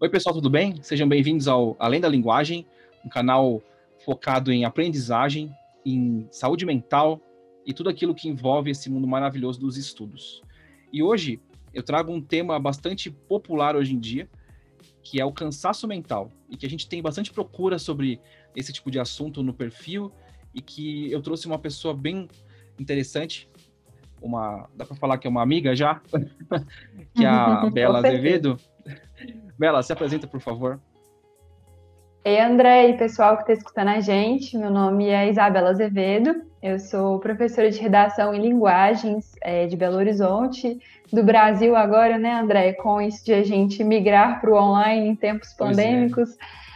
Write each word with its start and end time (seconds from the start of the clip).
Oi, 0.00 0.08
pessoal, 0.08 0.32
tudo 0.32 0.48
bem? 0.48 0.80
Sejam 0.80 1.08
bem-vindos 1.08 1.48
ao 1.48 1.74
Além 1.76 2.00
da 2.00 2.08
Linguagem, 2.08 2.64
um 3.04 3.08
canal 3.08 3.60
focado 4.04 4.52
em 4.52 4.64
aprendizagem, 4.64 5.52
em 5.84 6.28
saúde 6.30 6.64
mental 6.64 7.20
e 7.66 7.72
tudo 7.72 7.90
aquilo 7.90 8.14
que 8.14 8.28
envolve 8.28 8.70
esse 8.70 8.88
mundo 8.88 9.08
maravilhoso 9.08 9.58
dos 9.58 9.76
estudos. 9.76 10.40
E 10.92 11.02
hoje 11.02 11.40
eu 11.74 11.82
trago 11.82 12.12
um 12.12 12.20
tema 12.20 12.60
bastante 12.60 13.10
popular 13.10 13.74
hoje 13.74 13.92
em 13.92 13.98
dia, 13.98 14.30
que 15.02 15.20
é 15.20 15.24
o 15.24 15.32
cansaço 15.32 15.88
mental, 15.88 16.30
e 16.48 16.56
que 16.56 16.64
a 16.64 16.70
gente 16.70 16.88
tem 16.88 17.02
bastante 17.02 17.32
procura 17.32 17.76
sobre 17.76 18.20
esse 18.54 18.72
tipo 18.72 18.92
de 18.92 19.00
assunto 19.00 19.42
no 19.42 19.52
perfil, 19.52 20.12
e 20.54 20.62
que 20.62 21.10
eu 21.10 21.20
trouxe 21.20 21.48
uma 21.48 21.58
pessoa 21.58 21.92
bem 21.92 22.28
interessante, 22.78 23.50
uma, 24.22 24.68
dá 24.76 24.84
para 24.84 24.94
falar 24.94 25.18
que 25.18 25.26
é 25.26 25.30
uma 25.30 25.42
amiga 25.42 25.74
já, 25.74 26.00
que 27.14 27.24
é 27.24 27.26
a 27.26 27.68
Bela 27.68 27.98
Azevedo. 27.98 28.56
Bela, 29.58 29.82
se 29.82 29.92
apresenta, 29.92 30.26
por 30.26 30.40
favor. 30.40 30.80
Ei, 32.24 32.40
André 32.40 32.90
e 32.90 32.96
pessoal 32.96 33.36
que 33.36 33.42
está 33.42 33.52
escutando 33.54 33.88
a 33.88 34.00
gente, 34.00 34.56
meu 34.56 34.70
nome 34.70 35.08
é 35.08 35.30
Isabela 35.30 35.70
Azevedo, 35.70 36.42
eu 36.62 36.78
sou 36.78 37.18
professora 37.18 37.70
de 37.70 37.80
redação 37.80 38.34
e 38.34 38.38
linguagens 38.38 39.32
é, 39.40 39.66
de 39.66 39.76
Belo 39.76 39.96
Horizonte, 39.96 40.78
do 41.12 41.22
Brasil 41.22 41.74
agora, 41.74 42.18
né, 42.18 42.32
André, 42.34 42.74
com 42.74 43.00
isso 43.00 43.24
de 43.24 43.32
a 43.32 43.42
gente 43.42 43.82
migrar 43.82 44.40
para 44.40 44.50
o 44.50 44.56
online 44.56 45.08
em 45.08 45.16
tempos 45.16 45.52
é. 45.52 45.56
pandêmicos. 45.56 46.30
É. 46.30 46.68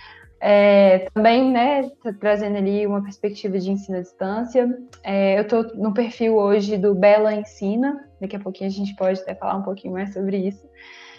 É, 0.44 0.98
também, 1.14 1.52
né, 1.52 1.88
trazendo 2.18 2.56
ali 2.56 2.84
uma 2.84 3.00
perspectiva 3.00 3.60
de 3.60 3.70
ensino 3.70 3.98
à 3.98 4.00
distância. 4.00 4.76
É, 5.04 5.38
eu 5.38 5.42
estou 5.42 5.62
no 5.76 5.94
perfil 5.94 6.34
hoje 6.34 6.76
do 6.76 6.96
Bela 6.96 7.32
Ensina, 7.32 8.08
daqui 8.20 8.34
a 8.34 8.40
pouquinho 8.40 8.68
a 8.68 8.72
gente 8.72 8.96
pode 8.96 9.20
até 9.20 9.36
falar 9.36 9.56
um 9.56 9.62
pouquinho 9.62 9.92
mais 9.94 10.12
sobre 10.12 10.36
isso. 10.38 10.66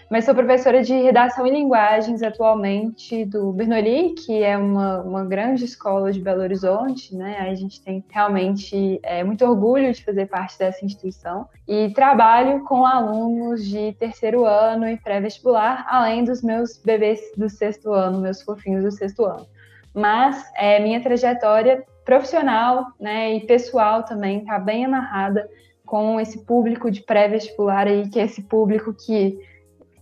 Mas 0.09 0.25
sou 0.25 0.35
professora 0.35 0.83
de 0.83 0.93
redação 0.93 1.47
e 1.47 1.51
linguagens 1.51 2.21
atualmente 2.21 3.25
do 3.25 3.51
Bernoulli, 3.51 4.13
que 4.13 4.43
é 4.43 4.57
uma, 4.57 5.01
uma 5.01 5.25
grande 5.25 5.65
escola 5.65 6.11
de 6.11 6.19
Belo 6.19 6.41
Horizonte, 6.41 7.15
né? 7.15 7.37
A 7.39 7.55
gente 7.55 7.81
tem 7.81 8.03
realmente 8.09 8.99
é, 9.03 9.23
muito 9.23 9.45
orgulho 9.45 9.91
de 9.93 10.03
fazer 10.03 10.27
parte 10.27 10.57
dessa 10.59 10.85
instituição. 10.85 11.47
E 11.67 11.89
trabalho 11.93 12.63
com 12.65 12.85
alunos 12.85 13.65
de 13.65 13.93
terceiro 13.93 14.45
ano 14.45 14.87
e 14.87 14.97
pré-vestibular, 14.97 15.85
além 15.89 16.23
dos 16.23 16.41
meus 16.41 16.77
bebês 16.77 17.19
do 17.37 17.49
sexto 17.49 17.91
ano, 17.91 18.19
meus 18.19 18.41
fofinhos 18.41 18.83
do 18.83 18.91
sexto 18.91 19.25
ano. 19.25 19.47
Mas 19.93 20.43
é, 20.55 20.79
minha 20.79 21.01
trajetória 21.01 21.83
profissional 22.03 22.87
né, 22.99 23.35
e 23.35 23.45
pessoal 23.45 24.03
também 24.03 24.39
está 24.39 24.59
bem 24.59 24.85
amarrada 24.85 25.47
com 25.85 26.19
esse 26.19 26.43
público 26.45 26.89
de 26.89 27.01
pré-vestibular 27.01 27.87
aí, 27.87 28.09
que 28.09 28.19
é 28.19 28.23
esse 28.23 28.41
público 28.41 28.93
que 28.93 29.39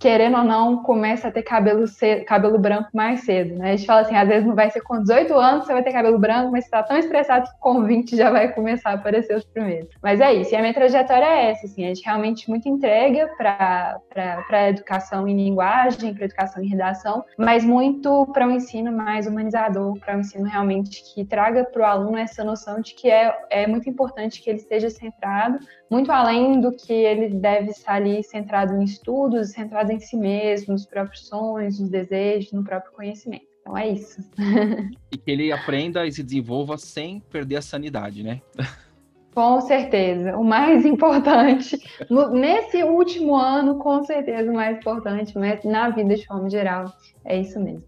querendo 0.02 0.36
ou 0.36 0.44
não, 0.44 0.82
começa 0.82 1.28
a 1.28 1.32
ter 1.32 1.44
cabelo, 1.44 1.88
cedo, 1.88 2.26
cabelo 2.26 2.58
branco 2.58 2.90
mais 2.92 3.22
cedo, 3.22 3.56
né? 3.56 3.74
A 3.74 3.76
gente 3.76 3.86
fala 3.86 4.02
assim, 4.02 4.16
às 4.16 4.28
vezes 4.28 4.48
não 4.48 4.56
vai 4.56 4.72
ser 4.72 4.82
com 4.82 5.00
18 5.00 5.32
anos 5.36 5.66
você 5.66 5.74
vai 5.74 5.84
ter 5.84 5.94
cabelo 5.94 6.18
branco, 6.18 6.52
mas 6.52 6.66
você 6.66 6.72
tá 6.72 6.82
tão 6.82 6.98
estressado 6.98 7.48
que 7.48 7.60
com 7.60 7.84
20 7.84 8.18
já 8.18 8.32
vai 8.32 8.52
começar 8.52 8.90
a 8.90 8.94
aparecer 8.94 9.36
os 9.36 9.46
primeiros. 9.46 9.90
Mas 10.02 10.20
é 10.20 10.34
isso, 10.34 10.54
e 10.54 10.56
a 10.56 10.60
minha 10.60 10.74
trajetória 10.74 11.24
é 11.24 11.52
essa, 11.52 11.68
assim, 11.68 11.86
a 11.86 11.90
gente 11.90 12.04
realmente 12.04 12.50
muito 12.50 12.68
entrega 12.68 13.30
para 13.38 14.70
educação 14.70 15.28
em 15.28 15.36
linguagem, 15.36 16.16
para 16.16 16.26
educação 16.26 16.64
em 16.64 16.68
redação, 16.68 17.24
mas 17.38 17.64
muito 17.64 18.26
para 18.34 18.48
um 18.48 18.52
ensino 18.52 18.92
mais 18.92 19.28
humanizador, 19.28 20.00
para 20.00 20.18
um 20.18 20.22
ensino 20.22 20.46
realmente 20.46 21.04
que 21.14 21.24
traga 21.24 21.64
para 21.64 21.82
o 21.84 21.86
aluno 21.86 22.18
essa 22.18 22.44
noção 22.44 22.82
de 22.82 22.96
que 22.96 23.08
é, 23.08 23.38
é 23.52 23.68
muito 23.68 23.88
importante 23.88 24.42
que 24.42 24.50
ele 24.50 24.58
esteja 24.58 24.90
centrado, 24.90 25.60
muito 25.92 26.10
além 26.10 26.62
do 26.62 26.72
que 26.72 26.94
ele 26.94 27.28
deve 27.28 27.72
estar 27.72 27.96
ali 27.96 28.24
centrado 28.24 28.74
em 28.74 28.84
estudos, 28.86 29.52
centrado 29.52 29.92
em 29.92 30.00
si 30.00 30.16
mesmo, 30.16 30.72
nos 30.72 30.86
próprios 30.86 31.28
sonhos, 31.28 31.82
nos 31.82 31.90
desejos, 31.90 32.54
no 32.54 32.64
próprio 32.64 32.94
conhecimento. 32.94 33.46
Então 33.60 33.78
é 33.78 33.90
isso. 33.90 34.22
e 35.12 35.18
que 35.18 35.30
ele 35.30 35.52
aprenda 35.52 36.08
e 36.08 36.12
se 36.12 36.24
desenvolva 36.24 36.78
sem 36.78 37.20
perder 37.20 37.58
a 37.58 37.62
sanidade, 37.62 38.24
né? 38.24 38.42
Com 39.36 39.60
certeza. 39.60 40.38
O 40.38 40.44
mais 40.46 40.86
importante, 40.86 41.78
no, 42.10 42.30
nesse 42.30 42.84
último 42.84 43.36
ano, 43.36 43.76
com 43.78 44.02
certeza, 44.04 44.50
o 44.50 44.56
mais 44.56 44.78
importante, 44.78 45.38
mas 45.38 45.64
na 45.66 45.90
vida 45.90 46.16
de 46.16 46.26
forma 46.26 46.50
geral, 46.50 46.86
é 47.26 47.40
isso 47.40 47.60
mesmo. 47.60 47.84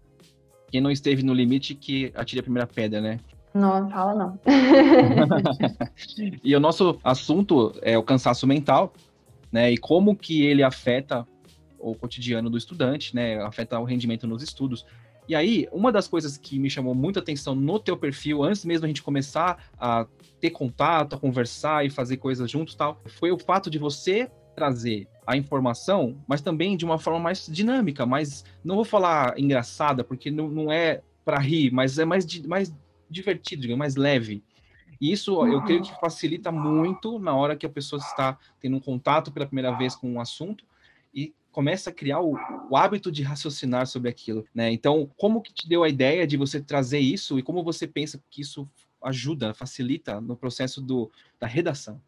Quem 0.69 0.81
não 0.81 0.91
esteve 0.91 1.23
no 1.23 1.33
limite, 1.33 1.73
que 1.73 2.11
atire 2.15 2.41
a 2.41 2.43
primeira 2.43 2.67
pedra, 2.67 2.99
né? 2.99 3.19
Não, 3.53 3.89
fala 3.89 4.15
não. 4.15 4.39
e 6.43 6.55
o 6.55 6.59
nosso 6.59 6.99
assunto 7.03 7.73
é 7.81 7.97
o 7.97 8.03
cansaço 8.03 8.47
mental, 8.47 8.93
né? 9.51 9.71
E 9.71 9.77
como 9.77 10.15
que 10.15 10.43
ele 10.43 10.63
afeta 10.63 11.27
o 11.77 11.93
cotidiano 11.93 12.49
do 12.49 12.57
estudante, 12.57 13.15
né? 13.15 13.41
Afeta 13.43 13.79
o 13.79 13.83
rendimento 13.83 14.25
nos 14.25 14.41
estudos. 14.41 14.85
E 15.27 15.35
aí, 15.35 15.67
uma 15.71 15.91
das 15.91 16.07
coisas 16.07 16.37
que 16.37 16.59
me 16.59 16.69
chamou 16.69 16.93
muita 16.93 17.19
atenção 17.19 17.55
no 17.55 17.79
teu 17.79 17.95
perfil, 17.95 18.43
antes 18.43 18.65
mesmo 18.65 18.85
a 18.85 18.87
gente 18.87 19.03
começar 19.03 19.71
a 19.79 20.05
ter 20.41 20.49
contato, 20.49 21.15
a 21.15 21.19
conversar 21.19 21.85
e 21.85 21.89
fazer 21.89 22.17
coisas 22.17 22.49
juntos 22.49 22.75
tal, 22.75 23.01
foi 23.19 23.31
o 23.31 23.37
fato 23.37 23.69
de 23.69 23.77
você 23.77 24.29
trazer 24.55 25.07
a 25.25 25.37
informação, 25.37 26.17
mas 26.27 26.41
também 26.41 26.75
de 26.75 26.83
uma 26.83 26.99
forma 26.99 27.19
mais 27.19 27.47
dinâmica, 27.47 28.05
mais, 28.05 28.43
não 28.63 28.75
vou 28.75 28.83
falar 28.83 29.39
engraçada, 29.39 30.03
porque 30.03 30.29
não, 30.29 30.49
não 30.49 30.71
é 30.71 31.01
para 31.23 31.39
rir, 31.39 31.71
mas 31.71 31.97
é 31.97 32.03
mais, 32.03 32.25
mais 32.45 32.73
divertido, 33.13 33.61
digamos, 33.61 33.79
mais 33.79 33.95
leve. 33.95 34.43
E 34.99 35.11
isso 35.11 35.45
eu 35.45 35.61
creio 35.63 35.81
que 35.81 35.99
facilita 35.99 36.51
muito 36.51 37.19
na 37.19 37.35
hora 37.35 37.55
que 37.55 37.65
a 37.65 37.69
pessoa 37.69 37.99
está 37.99 38.37
tendo 38.59 38.77
um 38.77 38.79
contato 38.79 39.31
pela 39.31 39.45
primeira 39.45 39.71
vez 39.77 39.95
com 39.95 40.11
um 40.11 40.19
assunto 40.19 40.65
e 41.13 41.33
começa 41.51 41.89
a 41.89 41.93
criar 41.93 42.19
o, 42.19 42.35
o, 42.69 42.75
hábito 42.75 43.11
de 43.11 43.21
raciocinar 43.21 43.85
sobre 43.85 44.09
aquilo, 44.09 44.45
né? 44.53 44.71
Então, 44.71 45.09
como 45.17 45.41
que 45.41 45.53
te 45.53 45.67
deu 45.67 45.83
a 45.83 45.89
ideia 45.89 46.25
de 46.25 46.35
você 46.35 46.59
trazer 46.59 46.99
isso 46.99 47.37
e 47.37 47.43
como 47.43 47.63
você 47.63 47.85
pensa 47.85 48.21
que 48.29 48.41
isso 48.41 48.67
ajuda, 49.01 49.53
facilita 49.53 50.19
no 50.19 50.35
processo 50.35 50.81
do, 50.81 51.11
da 51.39 51.45
redação? 51.45 52.01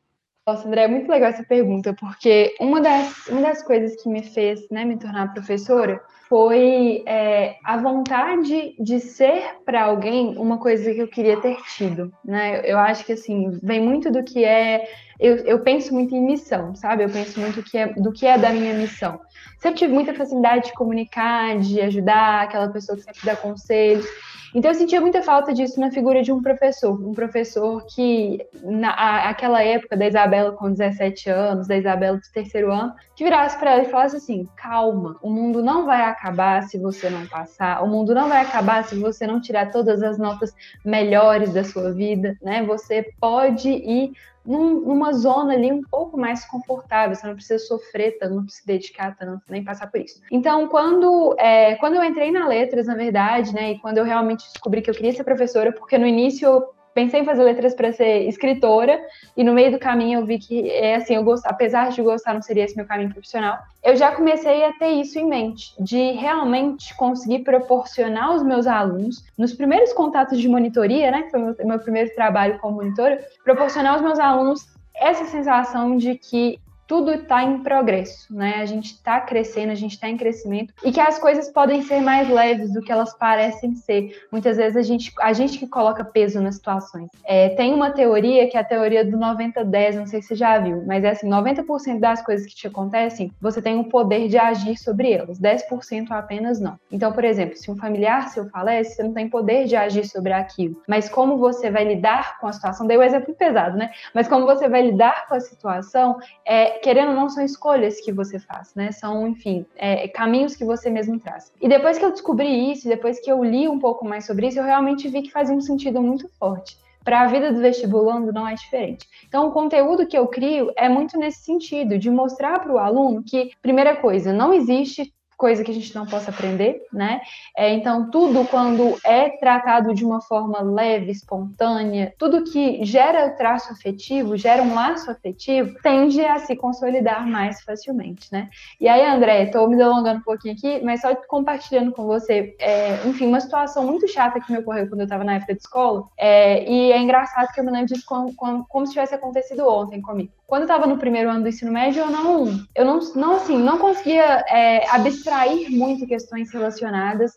Nossa, 0.48 0.68
André, 0.68 0.84
é 0.84 0.88
muito 0.88 1.10
legal 1.10 1.30
essa 1.30 1.44
pergunta, 1.44 1.92
porque 2.00 2.54
uma 2.60 2.80
das, 2.80 3.26
uma 3.26 3.42
das 3.42 3.64
coisas 3.64 4.00
que 4.00 4.08
me 4.08 4.22
fez 4.22 4.70
né, 4.70 4.86
me 4.86 4.96
tornar 4.96 5.34
professora 5.34 6.00
foi 6.30 7.04
é, 7.08 7.56
a 7.64 7.78
vontade 7.78 8.76
de 8.80 9.00
ser 9.00 9.58
para 9.66 9.84
alguém 9.84 10.38
uma 10.38 10.60
coisa 10.60 10.94
que 10.94 11.00
eu 11.00 11.08
queria 11.08 11.42
ter 11.42 11.58
tido, 11.76 12.14
né? 12.24 12.62
Eu 12.64 12.78
acho 12.78 13.04
que 13.06 13.14
assim 13.14 13.60
vem 13.64 13.82
muito 13.82 14.12
do 14.12 14.24
que 14.24 14.44
é 14.44 14.88
eu, 15.20 15.38
eu 15.38 15.60
penso 15.62 15.94
muito 15.94 16.14
em 16.14 16.22
missão, 16.22 16.76
sabe? 16.76 17.04
Eu 17.04 17.10
penso 17.10 17.40
muito 17.40 17.64
que 17.64 17.78
é, 17.78 17.94
do 17.94 18.12
que 18.12 18.28
é 18.28 18.38
da 18.38 18.52
minha 18.52 18.74
missão. 18.74 19.20
Sempre 19.60 19.80
tive 19.80 19.94
muita 19.94 20.14
facilidade 20.14 20.68
de 20.68 20.74
comunicar, 20.74 21.58
de 21.58 21.82
ajudar 21.82 22.44
aquela 22.44 22.70
pessoa 22.70 22.98
que 22.98 23.04
sempre 23.04 23.26
dá 23.26 23.36
conselhos. 23.36 24.06
Então 24.56 24.72
eu 24.72 24.76
sentia 24.76 25.02
muita 25.02 25.22
falta 25.22 25.54
disso 25.54 25.82
na 25.82 25.92
figura 25.92 26.24
de 26.24 26.32
um 26.32 26.42
professor, 26.42 26.94
um 27.06 27.14
professor 27.14 27.86
que 27.88 28.40
na 28.64 29.28
aquela 29.28 29.62
época 29.62 29.98
da 29.98 30.08
Isabela 30.08 30.54
com 30.54 30.72
17 30.72 31.30
anos, 31.30 31.68
da 31.68 31.76
Isabela 31.76 32.16
do 32.16 32.32
terceiro 32.34 32.72
ano, 32.72 32.94
que 33.18 33.26
virasse 33.26 33.60
para 33.60 33.72
ela 33.72 33.84
e 33.84 33.90
falasse 33.90 34.16
assim: 34.16 34.48
"Calma, 34.56 35.18
o 35.22 35.30
mundo 35.30 35.62
não 35.62 35.86
vai 35.86 36.04
acabar 36.04 36.64
se 36.64 36.78
você 36.78 37.10
não 37.10 37.28
passar, 37.28 37.84
o 37.84 37.88
mundo 37.88 38.16
não 38.16 38.30
vai 38.30 38.44
acabar 38.44 38.86
se 38.86 38.98
você 38.98 39.28
não 39.28 39.42
tirar 39.42 39.74
todas 39.74 40.02
as 40.02 40.18
notas 40.18 40.56
melhores 40.86 41.52
da 41.52 41.66
sua 41.66 41.92
vida, 41.92 42.38
né? 42.42 42.64
Você 42.64 43.12
pode 43.20 43.68
ir 43.68 44.14
num, 44.46 44.82
numa 44.82 45.14
zona 45.14 45.54
ali 45.54 45.72
um 45.72 45.82
pouco 45.82 46.18
mais 46.18 46.46
confortável, 46.46 47.16
você 47.16 47.26
não 47.26 47.36
precisa 47.36 47.60
sofrer 47.60 48.18
tanto, 48.20 48.36
não 48.36 48.44
precisa 48.44 48.62
se 48.62 48.68
dedicar 48.68 49.18
tanto, 49.18 49.42
nem 49.50 49.64
passar 49.64 49.90
por 49.90 50.00
isso. 50.00 50.22
Então, 50.32 50.68
quando, 50.68 51.36
é, 51.40 51.76
quando 51.76 51.96
eu 51.96 52.04
entrei 52.04 52.32
na 52.32 52.48
letras, 52.48 52.88
na 52.88 52.96
verdade, 52.96 53.54
né, 53.54 53.72
e 53.72 53.80
quando 53.80 53.98
eu 53.98 54.04
realmente 54.04 54.46
descobri 54.46 54.82
que 54.82 54.90
eu 54.90 54.94
queria 54.94 55.14
ser 55.14 55.24
professora, 55.24 55.72
porque 55.72 55.98
no 55.98 56.06
início 56.06 56.48
eu 56.48 56.76
pensei 56.96 57.20
em 57.20 57.26
fazer 57.26 57.44
letras 57.44 57.76
para 57.76 57.92
ser 57.92 58.28
escritora 58.28 59.00
e 59.36 59.44
no 59.44 59.54
meio 59.54 59.70
do 59.70 59.78
caminho 59.78 60.22
eu 60.22 60.26
vi 60.26 60.40
que 60.40 60.72
é 60.72 60.96
assim, 60.96 61.14
eu 61.14 61.36
apesar 61.44 61.90
de 61.90 62.02
gostar 62.02 62.34
não 62.34 62.42
seria 62.42 62.64
esse 62.64 62.76
meu 62.78 62.86
caminho 62.86 63.12
profissional. 63.12 63.60
Eu 63.84 63.98
já 63.98 64.14
comecei 64.16 64.64
a 64.64 64.72
ter 64.72 64.92
isso 64.92 65.20
em 65.20 65.28
mente, 65.28 65.74
de 65.78 66.12
realmente 66.14 66.96
conseguir 66.96 67.40
proporcionar 67.40 68.30
aos 68.30 68.42
meus 68.42 68.66
alunos, 68.66 69.26
nos 69.38 69.54
primeiros 69.54 69.92
contatos 69.92 70.40
de 70.40 70.48
monitoria, 70.48 71.12
né, 71.12 71.24
que 71.24 71.32
foi 71.32 71.40
meu, 71.42 71.56
meu 71.66 71.80
primeiro 71.80 72.16
trabalho 72.16 72.58
como 72.60 72.78
monitora, 72.78 73.20
proporcionar 73.44 73.94
aos 73.94 74.02
meus 74.02 74.18
alunos 74.18 74.66
essa 74.96 75.26
sensação 75.26 75.98
de 75.98 76.16
que 76.16 76.58
tudo 76.88 77.12
está 77.12 77.44
em 77.44 77.64
progresso, 77.64 78.34
né? 78.34 78.56
A 78.58 78.66
gente 78.66 78.92
está 78.92 79.20
crescendo, 79.20 79.72
a 79.72 79.76
gente 79.76 79.94
está 79.94 80.08
em 80.08 80.18
crescimento 80.18 80.74
e 80.84 80.92
que 80.92 81.00
as 81.00 81.18
coisas 81.18 81.50
podem 81.50 81.82
ser 81.82 82.02
mais 82.02 82.30
leves 82.30 82.74
do 82.74 82.82
que 82.82 82.92
elas 82.92 83.14
parecem 83.18 83.76
ser. 83.76 84.24
Muitas 84.32 84.58
vezes 84.58 84.78
a 84.78 84.82
gente, 84.82 85.12
a 85.20 85.34
gente 85.34 85.58
que 85.58 85.68
coloca 85.68 86.04
peso 86.04 86.40
nas 86.42 86.56
situações. 86.56 87.10
É, 87.26 87.50
tem 87.50 87.74
uma 87.74 87.92
teoria 87.92 88.48
que 88.50 88.58
é 88.58 88.60
a 88.60 88.64
teoria 88.64 89.04
do 89.04 89.18
90-10, 89.18 89.96
não 89.96 90.08
sei 90.08 90.22
se 90.22 90.30
você 90.30 90.36
já 90.36 90.58
viu, 90.60 90.84
mas 90.86 91.04
é 91.04 91.10
assim: 91.10 91.30
90% 91.30 92.00
das 92.00 92.24
coisas 92.24 92.46
que 92.46 92.56
te 92.56 92.68
acontecem, 92.68 93.32
você 93.42 93.62
tem 93.62 93.80
o 93.80 93.86
poder 93.86 94.28
de 94.28 94.38
agir 94.38 94.78
sobre 94.78 95.12
elas, 95.12 95.40
10% 95.40 96.12
apenas 96.12 96.60
não. 96.60 96.78
Então, 96.92 97.12
por 97.12 97.24
exemplo, 97.24 97.58
se 97.58 97.70
um 97.72 97.76
familiar 97.76 98.30
seu 98.30 98.48
falece, 98.50 98.96
você 98.96 99.04
não 99.04 99.14
tem 99.14 99.30
poder 99.30 99.66
de 99.66 99.76
agir 99.76 100.06
sobre 100.08 100.34
aquilo, 100.34 100.82
mas 100.88 101.10
como 101.10 101.38
você 101.38 101.72
vai 101.72 101.84
lidar 101.84 102.40
com 102.40 102.48
a 102.48 102.54
situação, 102.54 102.86
dei 102.86 102.98
um 102.98 103.04
exemplo 103.04 103.34
pesado, 103.34 103.78
né? 103.78 103.92
Mas 104.14 104.28
como 104.28 104.46
você 104.46 104.68
vai 104.68 104.84
lidar 104.84 105.28
com 105.28 105.36
a 105.36 105.40
situação, 105.40 106.18
é 106.46 106.75
querendo 106.82 107.10
ou 107.10 107.16
não, 107.16 107.30
são 107.30 107.44
escolhas 107.44 108.00
que 108.02 108.12
você 108.12 108.40
faz, 108.40 108.74
né? 108.76 108.92
São, 108.92 109.28
enfim, 109.28 109.66
é, 109.76 110.08
caminhos 110.08 110.56
que 110.56 110.66
você 110.66 110.90
mesmo 110.90 111.20
traz. 111.20 111.52
E 111.62 111.68
depois 111.68 111.98
que 111.98 112.06
eu 112.06 112.12
descobri 112.12 112.72
isso, 112.72 112.88
depois 112.88 113.20
que 113.20 113.32
eu 113.32 113.44
li 113.44 113.68
um 113.68 113.80
pouco 113.80 114.06
mais 114.06 114.26
sobre 114.26 114.48
isso, 114.48 114.60
eu 114.60 114.64
realmente 114.64 115.08
vi 115.08 115.22
que 115.22 115.32
fazia 115.32 115.56
um 115.56 115.62
sentido 115.62 116.02
muito 116.02 116.30
forte 116.40 116.78
para 117.06 117.22
a 117.22 117.28
vida 117.28 117.54
do 117.54 117.62
vestibulando 117.62 118.34
não 118.34 118.48
é 118.48 118.56
diferente. 118.56 119.08
Então, 119.28 119.48
o 119.48 119.52
conteúdo 119.52 120.08
que 120.08 120.18
eu 120.18 120.28
crio 120.28 120.72
é 120.76 120.90
muito 120.90 121.20
nesse 121.20 121.44
sentido, 121.44 122.00
de 122.00 122.10
mostrar 122.10 122.60
para 122.60 122.74
o 122.74 122.80
aluno 122.80 123.24
que, 123.24 123.52
primeira 123.62 123.96
coisa, 123.96 124.34
não 124.34 124.52
existe 124.52 125.14
coisa 125.38 125.64
que 125.64 125.72
a 125.72 125.74
gente 125.74 125.94
não 125.94 126.06
possa 126.06 126.32
aprender, 126.32 126.82
né? 126.92 127.22
É, 127.56 127.74
então, 127.74 128.10
tudo 128.10 128.46
quando 128.46 128.98
é 129.04 129.30
tratado 129.30 129.94
de 129.94 130.06
uma 130.06 130.22
forma 130.22 130.62
leve, 130.62 131.12
espontânea, 131.12 132.14
tudo 132.18 132.44
que 132.44 132.84
gera 132.84 133.30
traço 133.32 133.72
afetivo, 133.72 134.38
gera 134.38 134.62
um 134.62 134.74
laço 134.74 135.12
afetivo, 135.12 135.76
tende 135.82 136.24
a 136.24 136.40
se 136.40 136.56
consolidar 136.56 137.28
mais 137.28 137.62
facilmente, 137.62 138.32
né? 138.32 138.50
E 138.80 138.88
aí, 138.88 139.06
André, 139.06 139.44
estou 139.44 139.68
me 139.68 139.76
delongando 139.76 140.20
um 140.20 140.24
pouquinho 140.24 140.56
aqui, 140.56 140.82
mas 140.84 141.02
só 141.02 141.14
compartilhando 141.28 141.92
com 141.92 142.06
você, 142.06 142.56
é, 142.60 143.06
enfim, 143.06 143.28
uma 143.28 143.40
situação 143.40 143.86
muito 143.86 144.08
chata 144.08 144.40
que 144.40 144.52
me 144.52 144.60
ocorreu 144.60 144.88
quando 144.88 145.02
eu 145.02 145.06
estava 145.06 145.24
na 145.24 145.36
época 145.36 145.54
de 145.54 145.62
escola, 145.62 146.04
é, 146.18 146.70
e 146.70 146.92
é 146.92 147.00
engraçado 147.00 147.52
que 147.54 147.60
eu 147.60 147.64
me 147.64 147.72
lembro 147.72 147.88
disso 147.88 148.06
como, 148.06 148.34
como, 148.36 148.66
como 148.68 148.86
se 148.86 148.94
tivesse 148.94 149.14
acontecido 149.16 149.68
ontem 149.68 150.02
comigo. 150.02 150.32
Quando 150.48 150.62
eu 150.62 150.66
estava 150.68 150.86
no 150.86 150.98
primeiro 150.98 151.30
ano 151.30 151.42
do 151.42 151.50
ensino 151.50 151.72
médio, 151.72 152.02
eu 152.02 152.10
não, 152.10 152.66
eu 152.76 152.86
não, 152.86 153.00
não 153.16 153.36
assim, 153.38 153.58
não 153.58 153.80
conseguia 153.80 154.46
é, 154.48 154.88
abstrair 155.26 155.72
muito 155.72 156.06
questões 156.06 156.52
relacionadas 156.52 157.34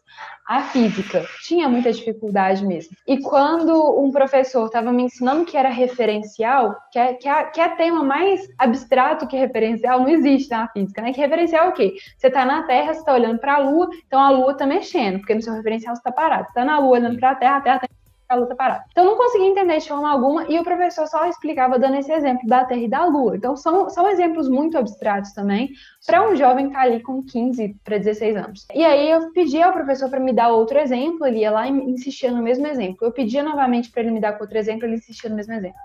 à 0.46 0.62
física. 0.62 1.24
Tinha 1.42 1.68
muita 1.68 1.92
dificuldade 1.92 2.64
mesmo. 2.66 2.94
E 3.06 3.20
quando 3.20 3.72
um 3.98 4.10
professor 4.10 4.66
estava 4.66 4.92
me 4.92 5.04
ensinando 5.04 5.44
que 5.44 5.56
era 5.56 5.70
referencial, 5.70 6.76
que 6.92 6.98
é, 6.98 7.14
que, 7.14 7.28
é, 7.28 7.44
que 7.44 7.60
é 7.60 7.68
tema 7.70 8.04
mais 8.04 8.48
abstrato 8.58 9.26
que 9.26 9.36
referencial, 9.36 10.00
não 10.00 10.08
existe 10.08 10.50
na 10.50 10.68
física, 10.68 11.00
né? 11.00 11.12
Que 11.12 11.20
referencial 11.20 11.66
é 11.66 11.68
o 11.68 11.72
quê? 11.72 11.94
Você 12.16 12.26
está 12.26 12.44
na 12.44 12.62
Terra, 12.64 12.92
você 12.92 13.00
está 13.00 13.14
olhando 13.14 13.38
para 13.38 13.54
a 13.54 13.58
Lua, 13.58 13.88
então 14.06 14.20
a 14.20 14.30
Lua 14.30 14.52
está 14.52 14.66
mexendo, 14.66 15.18
porque 15.18 15.34
no 15.34 15.42
seu 15.42 15.54
referencial 15.54 15.94
você 15.94 16.00
está 16.00 16.12
parado. 16.12 16.44
Você 16.44 16.50
está 16.50 16.64
na 16.64 16.78
Lua 16.78 16.98
olhando 16.98 17.18
para 17.18 17.30
a 17.30 17.34
Terra, 17.34 17.56
a 17.56 17.60
Terra 17.60 17.76
está 17.76 17.97
a 18.28 18.34
luta 18.34 18.54
parada. 18.54 18.84
Então, 18.90 19.04
não 19.04 19.16
consegui 19.16 19.46
entender 19.46 19.78
de 19.78 19.88
forma 19.88 20.10
alguma 20.10 20.44
e 20.48 20.58
o 20.58 20.64
professor 20.64 21.06
só 21.06 21.26
explicava 21.26 21.78
dando 21.78 21.96
esse 21.96 22.12
exemplo 22.12 22.46
da 22.46 22.64
Terra 22.64 22.80
e 22.80 22.88
da 22.88 23.04
Lua. 23.06 23.36
Então, 23.36 23.56
são, 23.56 23.88
são 23.88 24.08
exemplos 24.08 24.48
muito 24.48 24.76
abstratos 24.76 25.32
também 25.32 25.70
para 26.06 26.28
um 26.28 26.36
jovem 26.36 26.66
que 26.66 26.72
está 26.72 26.82
ali 26.82 27.00
com 27.00 27.22
15 27.22 27.76
para 27.82 27.98
16 27.98 28.36
anos. 28.36 28.66
E 28.74 28.84
aí, 28.84 29.10
eu 29.10 29.32
pedi 29.32 29.62
ao 29.62 29.72
professor 29.72 30.10
para 30.10 30.20
me 30.20 30.32
dar 30.32 30.48
outro 30.48 30.78
exemplo, 30.78 31.26
ele 31.26 31.38
ia 31.38 31.50
lá 31.50 31.66
e 31.66 31.70
insistia 31.70 32.30
no 32.30 32.42
mesmo 32.42 32.66
exemplo. 32.66 33.06
Eu 33.06 33.12
pedia 33.12 33.42
novamente 33.42 33.90
para 33.90 34.02
ele 34.02 34.10
me 34.10 34.20
dar 34.20 34.38
outro 34.40 34.58
exemplo, 34.58 34.86
ele 34.86 34.96
insistia 34.96 35.30
no 35.30 35.36
mesmo 35.36 35.54
exemplo. 35.54 35.78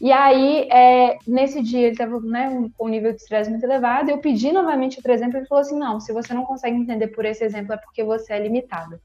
E 0.00 0.10
aí, 0.10 0.68
é, 0.70 1.16
nesse 1.26 1.62
dia, 1.62 1.80
ele 1.80 1.92
estava 1.92 2.18
né, 2.20 2.68
com 2.76 2.86
um 2.86 2.88
nível 2.88 3.12
de 3.12 3.18
estresse 3.18 3.50
muito 3.50 3.64
elevado. 3.64 4.10
Eu 4.10 4.18
pedi 4.18 4.50
novamente 4.52 4.98
outro 4.98 5.12
exemplo. 5.12 5.38
Ele 5.38 5.46
falou 5.46 5.62
assim: 5.62 5.78
não, 5.78 6.00
se 6.00 6.12
você 6.12 6.34
não 6.34 6.44
consegue 6.44 6.76
entender 6.76 7.08
por 7.08 7.24
esse 7.24 7.44
exemplo, 7.44 7.72
é 7.72 7.76
porque 7.76 8.02
você 8.02 8.32
é 8.32 8.40
limitada. 8.40 9.00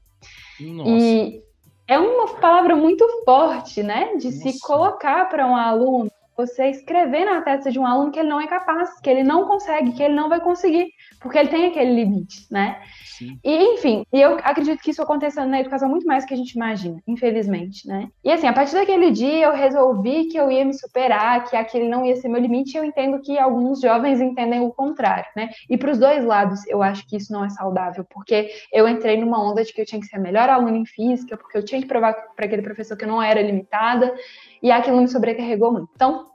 Nossa. 0.60 0.90
E 0.90 1.42
é 1.90 1.98
uma 1.98 2.28
palavra 2.36 2.76
muito 2.76 3.04
forte, 3.24 3.82
né? 3.82 4.14
De 4.16 4.26
Nossa. 4.26 4.38
se 4.38 4.60
colocar 4.60 5.28
para 5.28 5.44
um 5.44 5.56
aluno, 5.56 6.08
você 6.46 6.70
escrever 6.70 7.24
na 7.24 7.42
testa 7.42 7.70
de 7.70 7.78
um 7.78 7.86
aluno 7.86 8.10
que 8.10 8.18
ele 8.18 8.28
não 8.28 8.40
é 8.40 8.46
capaz, 8.46 9.00
que 9.00 9.08
ele 9.08 9.22
não 9.22 9.46
consegue, 9.46 9.92
que 9.92 10.02
ele 10.02 10.14
não 10.14 10.28
vai 10.28 10.40
conseguir, 10.40 10.92
porque 11.20 11.38
ele 11.38 11.48
tem 11.48 11.66
aquele 11.66 11.92
limite, 11.92 12.46
né? 12.50 12.80
Sim. 13.20 13.38
E, 13.44 13.74
enfim, 13.74 14.06
eu 14.10 14.38
acredito 14.42 14.80
que 14.80 14.90
isso 14.90 15.02
aconteça 15.02 15.44
na 15.44 15.60
educação 15.60 15.90
muito 15.90 16.06
mais 16.06 16.24
do 16.24 16.28
que 16.28 16.32
a 16.32 16.36
gente 16.36 16.52
imagina, 16.52 17.02
infelizmente, 17.06 17.86
né? 17.86 18.08
E 18.24 18.32
assim, 18.32 18.46
a 18.46 18.52
partir 18.52 18.74
daquele 18.74 19.10
dia 19.10 19.44
eu 19.44 19.52
resolvi 19.52 20.24
que 20.28 20.38
eu 20.38 20.50
ia 20.50 20.64
me 20.64 20.72
superar, 20.72 21.44
que 21.44 21.54
aquele 21.54 21.86
não 21.86 22.06
ia 22.06 22.16
ser 22.16 22.28
meu 22.28 22.40
limite, 22.40 22.74
e 22.74 22.78
eu 22.78 22.84
entendo 22.84 23.20
que 23.20 23.38
alguns 23.38 23.82
jovens 23.82 24.22
entendem 24.22 24.60
o 24.60 24.70
contrário, 24.70 25.26
né? 25.36 25.50
E 25.68 25.76
para 25.76 25.90
os 25.90 25.98
dois 25.98 26.24
lados, 26.24 26.66
eu 26.66 26.82
acho 26.82 27.06
que 27.06 27.16
isso 27.16 27.30
não 27.30 27.44
é 27.44 27.50
saudável, 27.50 28.04
porque 28.08 28.48
eu 28.72 28.88
entrei 28.88 29.18
numa 29.18 29.42
onda 29.42 29.62
de 29.62 29.72
que 29.72 29.82
eu 29.82 29.86
tinha 29.86 30.00
que 30.00 30.06
ser 30.06 30.16
a 30.16 30.20
melhor 30.20 30.48
aluna 30.48 30.78
em 30.78 30.86
física, 30.86 31.36
porque 31.36 31.58
eu 31.58 31.64
tinha 31.64 31.80
que 31.80 31.86
provar 31.86 32.14
para 32.34 32.46
aquele 32.46 32.62
professor 32.62 32.96
que 32.96 33.04
eu 33.04 33.08
não 33.08 33.22
era 33.22 33.42
limitada, 33.42 34.14
e 34.62 34.70
aquilo 34.70 35.00
me 35.00 35.08
sobrecarregou 35.08 35.72
muito. 35.72 35.88
Então, 35.94 36.26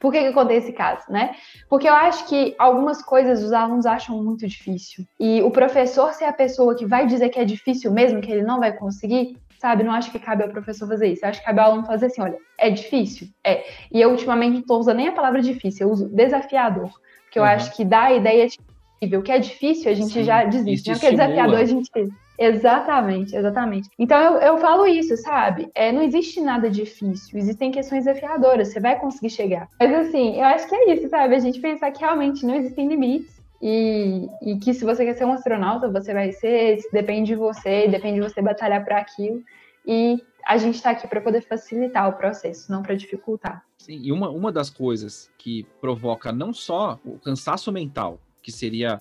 por 0.00 0.12
que, 0.12 0.20
que 0.20 0.26
eu 0.26 0.32
contei 0.34 0.58
esse 0.58 0.72
caso, 0.72 1.02
né? 1.08 1.34
Porque 1.68 1.88
eu 1.88 1.94
acho 1.94 2.28
que 2.28 2.54
algumas 2.58 3.02
coisas 3.02 3.42
os 3.42 3.52
alunos 3.52 3.86
acham 3.86 4.22
muito 4.22 4.46
difícil. 4.46 5.04
E 5.18 5.40
o 5.42 5.50
professor 5.50 6.12
ser 6.12 6.24
a 6.24 6.32
pessoa 6.32 6.74
que 6.74 6.84
vai 6.84 7.06
dizer 7.06 7.30
que 7.30 7.38
é 7.38 7.44
difícil 7.44 7.90
mesmo, 7.90 8.20
que 8.20 8.30
ele 8.30 8.42
não 8.42 8.60
vai 8.60 8.72
conseguir, 8.72 9.38
sabe? 9.58 9.82
Não 9.82 9.92
acho 9.92 10.12
que 10.12 10.18
cabe 10.18 10.42
ao 10.42 10.50
professor 10.50 10.86
fazer 10.86 11.08
isso. 11.08 11.24
Eu 11.24 11.30
acho 11.30 11.40
que 11.40 11.46
cabe 11.46 11.58
ao 11.58 11.72
aluno 11.72 11.86
fazer 11.86 12.06
assim: 12.06 12.20
olha, 12.20 12.36
é 12.58 12.68
difícil? 12.68 13.28
É. 13.42 13.64
E 13.90 13.98
eu 13.98 14.10
ultimamente 14.10 14.52
não 14.52 14.60
estou 14.60 14.78
usando 14.78 14.98
nem 14.98 15.08
a 15.08 15.12
palavra 15.12 15.40
difícil, 15.40 15.86
eu 15.86 15.92
uso 15.92 16.08
desafiador. 16.10 16.90
Porque 17.22 17.38
eu 17.38 17.42
uhum. 17.42 17.48
acho 17.48 17.74
que 17.74 17.82
dá 17.82 18.02
a 18.02 18.12
ideia 18.12 18.46
de 18.46 18.58
o 19.16 19.22
que 19.22 19.32
é 19.32 19.38
difícil, 19.38 19.90
a 19.90 19.94
gente 19.94 20.12
Sim, 20.12 20.24
já 20.24 20.44
desiste. 20.44 20.90
Né? 20.90 20.96
O 20.96 21.00
que 21.00 21.06
é 21.06 21.10
desafiador, 21.10 21.58
a 21.58 21.64
gente 21.64 21.90
Exatamente, 22.38 23.36
exatamente. 23.36 23.88
Então 23.98 24.18
eu, 24.18 24.40
eu 24.40 24.58
falo 24.58 24.86
isso, 24.86 25.16
sabe? 25.16 25.70
É, 25.74 25.92
não 25.92 26.02
existe 26.02 26.40
nada 26.40 26.68
difícil, 26.68 27.38
existem 27.38 27.70
questões 27.70 28.04
desafiadoras, 28.04 28.68
você 28.68 28.80
vai 28.80 28.98
conseguir 28.98 29.30
chegar. 29.30 29.68
Mas 29.78 30.08
assim, 30.08 30.36
eu 30.36 30.44
acho 30.44 30.68
que 30.68 30.74
é 30.74 30.94
isso, 30.94 31.08
sabe? 31.08 31.34
A 31.34 31.40
gente 31.40 31.60
pensar 31.60 31.90
que 31.90 32.00
realmente 32.00 32.44
não 32.44 32.54
existem 32.54 32.88
limites. 32.88 33.34
E, 33.66 34.28
e 34.42 34.58
que 34.58 34.74
se 34.74 34.84
você 34.84 35.06
quer 35.06 35.14
ser 35.14 35.24
um 35.24 35.32
astronauta, 35.32 35.90
você 35.90 36.12
vai 36.12 36.32
ser, 36.32 36.80
depende 36.92 37.28
de 37.28 37.34
você, 37.34 37.88
depende 37.88 38.20
de 38.20 38.28
você 38.28 38.42
batalhar 38.42 38.84
para 38.84 38.98
aquilo. 38.98 39.42
E 39.86 40.22
a 40.44 40.58
gente 40.58 40.74
está 40.74 40.90
aqui 40.90 41.08
para 41.08 41.20
poder 41.20 41.40
facilitar 41.40 42.06
o 42.08 42.12
processo, 42.12 42.70
não 42.70 42.82
para 42.82 42.94
dificultar. 42.94 43.64
Sim, 43.78 44.00
e 44.02 44.12
uma, 44.12 44.28
uma 44.28 44.52
das 44.52 44.68
coisas 44.68 45.30
que 45.38 45.66
provoca 45.80 46.30
não 46.30 46.52
só 46.52 46.98
o 47.04 47.18
cansaço 47.18 47.72
mental, 47.72 48.18
que 48.42 48.52
seria 48.52 49.00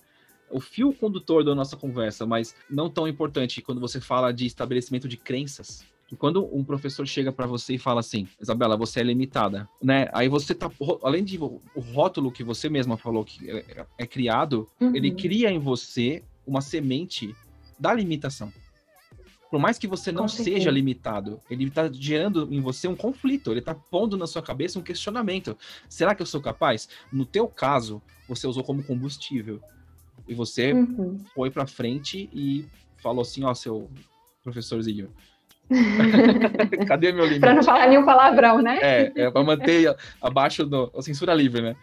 o 0.53 0.59
fio 0.59 0.93
condutor 0.93 1.43
da 1.43 1.55
nossa 1.55 1.75
conversa, 1.75 2.25
mas 2.25 2.55
não 2.69 2.89
tão 2.89 3.07
importante 3.07 3.61
quando 3.61 3.81
você 3.81 3.99
fala 3.99 4.31
de 4.31 4.45
estabelecimento 4.45 5.07
de 5.07 5.17
crenças. 5.17 5.83
Quando 6.19 6.47
um 6.55 6.63
professor 6.63 7.07
chega 7.07 7.31
para 7.31 7.47
você 7.47 7.73
e 7.73 7.79
fala 7.79 7.99
assim, 7.99 8.27
Isabela, 8.39 8.77
você 8.77 8.99
é 8.99 9.03
limitada, 9.03 9.67
né? 9.81 10.07
Aí 10.13 10.29
você 10.29 10.53
tá, 10.53 10.69
além 11.01 11.23
de 11.23 11.39
o 11.39 11.59
rótulo 11.79 12.31
que 12.31 12.43
você 12.43 12.69
mesma 12.69 12.97
falou 12.97 13.25
que 13.25 13.49
é, 13.49 13.83
é 13.97 14.05
criado, 14.05 14.69
uhum. 14.79 14.95
ele 14.95 15.09
cria 15.11 15.49
em 15.49 15.57
você 15.57 16.23
uma 16.45 16.61
semente 16.61 17.35
da 17.79 17.91
limitação. 17.91 18.53
Por 19.49 19.59
mais 19.59 19.79
que 19.79 19.87
você 19.87 20.11
não 20.11 20.27
seja 20.27 20.69
limitado, 20.69 21.39
ele 21.49 21.65
está 21.65 21.91
gerando 21.91 22.47
em 22.51 22.61
você 22.61 22.87
um 22.87 22.95
conflito, 22.95 23.49
ele 23.49 23.59
está 23.59 23.73
pondo 23.73 24.15
na 24.15 24.27
sua 24.27 24.41
cabeça 24.41 24.77
um 24.77 24.83
questionamento. 24.83 25.57
Será 25.89 26.13
que 26.13 26.21
eu 26.21 26.27
sou 26.27 26.41
capaz? 26.41 26.89
No 27.11 27.25
teu 27.25 27.47
caso, 27.47 28.01
você 28.27 28.45
usou 28.45 28.63
como 28.63 28.83
combustível. 28.83 29.61
E 30.27 30.33
você 30.33 30.73
uhum. 30.73 31.19
foi 31.33 31.51
para 31.51 31.67
frente 31.67 32.29
e 32.33 32.65
falou 32.97 33.21
assim, 33.21 33.43
ó, 33.43 33.53
seu 33.53 33.89
professorzinho. 34.43 35.09
Cadê 36.87 37.11
meu 37.11 37.25
limite? 37.25 37.39
para 37.39 37.53
não 37.53 37.63
falar 37.63 37.87
nenhum 37.87 38.05
palavrão, 38.05 38.61
né? 38.61 38.79
É, 38.81 39.11
é 39.15 39.31
para 39.31 39.43
manter 39.43 39.95
abaixo 40.21 40.65
da 40.65 40.89
censura 41.01 41.33
livre, 41.33 41.61
né? 41.61 41.75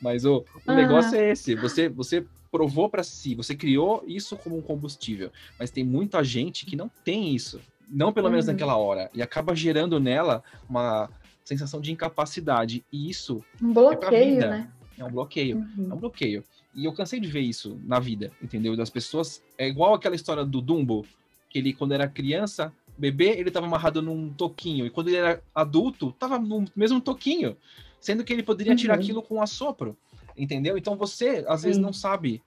Mas 0.00 0.24
o, 0.24 0.44
o 0.66 0.70
uhum. 0.70 0.76
negócio 0.76 1.16
é 1.16 1.30
esse, 1.30 1.54
você 1.54 1.88
você 1.88 2.24
provou 2.50 2.88
para 2.88 3.02
si, 3.02 3.34
você 3.34 3.54
criou 3.54 4.04
isso 4.06 4.36
como 4.36 4.56
um 4.56 4.62
combustível, 4.62 5.30
mas 5.58 5.70
tem 5.70 5.84
muita 5.84 6.22
gente 6.22 6.64
que 6.64 6.76
não 6.76 6.90
tem 7.04 7.34
isso, 7.34 7.60
não 7.88 8.12
pelo 8.12 8.26
uhum. 8.26 8.32
menos 8.32 8.46
naquela 8.46 8.76
hora, 8.76 9.10
e 9.12 9.20
acaba 9.20 9.54
gerando 9.54 9.98
nela 9.98 10.42
uma 10.68 11.10
sensação 11.44 11.80
de 11.80 11.92
incapacidade, 11.92 12.84
e 12.92 13.10
isso 13.10 13.42
um 13.60 13.72
bloqueio, 13.72 14.42
é 14.42 14.48
né? 14.48 14.70
É 14.98 15.04
um 15.04 15.10
bloqueio, 15.10 15.56
uhum. 15.56 15.88
é 15.90 15.94
um 15.94 15.98
bloqueio. 15.98 16.44
E 16.76 16.84
eu 16.84 16.92
cansei 16.92 17.18
de 17.18 17.26
ver 17.26 17.40
isso 17.40 17.80
na 17.84 17.98
vida, 17.98 18.30
entendeu? 18.40 18.76
Das 18.76 18.90
pessoas. 18.90 19.42
É 19.56 19.66
igual 19.66 19.94
aquela 19.94 20.14
história 20.14 20.44
do 20.44 20.60
Dumbo, 20.60 21.06
que 21.48 21.58
ele, 21.58 21.72
quando 21.72 21.92
era 21.92 22.06
criança, 22.06 22.70
bebê, 22.98 23.30
ele 23.30 23.48
estava 23.48 23.66
amarrado 23.66 24.02
num 24.02 24.30
toquinho. 24.32 24.84
E 24.84 24.90
quando 24.90 25.08
ele 25.08 25.16
era 25.16 25.42
adulto, 25.54 26.10
estava 26.10 26.38
no 26.38 26.66
mesmo 26.76 27.00
toquinho. 27.00 27.56
Sendo 27.98 28.22
que 28.22 28.32
ele 28.32 28.42
poderia 28.42 28.74
uhum. 28.74 28.76
tirar 28.76 28.94
aquilo 28.94 29.22
com 29.22 29.40
assopro. 29.40 29.96
Entendeu? 30.36 30.76
Então 30.76 30.96
você, 30.96 31.44
às 31.48 31.62
Sim. 31.62 31.68
vezes, 31.68 31.82
não 31.82 31.94
sabe 31.94 32.42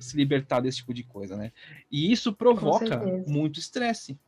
se 0.00 0.16
libertar 0.16 0.60
desse 0.60 0.78
tipo 0.78 0.92
de 0.92 1.04
coisa, 1.04 1.36
né? 1.36 1.52
E 1.92 2.10
isso 2.10 2.32
provoca 2.32 2.98
muito 3.26 3.60
estresse. 3.60 4.18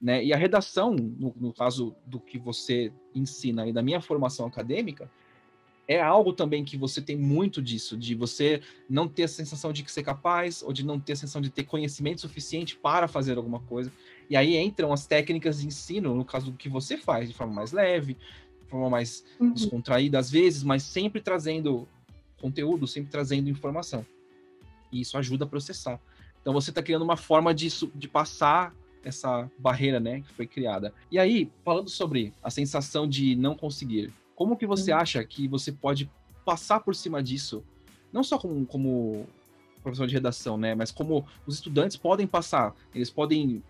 Né? 0.00 0.24
E 0.24 0.32
a 0.32 0.36
redação, 0.36 0.94
no, 0.94 1.34
no, 1.36 1.52
caso 1.52 1.94
do 2.06 2.18
que 2.18 2.38
você 2.38 2.92
ensina 3.14 3.66
e 3.66 3.72
da 3.72 3.82
minha 3.82 4.00
formação 4.00 4.46
acadêmica, 4.46 5.10
é 5.90 6.00
algo 6.00 6.32
também 6.32 6.64
que 6.64 6.76
você 6.76 7.02
tem 7.02 7.16
muito 7.16 7.60
disso, 7.60 7.96
de 7.96 8.14
você 8.14 8.62
não 8.88 9.08
ter 9.08 9.24
a 9.24 9.28
sensação 9.28 9.72
de 9.72 9.84
ser 9.90 10.04
capaz, 10.04 10.62
ou 10.62 10.72
de 10.72 10.86
não 10.86 11.00
ter 11.00 11.14
a 11.14 11.16
sensação 11.16 11.42
de 11.42 11.50
ter 11.50 11.64
conhecimento 11.64 12.20
suficiente 12.20 12.76
para 12.76 13.08
fazer 13.08 13.36
alguma 13.36 13.58
coisa. 13.58 13.92
E 14.30 14.36
aí 14.36 14.56
entram 14.56 14.92
as 14.92 15.04
técnicas 15.04 15.60
de 15.60 15.66
ensino, 15.66 16.14
no 16.14 16.24
caso 16.24 16.52
do 16.52 16.56
que 16.56 16.68
você 16.68 16.96
faz, 16.96 17.28
de 17.28 17.34
forma 17.34 17.52
mais 17.52 17.72
leve, 17.72 18.14
de 18.14 18.68
forma 18.68 18.88
mais 18.88 19.24
uhum. 19.40 19.52
descontraída 19.52 20.16
às 20.16 20.30
vezes, 20.30 20.62
mas 20.62 20.84
sempre 20.84 21.20
trazendo 21.20 21.88
conteúdo, 22.40 22.86
sempre 22.86 23.10
trazendo 23.10 23.50
informação. 23.50 24.06
E 24.92 25.00
isso 25.00 25.18
ajuda 25.18 25.44
a 25.44 25.48
processar. 25.48 26.00
Então 26.40 26.52
você 26.52 26.70
está 26.70 26.80
criando 26.80 27.02
uma 27.02 27.16
forma 27.16 27.52
de, 27.52 27.66
de 27.96 28.06
passar 28.06 28.72
essa 29.02 29.50
barreira, 29.58 29.98
né, 29.98 30.20
que 30.20 30.32
foi 30.34 30.46
criada. 30.46 30.94
E 31.10 31.18
aí, 31.18 31.50
falando 31.64 31.90
sobre 31.90 32.32
a 32.40 32.48
sensação 32.48 33.08
de 33.08 33.34
não 33.34 33.56
conseguir, 33.56 34.12
como 34.40 34.56
que 34.56 34.66
você 34.66 34.90
uhum. 34.90 34.98
acha 34.98 35.22
que 35.22 35.46
você 35.46 35.70
pode 35.70 36.10
passar 36.46 36.80
por 36.80 36.94
cima 36.94 37.22
disso, 37.22 37.62
não 38.10 38.24
só 38.24 38.38
como, 38.38 38.64
como 38.64 39.26
professor 39.82 40.06
de 40.06 40.14
redação, 40.14 40.56
né, 40.56 40.74
mas 40.74 40.90
como 40.90 41.26
os 41.46 41.56
estudantes 41.56 41.94
podem 41.94 42.26
passar, 42.26 42.74
eles 42.94 43.10
podem 43.10 43.62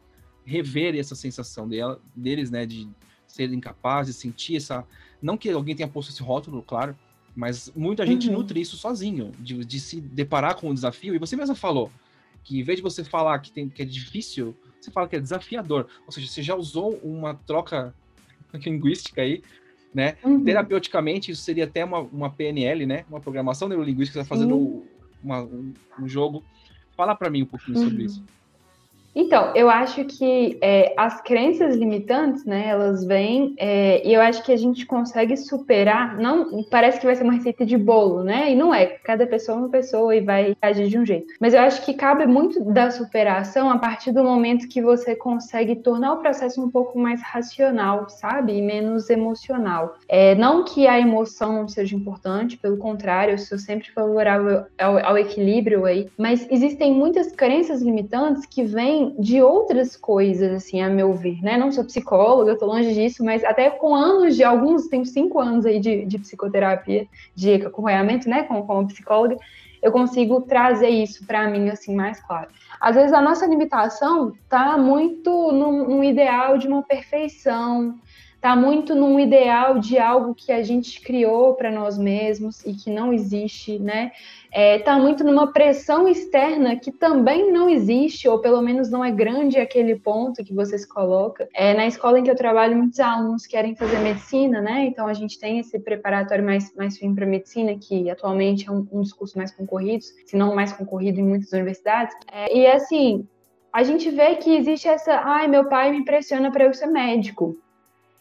rever 0.45 0.95
essa 0.95 1.17
sensação 1.17 1.69
deles, 2.15 2.53
né, 2.53 2.65
de 2.65 2.89
serem 3.27 3.59
capazes, 3.59 4.15
sentir 4.15 4.59
essa, 4.59 4.87
não 5.21 5.37
que 5.37 5.51
alguém 5.51 5.75
tenha 5.75 5.89
posto 5.89 6.13
esse 6.13 6.23
rótulo, 6.23 6.63
claro, 6.63 6.97
mas 7.35 7.73
muita 7.75 8.07
gente 8.07 8.29
uhum. 8.29 8.35
nutre 8.35 8.61
isso 8.61 8.77
sozinho, 8.77 9.33
de, 9.41 9.65
de 9.65 9.81
se 9.81 10.01
deparar 10.01 10.55
com 10.55 10.71
o 10.71 10.75
desafio, 10.75 11.17
e 11.17 11.19
você 11.19 11.35
mesma 11.35 11.57
falou 11.57 11.91
que 12.45 12.61
em 12.61 12.63
vez 12.63 12.77
de 12.77 12.83
você 12.85 13.03
falar 13.03 13.37
que, 13.41 13.51
tem, 13.51 13.69
que 13.69 13.83
é 13.83 13.85
difícil, 13.85 14.57
você 14.81 14.93
fala 14.93 15.09
que 15.09 15.17
é 15.17 15.21
desafiador, 15.21 15.89
ou 16.07 16.13
seja, 16.13 16.29
você 16.29 16.45
já 16.45 16.55
usou 16.55 16.95
uma 17.03 17.35
troca 17.35 17.93
linguística 18.55 19.21
aí, 19.21 19.43
né? 19.95 20.17
Uhum. 20.25 20.45
Terapeuticamente, 20.45 21.31
isso 21.33 21.43
seria 21.43 21.65
até 21.65 21.85
uma, 21.85 22.01
uma 22.01 22.31
PNL, 22.31 22.87
né? 22.87 23.05
Uma 23.09 23.21
programação 23.21 23.69
neurolinguística, 23.69 24.19
você 24.19 24.23
está 24.23 24.35
fazendo 24.35 24.85
uma, 25.23 25.43
um, 25.43 25.75
um, 26.01 26.09
jogo. 26.09 26.45
Fala 26.97 27.15
para 27.15 27.31
mim 27.31 27.43
um 27.43 27.47
pouquinho 27.47 27.79
uhum. 27.79 27.89
sobre 27.89 28.05
isso. 28.05 28.25
Então, 29.15 29.53
eu 29.55 29.69
acho 29.69 30.05
que 30.05 30.59
é, 30.61 30.95
as 30.97 31.21
crenças 31.21 31.75
limitantes, 31.77 32.45
né, 32.45 32.69
elas 32.69 33.05
vêm, 33.05 33.55
é, 33.59 34.07
e 34.07 34.15
eu 34.15 34.21
acho 34.21 34.43
que 34.45 34.53
a 34.53 34.57
gente 34.57 34.87
consegue 34.87 35.37
superar, 35.37 36.17
não, 36.17 36.63
parece 36.65 37.01
que 37.01 37.07
vai 37.07 37.17
ser 37.17 37.25
uma 37.25 37.33
receita 37.33 37.67
de 37.67 37.77
bolo, 37.77 38.23
né, 38.23 38.53
e 38.53 38.55
não 38.55 38.73
é, 38.73 38.87
cada 38.87 39.27
pessoa 39.27 39.59
é 39.59 39.61
uma 39.63 39.69
pessoa 39.69 40.15
e 40.15 40.21
vai 40.21 40.57
agir 40.63 40.89
de 40.89 40.99
um 40.99 41.05
jeito, 41.05 41.27
mas 41.41 41.55
eu 41.55 41.61
acho 41.61 41.85
que 41.85 41.95
cabe 41.95 42.27
muito 42.27 42.63
da 42.65 42.91
superação 42.91 43.69
a 43.71 43.79
partir 43.79 44.13
do 44.13 44.23
momento 44.23 44.69
que 44.69 44.81
você 44.81 45.17
consegue 45.17 45.77
tornar 45.77 46.13
o 46.13 46.19
processo 46.19 46.63
um 46.65 46.71
pouco 46.71 46.99
mais 46.99 47.21
racional, 47.21 48.09
sabe, 48.09 48.57
e 48.57 48.63
menos 48.63 49.11
emocional. 49.11 49.97
É, 50.09 50.35
não 50.35 50.65
que 50.65 50.87
a 50.87 50.99
emoção 50.99 51.53
não 51.53 51.69
seja 51.69 51.97
importante, 51.97 52.57
pelo 52.57 52.77
contrário, 52.77 53.33
eu 53.35 53.39
sou 53.39 53.59
sempre 53.59 53.91
favorável 53.91 54.65
ao, 54.79 54.99
ao 55.05 55.19
equilíbrio 55.19 55.85
aí, 55.85 56.09
mas 56.17 56.47
existem 56.51 56.93
muitas 56.93 57.33
crenças 57.33 57.83
limitantes 57.83 58.47
que 58.47 58.63
vêm 58.63 59.00
de 59.19 59.43
outras 59.43 59.97
coisas, 59.97 60.53
assim, 60.53 60.81
a 60.81 60.89
meu 60.89 61.13
ver, 61.13 61.43
né? 61.43 61.57
Não 61.57 61.71
sou 61.73 61.85
psicóloga, 61.85 62.57
tô 62.57 62.67
longe 62.67 62.93
disso, 62.93 63.25
mas 63.25 63.45
até 63.45 63.71
com 63.71 63.95
anos 63.95 64.37
de 64.37 64.45
alguns, 64.45 64.89
tenho 64.89 65.05
cinco 65.05 65.39
anos 65.41 65.67
aí 65.67 65.79
de, 65.79 66.05
de 66.05 66.19
psicoterapia, 66.19 67.07
de 67.35 67.55
acompanhamento, 67.55 68.29
né, 68.29 68.43
como, 68.45 68.67
como 68.67 68.87
psicóloga, 68.87 69.37
eu 69.83 69.91
consigo 69.91 70.43
trazer 70.43 70.89
isso 70.89 71.27
para 71.27 71.49
mim, 71.49 71.69
assim, 71.71 71.95
mais 71.95 72.21
claro. 72.21 72.49
Às 72.81 72.97
vezes 72.97 73.13
a 73.13 73.21
nossa 73.21 73.47
limitação 73.47 74.33
tá 74.49 74.77
muito 74.77 75.53
num, 75.53 75.89
num 75.89 76.05
ideal 76.05 76.59
de 76.59 76.69
uma 76.69 76.83
perfeição, 76.83 77.95
tá 78.41 78.57
muito 78.57 78.95
num 78.95 79.21
ideal 79.21 79.79
de 79.79 79.99
algo 79.99 80.35
que 80.35 80.51
a 80.51 80.63
gente 80.63 81.01
criou 81.01 81.55
para 81.55 81.71
nós 81.71 81.99
mesmos 81.99 82.65
e 82.65 82.73
que 82.73 82.91
não 82.91 83.13
existe, 83.13 83.79
né? 83.79 84.13
É, 84.51 84.79
tá 84.79 84.99
muito 84.99 85.23
numa 85.23 85.53
pressão 85.53 86.09
externa 86.09 86.75
que 86.77 86.91
também 86.91 87.53
não 87.53 87.69
existe, 87.69 88.29
ou 88.29 88.41
pelo 88.41 88.63
menos 88.63 88.91
não 88.91 89.05
é 89.05 89.11
grande 89.11 89.59
aquele 89.59 89.95
ponto 89.95 90.43
que 90.43 90.55
você 90.55 90.79
se 90.79 90.89
coloca. 90.89 91.49
É, 91.55 91.75
na 91.75 91.87
escola 91.87 92.19
em 92.19 92.25
que 92.25 92.31
eu 92.31 92.35
trabalho, 92.35 92.77
muitos 92.77 92.99
alunos 92.99 93.47
querem 93.47 93.77
fazer 93.77 93.99
medicina, 93.99 94.61
né? 94.61 94.87
Então 94.87 95.07
a 95.07 95.13
gente 95.13 95.39
tem 95.39 95.59
esse 95.59 95.79
preparatório 95.79 96.45
mais, 96.45 96.75
mais 96.75 96.97
firme 96.97 97.15
para 97.15 97.27
medicina, 97.27 97.77
que 97.77 98.09
atualmente 98.11 98.69
é 98.69 98.73
um, 98.73 98.87
um 98.91 99.01
dos 99.03 99.13
cursos 99.13 99.37
mais 99.37 99.53
concorridos, 99.53 100.07
se 100.25 100.37
não 100.37 100.55
mais 100.55 100.73
concorrido 100.73 101.21
em 101.21 101.25
muitas 101.25 101.53
universidades. 101.53 102.17
É, 102.33 102.57
e 102.57 102.67
assim, 102.67 103.29
a 103.73 103.83
gente 103.83 104.11
vê 104.11 104.35
que 104.37 104.57
existe 104.57 104.89
essa, 104.89 105.21
ai, 105.25 105.47
meu 105.47 105.69
pai 105.69 105.91
me 105.91 105.99
impressiona 105.99 106.51
para 106.51 106.65
eu 106.65 106.73
ser 106.73 106.87
médico. 106.87 107.57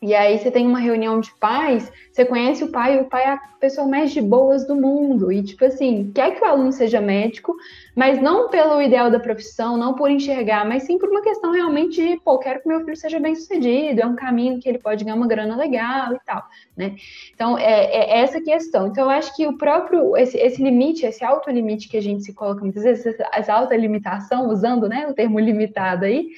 E 0.01 0.15
aí 0.15 0.39
você 0.39 0.49
tem 0.49 0.65
uma 0.65 0.79
reunião 0.79 1.19
de 1.19 1.29
pais, 1.39 1.91
você 2.09 2.23
conhece 2.23 2.63
o 2.63 2.71
pai, 2.71 3.01
o 3.01 3.05
pai 3.05 3.23
é 3.23 3.29
a 3.31 3.37
pessoa 3.59 3.85
mais 3.85 4.11
de 4.11 4.21
boas 4.21 4.65
do 4.65 4.73
mundo. 4.73 5.29
E, 5.29 5.43
tipo 5.43 5.65
assim, 5.65 6.09
quer 6.15 6.35
que 6.35 6.41
o 6.41 6.47
aluno 6.47 6.71
seja 6.71 7.01
médico, 7.01 7.53
mas 7.93 8.21
não 8.21 8.47
pelo 8.47 8.81
ideal 8.81 9.11
da 9.11 9.19
profissão, 9.19 9.75
não 9.75 9.93
por 9.93 10.09
enxergar, 10.09 10.65
mas 10.65 10.83
sim 10.83 10.97
por 10.97 11.09
uma 11.09 11.21
questão 11.21 11.51
realmente 11.51 12.01
de, 12.01 12.17
pô, 12.21 12.39
quero 12.39 12.61
que 12.61 12.67
meu 12.69 12.79
filho 12.79 12.95
seja 12.95 13.19
bem 13.19 13.35
sucedido, 13.35 13.99
é 13.99 14.05
um 14.05 14.15
caminho 14.15 14.61
que 14.61 14.69
ele 14.69 14.79
pode 14.79 15.03
ganhar 15.03 15.17
uma 15.17 15.27
grana 15.27 15.57
legal 15.57 16.13
e 16.13 16.19
tal, 16.25 16.47
né? 16.77 16.95
Então, 17.35 17.57
é, 17.57 17.83
é 17.83 18.19
essa 18.19 18.39
questão. 18.39 18.87
Então, 18.87 19.03
eu 19.03 19.09
acho 19.09 19.35
que 19.35 19.45
o 19.47 19.57
próprio, 19.57 20.15
esse, 20.15 20.37
esse 20.37 20.63
limite, 20.63 21.05
esse 21.05 21.25
autolimite 21.25 21.89
que 21.89 21.97
a 21.97 22.01
gente 22.01 22.23
se 22.23 22.33
coloca 22.33 22.61
muitas 22.61 22.83
vezes, 22.83 23.17
essa 23.33 23.53
alta 23.53 23.75
limitação, 23.75 24.47
usando, 24.47 24.87
né, 24.87 25.07
o 25.09 25.13
termo 25.13 25.39
limitado 25.39 26.05
aí, 26.05 26.29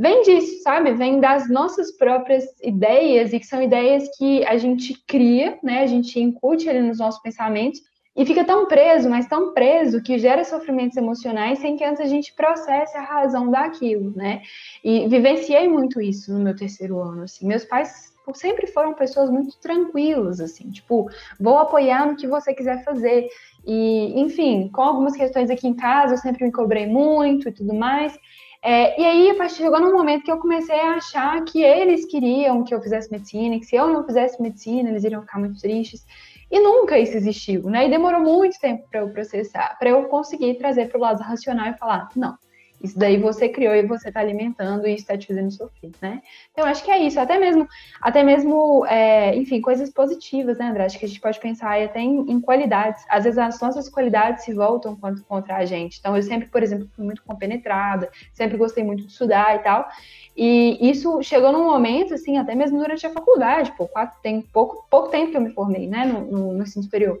vem 0.00 0.22
disso, 0.22 0.62
sabe? 0.62 0.94
Vem 0.94 1.20
das 1.20 1.48
nossas 1.50 1.92
próprias 1.92 2.44
ideias 2.62 3.34
e 3.34 3.38
que 3.38 3.46
são 3.46 3.62
ideias 3.62 4.08
que 4.16 4.42
a 4.46 4.56
gente 4.56 4.94
cria, 5.06 5.58
né? 5.62 5.82
A 5.82 5.86
gente 5.86 6.18
incute 6.18 6.68
ali 6.70 6.80
nos 6.80 6.98
nossos 6.98 7.20
pensamentos 7.20 7.82
e 8.16 8.24
fica 8.24 8.42
tão 8.42 8.66
preso, 8.66 9.10
mas 9.10 9.28
tão 9.28 9.52
preso 9.52 10.02
que 10.02 10.18
gera 10.18 10.42
sofrimentos 10.42 10.96
emocionais 10.96 11.58
sem 11.58 11.76
que 11.76 11.84
antes 11.84 12.00
a 12.00 12.06
gente 12.06 12.34
processe 12.34 12.96
a 12.96 13.02
razão 13.02 13.50
daquilo, 13.50 14.12
né? 14.16 14.40
E 14.82 15.06
vivenciei 15.06 15.68
muito 15.68 16.00
isso 16.00 16.32
no 16.32 16.40
meu 16.40 16.56
terceiro 16.56 16.98
ano, 16.98 17.24
assim. 17.24 17.46
Meus 17.46 17.66
pais 17.66 18.10
sempre 18.34 18.66
foram 18.66 18.94
pessoas 18.94 19.30
muito 19.30 19.58
tranquilas, 19.58 20.40
assim, 20.40 20.70
tipo, 20.70 21.10
vou 21.38 21.58
apoiar 21.58 22.06
no 22.06 22.16
que 22.16 22.26
você 22.26 22.54
quiser 22.54 22.84
fazer. 22.84 23.28
E, 23.66 24.18
enfim, 24.18 24.68
com 24.72 24.82
algumas 24.82 25.14
questões 25.14 25.50
aqui 25.50 25.68
em 25.68 25.74
casa, 25.74 26.14
eu 26.14 26.18
sempre 26.18 26.44
me 26.44 26.52
cobrei 26.52 26.86
muito 26.86 27.48
e 27.48 27.52
tudo 27.52 27.74
mais. 27.74 28.18
É, 28.62 29.00
e 29.00 29.04
aí, 29.04 29.48
chegou 29.48 29.80
num 29.80 29.92
momento 29.92 30.24
que 30.24 30.30
eu 30.30 30.38
comecei 30.38 30.78
a 30.78 30.94
achar 30.96 31.42
que 31.44 31.62
eles 31.62 32.04
queriam 32.04 32.62
que 32.62 32.74
eu 32.74 32.80
fizesse 32.82 33.10
medicina, 33.10 33.58
que 33.58 33.64
se 33.64 33.74
eu 33.74 33.88
não 33.88 34.04
fizesse 34.04 34.40
medicina, 34.40 34.90
eles 34.90 35.02
iriam 35.02 35.22
ficar 35.22 35.38
muito 35.38 35.58
tristes. 35.60 36.04
E 36.50 36.60
nunca 36.60 36.98
isso 36.98 37.16
existiu, 37.16 37.62
né? 37.70 37.86
E 37.86 37.90
demorou 37.90 38.20
muito 38.20 38.58
tempo 38.58 38.86
para 38.90 39.00
eu 39.00 39.10
processar, 39.10 39.78
para 39.78 39.90
eu 39.90 40.04
conseguir 40.08 40.54
trazer 40.54 40.88
para 40.88 40.98
o 40.98 41.00
lado 41.00 41.22
racional 41.22 41.68
e 41.68 41.78
falar: 41.78 42.08
não, 42.14 42.36
isso 42.82 42.98
daí 42.98 43.18
você 43.18 43.48
criou 43.48 43.74
e 43.74 43.82
você 43.82 44.08
está 44.08 44.20
alimentando 44.20 44.86
e 44.86 44.94
está 44.94 45.16
te 45.16 45.26
fazendo 45.26 45.50
sofrer, 45.50 45.90
né? 46.00 46.22
Então, 46.52 46.64
acho 46.64 46.82
que 46.82 46.90
é 46.90 46.98
isso. 46.98 47.20
Até 47.20 47.38
mesmo, 47.38 47.68
até 48.00 48.22
mesmo, 48.22 48.86
é, 48.86 49.36
enfim, 49.36 49.60
coisas 49.60 49.90
positivas, 49.90 50.58
né, 50.58 50.68
André? 50.68 50.84
Acho 50.84 50.98
que 50.98 51.04
a 51.04 51.08
gente 51.08 51.20
pode 51.20 51.38
pensar 51.38 51.80
até 51.82 52.00
em, 52.00 52.30
em, 52.30 52.40
qualidades. 52.40 53.04
Às 53.08 53.24
vezes 53.24 53.38
as 53.38 53.60
nossas 53.60 53.88
qualidades 53.88 54.44
se 54.44 54.54
voltam 54.54 54.98
contra 55.28 55.56
a 55.56 55.64
gente. 55.66 55.98
Então, 55.98 56.16
eu 56.16 56.22
sempre, 56.22 56.48
por 56.48 56.62
exemplo, 56.62 56.88
fui 56.96 57.04
muito 57.04 57.22
compenetrada, 57.22 58.10
sempre 58.32 58.56
gostei 58.56 58.82
muito 58.82 59.04
de 59.04 59.12
estudar 59.12 59.56
e 59.56 59.58
tal. 59.58 59.86
E 60.34 60.78
isso 60.90 61.22
chegou 61.22 61.52
num 61.52 61.64
momento, 61.64 62.14
assim, 62.14 62.38
até 62.38 62.54
mesmo 62.54 62.78
durante 62.78 63.06
a 63.06 63.10
faculdade, 63.10 63.72
pô, 63.76 63.86
quatro, 63.86 64.18
tem 64.22 64.40
pouco, 64.40 64.86
pouco 64.88 65.08
tempo 65.08 65.32
que 65.32 65.36
eu 65.36 65.40
me 65.42 65.52
formei, 65.52 65.86
né, 65.86 66.06
no, 66.06 66.20
no, 66.24 66.52
no 66.54 66.62
ensino 66.62 66.82
superior 66.82 67.20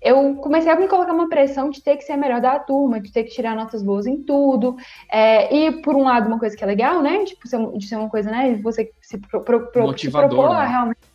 eu 0.00 0.36
comecei 0.36 0.70
a 0.70 0.76
me 0.76 0.88
colocar 0.88 1.12
uma 1.12 1.28
pressão 1.28 1.68
de 1.68 1.82
ter 1.82 1.96
que 1.96 2.04
ser 2.04 2.12
a 2.12 2.16
melhor 2.16 2.40
da 2.40 2.58
turma, 2.58 3.00
de 3.00 3.12
ter 3.12 3.24
que 3.24 3.30
tirar 3.30 3.54
notas 3.54 3.82
boas 3.82 4.06
em 4.06 4.22
tudo. 4.22 4.76
É, 5.10 5.54
e, 5.54 5.82
por 5.82 5.94
um 5.94 6.04
lado, 6.04 6.26
uma 6.26 6.38
coisa 6.38 6.56
que 6.56 6.64
é 6.64 6.66
legal, 6.66 7.02
né? 7.02 7.24
Tipo, 7.24 7.46
de 7.76 7.86
ser 7.86 7.96
uma 7.96 8.08
coisa, 8.08 8.30
né? 8.30 8.58
Você 8.62 8.90
se, 9.02 9.18
pro, 9.18 9.42
pro, 9.42 9.70
pro, 9.70 9.98
se 9.98 10.10
propor 10.10 10.50
né? 10.50 10.66
realmente. 10.66 11.10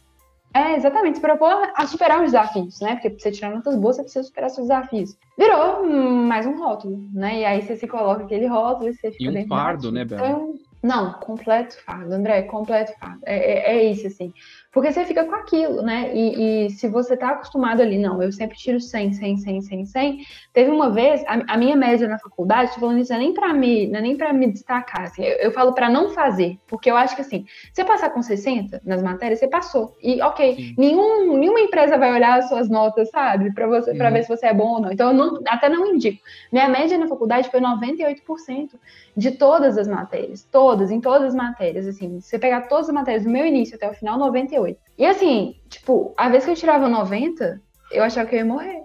É, 0.53 0.75
exatamente, 0.75 1.15
se 1.17 1.21
propor 1.21 1.69
a 1.75 1.85
superar 1.85 2.19
os 2.19 2.31
desafios, 2.31 2.79
né? 2.79 2.93
Porque 2.93 3.09
pra 3.09 3.19
você 3.19 3.31
tirar 3.31 3.51
notas 3.51 3.75
boas, 3.75 3.97
você 3.97 4.03
precisa 4.03 4.23
superar 4.23 4.49
seus 4.49 4.67
desafios. 4.67 5.17
Virou 5.37 5.85
mais 5.85 6.45
um 6.45 6.57
rótulo, 6.57 7.09
né? 7.13 7.41
E 7.41 7.45
aí 7.45 7.61
você 7.61 7.75
se 7.75 7.85
coloca 7.85 8.23
aquele 8.23 8.47
rótulo 8.47 8.89
e 8.89 8.93
você 8.93 9.11
fica 9.11 9.37
e 9.37 9.43
um 9.43 9.47
fardo, 9.47 9.91
né, 9.91 10.05
Bela? 10.05 10.25
Então, 10.25 10.55
não, 10.85 11.13
completo 11.13 11.75
fardo, 11.83 12.13
André, 12.13 12.43
completo 12.43 12.93
fardo. 12.99 13.19
É, 13.25 13.35
é, 13.35 13.75
é 13.75 13.83
isso, 13.91 14.05
assim. 14.05 14.31
Porque 14.75 14.91
você 14.91 15.05
fica 15.05 15.23
com 15.23 15.33
aquilo, 15.33 15.81
né? 15.81 16.11
E, 16.13 16.65
e, 16.65 16.69
se 16.69 16.89
você 16.89 17.15
tá 17.15 17.29
acostumado 17.29 17.81
ali, 17.81 17.97
não, 17.97 18.21
eu 18.21 18.29
sempre 18.29 18.57
tiro 18.57 18.77
100, 18.77 19.13
100, 19.13 19.37
100, 19.37 19.61
100, 19.61 19.85
100. 19.85 20.25
Teve 20.51 20.69
uma 20.69 20.89
vez, 20.89 21.23
a, 21.27 21.53
a 21.53 21.57
minha 21.57 21.77
média 21.77 22.05
na 22.09 22.19
faculdade, 22.19 22.73
tô 22.73 22.81
falando 22.81 22.99
isso 22.99 23.09
não 23.13 23.15
é 23.17 23.23
nem 23.23 23.33
para 23.33 23.53
me, 23.53 23.85
é 23.85 24.01
nem 24.01 24.17
para 24.17 24.33
me 24.33 24.51
destacar, 24.51 25.03
assim, 25.03 25.23
eu, 25.23 25.37
eu 25.37 25.51
falo 25.53 25.71
para 25.71 25.89
não 25.89 26.09
fazer, 26.09 26.59
porque 26.67 26.91
eu 26.91 26.97
acho 26.97 27.15
que 27.15 27.21
assim, 27.21 27.45
você 27.73 27.85
passar 27.85 28.09
com 28.09 28.21
60 28.21 28.81
nas 28.83 29.01
matérias, 29.01 29.39
você 29.39 29.47
passou. 29.47 29.95
E 30.03 30.21
ok, 30.21 30.73
nenhum, 30.77 31.37
nenhuma 31.37 31.61
empresa 31.61 31.97
vai 31.97 32.11
olhar 32.11 32.37
as 32.37 32.49
suas 32.49 32.67
notas, 32.67 33.09
sabe? 33.11 33.53
Para 33.53 33.67
você, 33.67 33.95
para 33.95 34.09
uhum. 34.09 34.13
ver 34.13 34.23
se 34.23 34.27
você 34.27 34.47
é 34.47 34.53
bom 34.53 34.73
ou 34.73 34.81
não. 34.81 34.91
Então 34.91 35.11
eu 35.11 35.13
não, 35.13 35.39
até 35.47 35.69
não 35.69 35.87
indico. 35.87 36.21
Minha 36.51 36.67
média 36.67 36.97
na 36.97 37.07
faculdade 37.07 37.49
foi 37.49 37.61
98% 37.61 38.71
de 39.15 39.31
todas 39.31 39.77
as 39.77 39.87
matérias, 39.87 40.45
todas, 40.51 40.91
em 40.91 40.99
todas 40.99 41.29
as 41.29 41.35
matérias, 41.35 41.87
assim, 41.87 42.19
se 42.19 42.27
você 42.27 42.37
pegar 42.37 42.67
todas 42.67 42.89
as 42.89 42.93
matérias 42.93 43.23
do 43.23 43.29
meu 43.29 43.45
início 43.45 43.77
até 43.77 43.89
o 43.89 43.93
final, 43.93 44.19
98 44.19 44.64
e 44.97 45.05
assim, 45.05 45.55
tipo, 45.69 46.13
a 46.17 46.29
vez 46.29 46.45
que 46.45 46.51
eu 46.51 46.55
tirava 46.55 46.87
90, 46.87 47.61
eu 47.91 48.03
achava 48.03 48.27
que 48.27 48.35
eu 48.35 48.39
ia 48.39 48.45
morrer. 48.45 48.83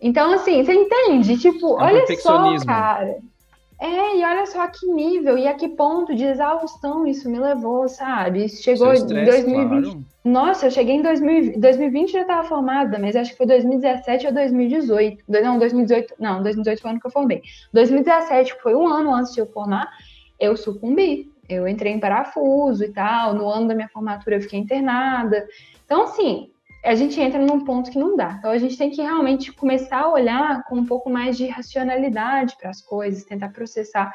Então, 0.00 0.32
assim, 0.32 0.64
você 0.64 0.72
entende? 0.72 1.36
Tipo, 1.38 1.80
é 1.80 1.84
olha 1.84 2.16
só, 2.16 2.56
cara. 2.64 3.18
É, 3.80 4.16
e 4.16 4.24
olha 4.24 4.44
só 4.44 4.60
a 4.60 4.68
que 4.68 4.86
nível 4.86 5.38
e 5.38 5.48
a 5.48 5.54
que 5.54 5.68
ponto 5.68 6.14
de 6.14 6.24
exaustão 6.24 7.06
isso 7.06 7.30
me 7.30 7.38
levou, 7.38 7.88
sabe? 7.88 8.44
Isso 8.44 8.62
chegou 8.62 8.92
em 8.92 9.06
2020. 9.06 9.54
Claro. 9.54 10.04
Nossa, 10.22 10.66
eu 10.66 10.70
cheguei 10.70 10.96
em 10.96 11.02
2000, 11.02 11.58
2020 11.58 12.12
já 12.12 12.20
estava 12.20 12.46
formada, 12.46 12.98
mas 12.98 13.16
acho 13.16 13.30
que 13.30 13.38
foi 13.38 13.46
2017 13.46 14.26
ou 14.26 14.34
2018. 14.34 15.24
Não, 15.26 15.58
2018, 15.58 16.14
não, 16.18 16.42
2018 16.42 16.82
foi 16.82 16.88
o 16.88 16.92
ano 16.92 17.00
que 17.00 17.06
eu 17.06 17.10
formei. 17.10 17.42
2017, 17.72 18.54
que 18.54 18.62
foi 18.62 18.74
um 18.74 18.86
ano 18.86 19.14
antes 19.14 19.32
de 19.32 19.40
eu 19.40 19.46
formar, 19.46 19.90
eu 20.38 20.54
sucumbi 20.58 21.29
eu 21.50 21.66
entrei 21.66 21.92
em 21.92 22.00
parafuso 22.00 22.84
e 22.84 22.92
tal. 22.92 23.34
No 23.34 23.48
ano 23.48 23.68
da 23.68 23.74
minha 23.74 23.88
formatura 23.88 24.36
eu 24.36 24.40
fiquei 24.40 24.58
internada. 24.58 25.46
Então, 25.84 26.04
assim, 26.04 26.50
a 26.84 26.94
gente 26.94 27.20
entra 27.20 27.38
num 27.38 27.64
ponto 27.64 27.90
que 27.90 27.98
não 27.98 28.16
dá. 28.16 28.36
Então 28.38 28.50
a 28.50 28.58
gente 28.58 28.76
tem 28.76 28.90
que 28.90 29.02
realmente 29.02 29.52
começar 29.52 30.00
a 30.00 30.12
olhar 30.12 30.64
com 30.64 30.76
um 30.76 30.86
pouco 30.86 31.10
mais 31.10 31.36
de 31.36 31.46
racionalidade 31.46 32.56
para 32.58 32.70
as 32.70 32.80
coisas, 32.80 33.24
tentar 33.24 33.50
processar 33.50 34.14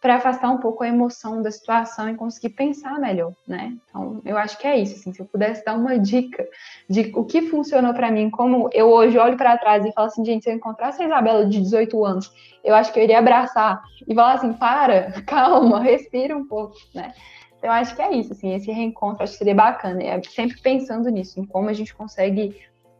para 0.00 0.16
afastar 0.16 0.50
um 0.50 0.58
pouco 0.58 0.84
a 0.84 0.88
emoção 0.88 1.42
da 1.42 1.50
situação 1.50 2.08
e 2.08 2.14
conseguir 2.14 2.50
pensar 2.50 2.98
melhor, 3.00 3.32
né? 3.46 3.74
Então, 3.88 4.20
eu 4.24 4.36
acho 4.36 4.58
que 4.58 4.66
é 4.66 4.78
isso, 4.78 4.94
assim, 4.94 5.12
se 5.12 5.20
eu 5.20 5.26
pudesse 5.26 5.64
dar 5.64 5.74
uma 5.74 5.98
dica 5.98 6.46
de 6.88 7.12
o 7.14 7.24
que 7.24 7.42
funcionou 7.42 7.94
para 7.94 8.10
mim, 8.10 8.30
como 8.30 8.68
eu 8.72 8.88
hoje 8.88 9.18
olho 9.18 9.36
para 9.36 9.56
trás 9.56 9.84
e 9.84 9.92
falo 9.92 10.08
assim, 10.08 10.24
gente, 10.24 10.44
se 10.44 10.50
eu 10.50 10.54
encontrasse 10.54 11.02
a 11.02 11.06
Isabela 11.06 11.46
de 11.46 11.60
18 11.60 12.04
anos, 12.04 12.30
eu 12.62 12.74
acho 12.74 12.92
que 12.92 12.98
eu 12.98 13.04
iria 13.04 13.18
abraçar 13.18 13.82
e 14.06 14.14
falar 14.14 14.34
assim, 14.34 14.52
para, 14.52 15.12
calma, 15.26 15.80
respira 15.80 16.36
um 16.36 16.46
pouco, 16.46 16.76
né? 16.94 17.12
Então, 17.58 17.72
acho 17.72 17.96
que 17.96 18.02
é 18.02 18.12
isso, 18.12 18.32
assim, 18.32 18.54
esse 18.54 18.70
reencontro 18.70 19.24
acho 19.24 19.32
que 19.32 19.38
seria 19.38 19.54
bacana, 19.54 20.02
é 20.02 20.22
sempre 20.22 20.60
pensando 20.60 21.08
nisso, 21.08 21.40
em 21.40 21.44
como 21.44 21.68
a 21.68 21.72
gente 21.72 21.94
consegue 21.94 22.54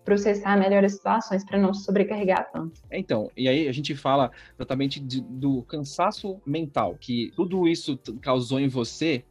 processar 0.06 0.56
melhor 0.56 0.84
as 0.84 0.92
situações 0.92 1.44
para 1.44 1.58
não 1.58 1.74
se 1.74 1.84
sobrecarregar 1.84 2.48
tanto. 2.52 2.80
É, 2.88 2.98
então, 2.98 3.28
e 3.36 3.48
aí 3.48 3.68
a 3.68 3.72
gente 3.72 3.94
fala 3.94 4.30
exatamente 4.56 5.00
de, 5.00 5.20
do 5.20 5.62
cansaço 5.64 6.40
mental, 6.46 6.96
que 6.98 7.32
tudo 7.34 7.66
isso 7.66 7.98
causou 8.22 8.60
em 8.60 8.68
você, 8.68 9.24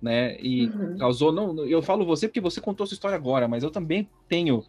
né? 0.00 0.40
E 0.40 0.66
uhum. 0.66 0.96
causou, 0.96 1.32
não, 1.32 1.66
eu 1.66 1.82
falo 1.82 2.06
você 2.06 2.28
porque 2.28 2.40
você 2.40 2.60
contou 2.60 2.86
sua 2.86 2.94
história 2.94 3.16
agora, 3.16 3.48
mas 3.48 3.64
eu 3.64 3.70
também 3.72 4.08
tenho 4.28 4.64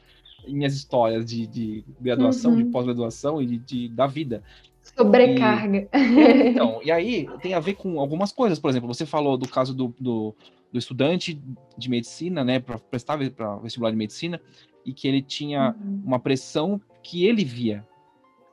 minhas 0.48 0.74
histórias 0.74 1.24
de, 1.24 1.46
de 1.46 1.86
graduação, 2.02 2.52
uhum. 2.52 2.58
de 2.58 2.66
pós-graduação 2.66 3.40
e 3.40 3.46
de, 3.46 3.58
de, 3.60 3.90
da 3.90 4.08
vida. 4.08 4.44
Sobrecarga. 4.82 5.78
E, 5.78 5.88
então, 6.50 6.82
e 6.84 6.92
aí 6.92 7.30
tem 7.40 7.54
a 7.54 7.60
ver 7.60 7.76
com 7.76 8.00
algumas 8.00 8.32
coisas, 8.32 8.58
por 8.58 8.72
exemplo, 8.72 8.88
você 8.88 9.06
falou 9.06 9.38
do 9.38 9.48
caso 9.48 9.76
do, 9.76 9.94
do, 10.00 10.36
do 10.74 10.80
estudante 10.80 11.40
de 11.78 11.88
medicina, 11.88 12.44
né, 12.44 12.60
para 12.60 12.80
prestar 12.80 13.20
para 13.30 13.58
vestibular 13.58 13.92
de 13.92 13.98
medicina, 13.98 14.42
e 14.86 14.94
que 14.94 15.08
ele 15.08 15.22
tinha 15.22 15.76
uhum. 15.80 16.02
uma 16.06 16.20
pressão 16.20 16.82
que 17.04 17.26
ele 17.26 17.44
via. 17.44 17.86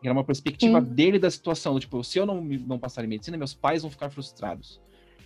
Era 0.02 0.12
uma 0.12 0.24
perspectiva 0.24 0.80
Sim. 0.80 0.94
dele 0.94 1.18
da 1.18 1.30
situação. 1.30 1.78
Tipo, 1.78 2.04
se 2.04 2.18
eu 2.18 2.26
não, 2.26 2.40
não 2.42 2.78
passar 2.78 3.04
em 3.04 3.08
medicina, 3.08 3.36
meus 3.36 3.54
pais 3.54 3.82
vão 3.82 3.90
ficar 3.90 4.10
frustrados. 4.10 4.80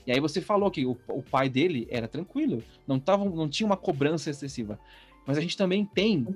E 0.07 0.13
aí 0.13 0.19
você 0.19 0.41
falou 0.41 0.71
que 0.71 0.85
o, 0.85 0.97
o 1.09 1.23
pai 1.23 1.49
dele 1.49 1.87
era 1.91 2.09
tranquilo, 2.09 2.63
não, 2.87 2.99
tava, 2.99 3.25
não 3.25 3.49
tinha 3.49 3.67
uma 3.67 3.77
cobrança 3.77 4.31
excessiva. 4.31 4.79
Mas 5.27 5.39
a 5.39 5.41
gente 5.41 5.57
também 5.57 5.85
tem 5.85 6.27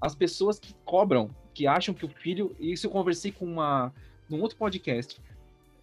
as 0.00 0.14
pessoas 0.14 0.58
que 0.58 0.74
cobram, 0.84 1.30
que 1.52 1.66
acham 1.66 1.94
que 1.94 2.04
o 2.04 2.08
filho. 2.08 2.56
E 2.58 2.72
isso 2.72 2.86
eu 2.86 2.90
conversei 2.90 3.30
com 3.30 3.44
uma. 3.44 3.92
num 4.28 4.40
outro 4.40 4.56
podcast 4.56 5.20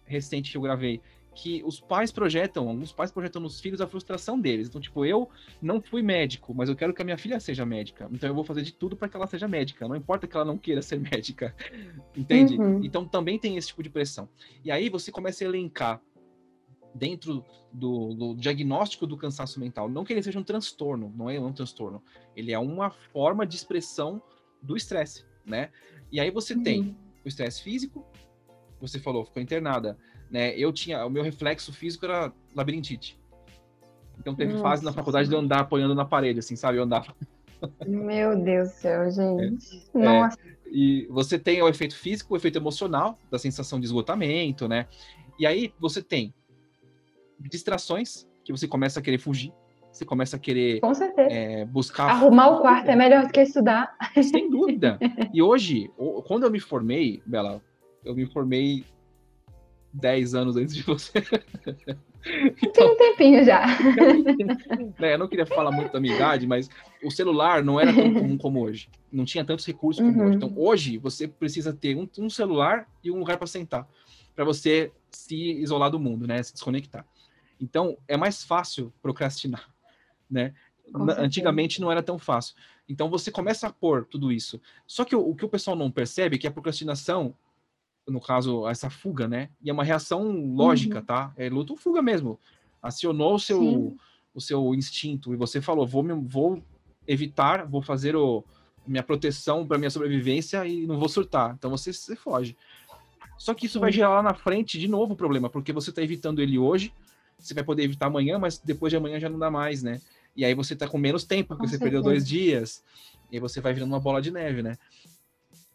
recente 0.04 0.50
que 0.50 0.56
eu 0.56 0.62
gravei, 0.62 1.00
que 1.40 1.62
os 1.64 1.80
pais 1.80 2.12
projetam, 2.12 2.68
alguns 2.68 2.92
pais 2.92 3.10
projetam 3.10 3.40
nos 3.40 3.58
filhos 3.58 3.80
a 3.80 3.86
frustração 3.86 4.38
deles. 4.38 4.68
Então, 4.68 4.78
tipo, 4.78 5.06
eu 5.06 5.26
não 5.60 5.80
fui 5.80 6.02
médico, 6.02 6.52
mas 6.54 6.68
eu 6.68 6.76
quero 6.76 6.92
que 6.92 7.00
a 7.00 7.04
minha 7.04 7.16
filha 7.16 7.40
seja 7.40 7.64
médica. 7.64 8.10
Então 8.12 8.28
eu 8.28 8.34
vou 8.34 8.44
fazer 8.44 8.60
de 8.60 8.74
tudo 8.74 8.94
para 8.94 9.08
que 9.08 9.16
ela 9.16 9.26
seja 9.26 9.48
médica. 9.48 9.88
Não 9.88 9.96
importa 9.96 10.26
que 10.26 10.36
ela 10.36 10.44
não 10.44 10.58
queira 10.58 10.82
ser 10.82 11.00
médica. 11.00 11.56
Entende? 12.14 12.58
Uhum. 12.58 12.84
Então 12.84 13.06
também 13.06 13.38
tem 13.38 13.56
esse 13.56 13.68
tipo 13.68 13.82
de 13.82 13.88
pressão. 13.88 14.28
E 14.62 14.70
aí 14.70 14.90
você 14.90 15.10
começa 15.10 15.42
a 15.42 15.46
elencar 15.46 16.02
dentro 16.94 17.42
do, 17.72 18.12
do, 18.12 18.34
diagnóstico 18.34 19.06
do 19.06 19.16
cansaço 19.16 19.58
mental, 19.58 19.88
não 19.88 20.04
que 20.04 20.12
ele 20.12 20.22
seja 20.22 20.38
um 20.38 20.44
transtorno, 20.44 21.10
não 21.16 21.30
é 21.30 21.40
um 21.40 21.52
transtorno, 21.52 22.02
ele 22.36 22.52
é 22.52 22.58
uma 22.58 22.90
forma 22.90 23.46
de 23.46 23.54
expressão 23.54 24.20
do 24.60 24.76
estresse, 24.76 25.24
né? 25.46 25.70
E 26.10 26.18
aí 26.18 26.32
você 26.32 26.52
uhum. 26.52 26.62
tem 26.64 26.96
o 27.24 27.28
estresse 27.28 27.62
físico, 27.62 28.04
você 28.80 28.98
falou, 28.98 29.24
ficou 29.24 29.40
internada, 29.40 29.96
né? 30.30 30.56
Eu 30.56 30.72
tinha, 30.72 31.04
o 31.04 31.10
meu 31.10 31.22
reflexo 31.22 31.72
físico 31.72 32.04
era 32.04 32.32
labirintite. 32.54 33.18
Então 34.18 34.34
teve 34.34 34.52
Nossa, 34.52 34.62
fase 34.62 34.84
na 34.84 34.92
faculdade 34.92 35.28
de 35.28 35.34
eu 35.34 35.40
andar 35.40 35.60
apoiando 35.60 35.94
na 35.94 36.04
parede, 36.04 36.38
assim, 36.38 36.54
sabe? 36.54 36.78
Eu 36.78 36.84
andava. 36.84 37.14
Meu 37.86 38.38
Deus 38.42 38.68
do 38.68 38.74
céu, 38.74 39.10
gente. 39.10 39.88
É, 39.94 39.98
Nossa. 39.98 40.38
É, 40.40 40.50
e 40.70 41.06
você 41.10 41.38
tem 41.38 41.60
o 41.62 41.68
efeito 41.68 41.96
físico, 41.96 42.32
o 42.32 42.36
efeito 42.36 42.58
emocional, 42.58 43.18
da 43.30 43.38
sensação 43.38 43.80
de 43.80 43.86
esgotamento, 43.86 44.68
né? 44.68 44.86
E 45.38 45.46
aí 45.46 45.72
você 45.80 46.02
tem 46.02 46.32
distrações, 47.38 48.26
que 48.44 48.52
você 48.52 48.68
começa 48.68 49.00
a 49.00 49.02
querer 49.02 49.18
fugir, 49.18 49.52
você 49.90 50.04
começa 50.04 50.36
a 50.36 50.38
querer 50.38 50.80
é, 51.16 51.64
buscar. 51.64 52.10
Arrumar 52.10 52.48
o 52.50 52.60
quarto 52.60 52.88
é 52.88 52.96
melhor 52.96 53.26
do 53.26 53.32
que 53.32 53.40
estudar. 53.40 53.96
Sem 54.22 54.48
dúvida. 54.50 54.98
E 55.32 55.42
hoje, 55.42 55.90
quando 56.26 56.44
eu 56.44 56.50
me 56.50 56.60
formei, 56.60 57.22
Bela, 57.26 57.60
eu 58.04 58.14
me 58.14 58.26
formei 58.26 58.84
10 59.92 60.34
anos 60.34 60.56
antes 60.56 60.74
de 60.74 60.82
você. 60.82 61.18
então, 62.62 62.72
Tem 62.72 62.90
um 62.90 62.96
tempinho 62.96 63.44
já. 63.44 63.66
né, 64.98 65.14
eu 65.14 65.18
não 65.18 65.28
queria 65.28 65.46
falar 65.46 65.70
muito 65.70 65.92
da 65.92 66.00
minha 66.00 66.14
idade, 66.14 66.46
mas 66.46 66.68
o 67.02 67.10
celular 67.10 67.64
não 67.64 67.80
era 67.80 67.92
tão 67.92 68.12
comum 68.14 68.38
como 68.38 68.62
hoje. 68.62 68.88
Não 69.10 69.24
tinha 69.24 69.44
tantos 69.44 69.66
recursos 69.66 70.04
como 70.04 70.18
uhum. 70.18 70.26
hoje. 70.26 70.36
Então, 70.36 70.52
hoje, 70.56 70.98
você 70.98 71.26
precisa 71.26 71.72
ter 71.72 71.96
um, 71.96 72.08
um 72.18 72.30
celular 72.30 72.88
e 73.02 73.10
um 73.10 73.18
lugar 73.18 73.36
para 73.36 73.46
sentar, 73.46 73.88
para 74.34 74.44
você 74.44 74.92
se 75.10 75.34
isolar 75.34 75.90
do 75.90 75.98
mundo, 75.98 76.26
né? 76.26 76.42
Se 76.42 76.52
desconectar. 76.52 77.04
Então, 77.60 77.98
é 78.06 78.16
mais 78.16 78.44
fácil 78.44 78.92
procrastinar, 79.02 79.68
né? 80.30 80.54
Antigamente 81.18 81.80
não 81.80 81.90
era 81.90 82.02
tão 82.02 82.18
fácil. 82.18 82.54
Então, 82.88 83.10
você 83.10 83.30
começa 83.30 83.66
a 83.66 83.72
pôr 83.72 84.04
tudo 84.04 84.32
isso. 84.32 84.60
Só 84.86 85.04
que 85.04 85.14
o, 85.14 85.20
o 85.20 85.34
que 85.34 85.44
o 85.44 85.48
pessoal 85.48 85.76
não 85.76 85.90
percebe 85.90 86.36
é 86.36 86.38
que 86.38 86.46
a 86.46 86.50
procrastinação 86.50 87.34
no 88.06 88.20
caso, 88.20 88.66
essa 88.68 88.90
fuga, 88.90 89.28
né? 89.28 89.50
E 89.62 89.70
é 89.70 89.72
uma 89.72 89.84
reação 89.84 90.30
lógica, 90.54 90.98
uhum. 90.98 91.04
tá? 91.04 91.32
É 91.36 91.48
luta 91.48 91.72
ou 91.72 91.78
fuga 91.78 92.02
mesmo. 92.02 92.38
Acionou 92.82 93.34
o 93.34 93.38
seu, 93.38 93.96
o 94.34 94.40
seu 94.40 94.74
instinto 94.74 95.32
e 95.32 95.36
você 95.36 95.60
falou, 95.60 95.86
vou, 95.86 96.04
vou 96.22 96.62
evitar, 97.06 97.66
vou 97.66 97.82
fazer 97.82 98.16
o, 98.16 98.44
minha 98.86 99.02
proteção 99.02 99.66
para 99.66 99.78
minha 99.78 99.90
sobrevivência 99.90 100.66
e 100.66 100.86
não 100.86 100.98
vou 100.98 101.08
surtar. 101.08 101.54
Então 101.56 101.70
você, 101.70 101.92
você 101.92 102.16
foge. 102.16 102.56
Só 103.38 103.54
que 103.54 103.66
isso 103.66 103.74
Sim. 103.74 103.80
vai 103.80 103.92
gerar 103.92 104.10
lá 104.10 104.22
na 104.22 104.34
frente 104.34 104.78
de 104.78 104.88
novo 104.88 105.14
o 105.14 105.16
problema, 105.16 105.48
porque 105.48 105.72
você 105.72 105.90
está 105.90 106.02
evitando 106.02 106.42
ele 106.42 106.58
hoje, 106.58 106.92
você 107.38 107.54
vai 107.54 107.64
poder 107.64 107.84
evitar 107.84 108.06
amanhã, 108.06 108.38
mas 108.38 108.58
depois 108.58 108.90
de 108.90 108.96
amanhã 108.96 109.18
já 109.18 109.28
não 109.28 109.38
dá 109.38 109.50
mais, 109.50 109.82
né? 109.82 110.00
E 110.36 110.44
aí 110.44 110.54
você 110.54 110.74
está 110.74 110.86
com 110.86 110.98
menos 110.98 111.24
tempo, 111.24 111.48
porque 111.48 111.62
com 111.62 111.66
você 111.66 111.78
certeza. 111.78 111.90
perdeu 111.90 112.02
dois 112.02 112.26
dias, 112.26 112.82
e 113.30 113.36
aí 113.36 113.40
você 113.40 113.60
vai 113.60 113.72
virando 113.72 113.92
uma 113.92 114.00
bola 114.00 114.20
de 114.20 114.30
neve, 114.30 114.62
né? 114.62 114.76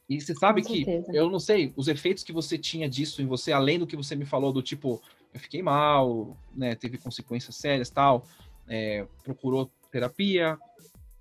E 0.08 0.22
você 0.22 0.36
sabe 0.36 0.62
Com 0.62 0.70
que, 0.70 0.86
certeza. 0.86 1.18
eu 1.18 1.30
não 1.30 1.40
sei, 1.40 1.74
os 1.76 1.88
efeitos 1.88 2.24
que 2.24 2.32
você 2.32 2.58
tinha 2.58 2.88
disso 2.88 3.22
em 3.22 3.26
você, 3.26 3.52
além 3.52 3.80
do 3.80 3.88
que 3.88 3.96
você 3.96 4.16
me 4.16 4.26
falou, 4.26 4.54
do 4.54 4.62
tipo, 4.62 5.02
eu 5.34 5.40
fiquei 5.40 5.64
mal, 5.64 6.38
né, 6.54 6.76
teve 6.76 6.98
consequências 6.98 7.56
sérias 7.56 7.90
tal, 7.90 8.26
é, 8.68 9.06
procurou 9.24 9.72
terapia, 9.92 10.58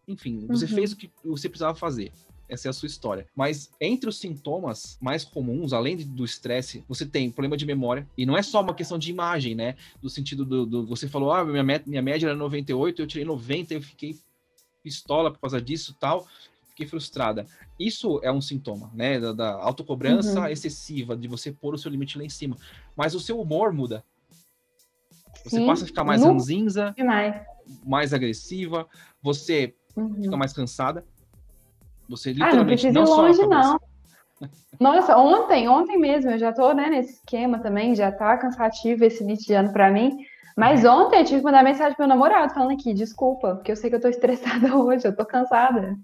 enfim, 0.06 0.46
você 0.46 0.66
uhum. 0.66 0.72
fez 0.72 0.92
o 0.92 0.96
que 0.96 1.10
você 1.24 1.48
precisava 1.48 1.74
fazer. 1.74 2.12
Essa 2.46 2.68
é 2.68 2.70
a 2.70 2.74
sua 2.74 2.86
história. 2.86 3.26
Mas 3.34 3.70
entre 3.80 4.06
os 4.06 4.18
sintomas 4.18 4.98
mais 5.00 5.24
comuns, 5.24 5.72
além 5.72 5.96
do 5.96 6.26
estresse, 6.26 6.84
você 6.86 7.06
tem 7.06 7.30
problema 7.30 7.56
de 7.56 7.64
memória. 7.64 8.06
E 8.18 8.26
não 8.26 8.36
é 8.36 8.42
só 8.42 8.60
uma 8.60 8.74
questão 8.74 8.98
de 8.98 9.10
imagem, 9.10 9.54
né? 9.54 9.76
Do 10.02 10.10
sentido 10.10 10.44
do. 10.44 10.66
do 10.66 10.86
você 10.86 11.08
falou, 11.08 11.32
ah, 11.32 11.42
minha, 11.42 11.82
minha 11.86 12.02
média 12.02 12.26
era 12.26 12.36
98, 12.36 13.00
eu 13.00 13.06
tirei 13.06 13.24
90, 13.24 13.72
eu 13.72 13.80
fiquei 13.80 14.18
pistola 14.82 15.30
por 15.32 15.40
causa 15.40 15.58
disso 15.58 15.96
tal 15.98 16.28
fiquei 16.74 16.86
frustrada. 16.86 17.46
Isso 17.78 18.20
é 18.22 18.30
um 18.30 18.40
sintoma, 18.40 18.90
né? 18.92 19.20
Da, 19.20 19.32
da 19.32 19.52
autocobrança 19.52 20.40
uhum. 20.40 20.46
excessiva, 20.48 21.16
de 21.16 21.28
você 21.28 21.52
pôr 21.52 21.74
o 21.74 21.78
seu 21.78 21.90
limite 21.90 22.18
lá 22.18 22.24
em 22.24 22.28
cima. 22.28 22.56
Mas 22.96 23.14
o 23.14 23.20
seu 23.20 23.40
humor 23.40 23.72
muda. 23.72 24.04
Você 25.44 25.56
Sim. 25.56 25.66
passa 25.66 25.84
a 25.84 25.86
ficar 25.86 26.04
mais 26.04 26.22
uhum. 26.22 26.32
ranzinza, 26.32 26.94
mais 27.86 28.12
agressiva, 28.12 28.86
você 29.22 29.74
uhum. 29.96 30.22
fica 30.22 30.36
mais 30.36 30.52
cansada. 30.52 31.04
Você 32.08 32.32
literalmente 32.32 32.88
ah, 32.88 32.92
não, 32.92 33.04
não 33.04 33.16
longe, 33.16 33.46
não. 33.46 33.80
Nossa, 34.80 35.16
ontem, 35.16 35.68
ontem 35.68 35.96
mesmo, 35.96 36.32
eu 36.32 36.38
já 36.38 36.52
tô 36.52 36.72
né, 36.72 36.90
nesse 36.90 37.14
esquema 37.14 37.60
também, 37.60 37.94
já 37.94 38.10
tá 38.10 38.36
cansativo 38.36 39.04
esse 39.04 39.22
início 39.22 39.46
de 39.46 39.54
ano 39.54 39.72
pra 39.72 39.90
mim. 39.90 40.16
Mas 40.56 40.84
ontem 40.84 41.18
eu 41.18 41.24
tive 41.24 41.38
que 41.38 41.44
mandar 41.44 41.64
mensagem 41.64 41.96
pro 41.96 42.06
meu 42.06 42.14
namorado 42.14 42.54
falando 42.54 42.72
aqui, 42.72 42.94
desculpa, 42.94 43.56
porque 43.56 43.72
eu 43.72 43.76
sei 43.76 43.90
que 43.90 43.96
eu 43.96 44.00
tô 44.00 44.06
estressada 44.08 44.76
hoje, 44.76 45.06
eu 45.06 45.14
tô 45.14 45.24
cansada. 45.24 45.98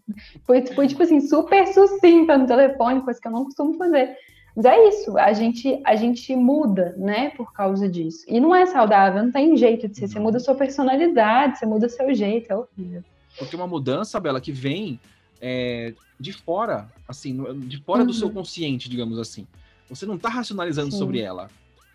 Foi, 0.44 0.66
foi 0.66 0.88
tipo 0.88 1.02
assim, 1.02 1.20
super 1.20 1.66
sucinta 1.68 2.36
no 2.36 2.46
telefone, 2.46 3.02
coisa 3.02 3.20
que 3.20 3.28
eu 3.28 3.32
não 3.32 3.44
costumo 3.44 3.74
fazer. 3.74 4.16
Mas 4.56 4.64
é 4.64 4.88
isso, 4.88 5.16
a 5.16 5.32
gente, 5.32 5.80
a 5.84 5.94
gente 5.94 6.34
muda, 6.34 6.94
né, 6.98 7.30
por 7.30 7.52
causa 7.52 7.88
disso. 7.88 8.24
E 8.26 8.40
não 8.40 8.54
é 8.54 8.66
saudável, 8.66 9.22
não 9.22 9.30
tem 9.30 9.56
jeito 9.56 9.88
de 9.88 9.96
ser. 9.96 10.08
Você 10.08 10.18
muda 10.18 10.40
sua 10.40 10.56
personalidade, 10.56 11.58
você 11.58 11.66
muda 11.66 11.88
seu 11.88 12.12
jeito, 12.12 12.50
é 12.50 12.56
horrível. 12.56 13.04
Porque 13.38 13.54
uma 13.54 13.68
mudança, 13.68 14.18
Bela, 14.18 14.40
que 14.40 14.50
vem 14.50 14.98
é, 15.40 15.94
de 16.18 16.32
fora, 16.32 16.88
assim, 17.08 17.40
de 17.60 17.80
fora 17.82 18.00
uhum. 18.00 18.08
do 18.08 18.12
seu 18.12 18.28
consciente, 18.28 18.90
digamos 18.90 19.18
assim. 19.18 19.46
Você 19.88 20.04
não 20.04 20.18
tá 20.18 20.28
racionalizando 20.28 20.90
Sim. 20.90 20.98
sobre 20.98 21.20
ela. 21.20 21.48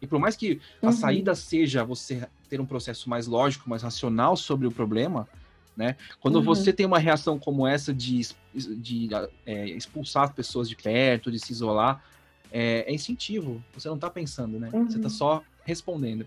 E 0.06 0.08
por 0.08 0.20
mais 0.20 0.36
que 0.36 0.62
a 0.82 0.88
uhum. 0.88 0.92
saída 0.92 1.34
seja 1.34 1.84
você 1.84 2.28
ter 2.48 2.62
um 2.62 2.66
processo 2.66 3.10
mais 3.10 3.26
lógico, 3.26 3.68
mais 3.68 3.82
racional 3.82 4.38
sobre 4.38 4.68
o 4.68 4.72
problema, 4.72 5.28
né? 5.76 5.98
Quando 6.20 6.36
uhum. 6.36 6.44
você 6.44 6.72
tem 6.72 6.86
uma 6.86 7.00
reação 7.00 7.38
como 7.38 7.68
essa 7.68 7.94
de, 7.94 8.22
de 8.54 9.10
é, 9.46 9.68
expulsar 9.70 10.26
as 10.26 10.32
pessoas 10.32 10.70
de 10.70 10.76
perto, 10.76 11.32
de 11.32 11.40
se 11.40 11.52
isolar, 11.52 12.04
é, 12.52 12.86
é 12.88 12.94
instintivo. 12.94 13.62
Você 13.74 13.88
não 13.88 13.96
está 13.96 14.10
pensando, 14.10 14.60
né? 14.60 14.70
Uhum. 14.72 14.90
Você 14.90 14.98
está 14.98 15.10
só 15.10 15.44
respondendo. 15.64 16.26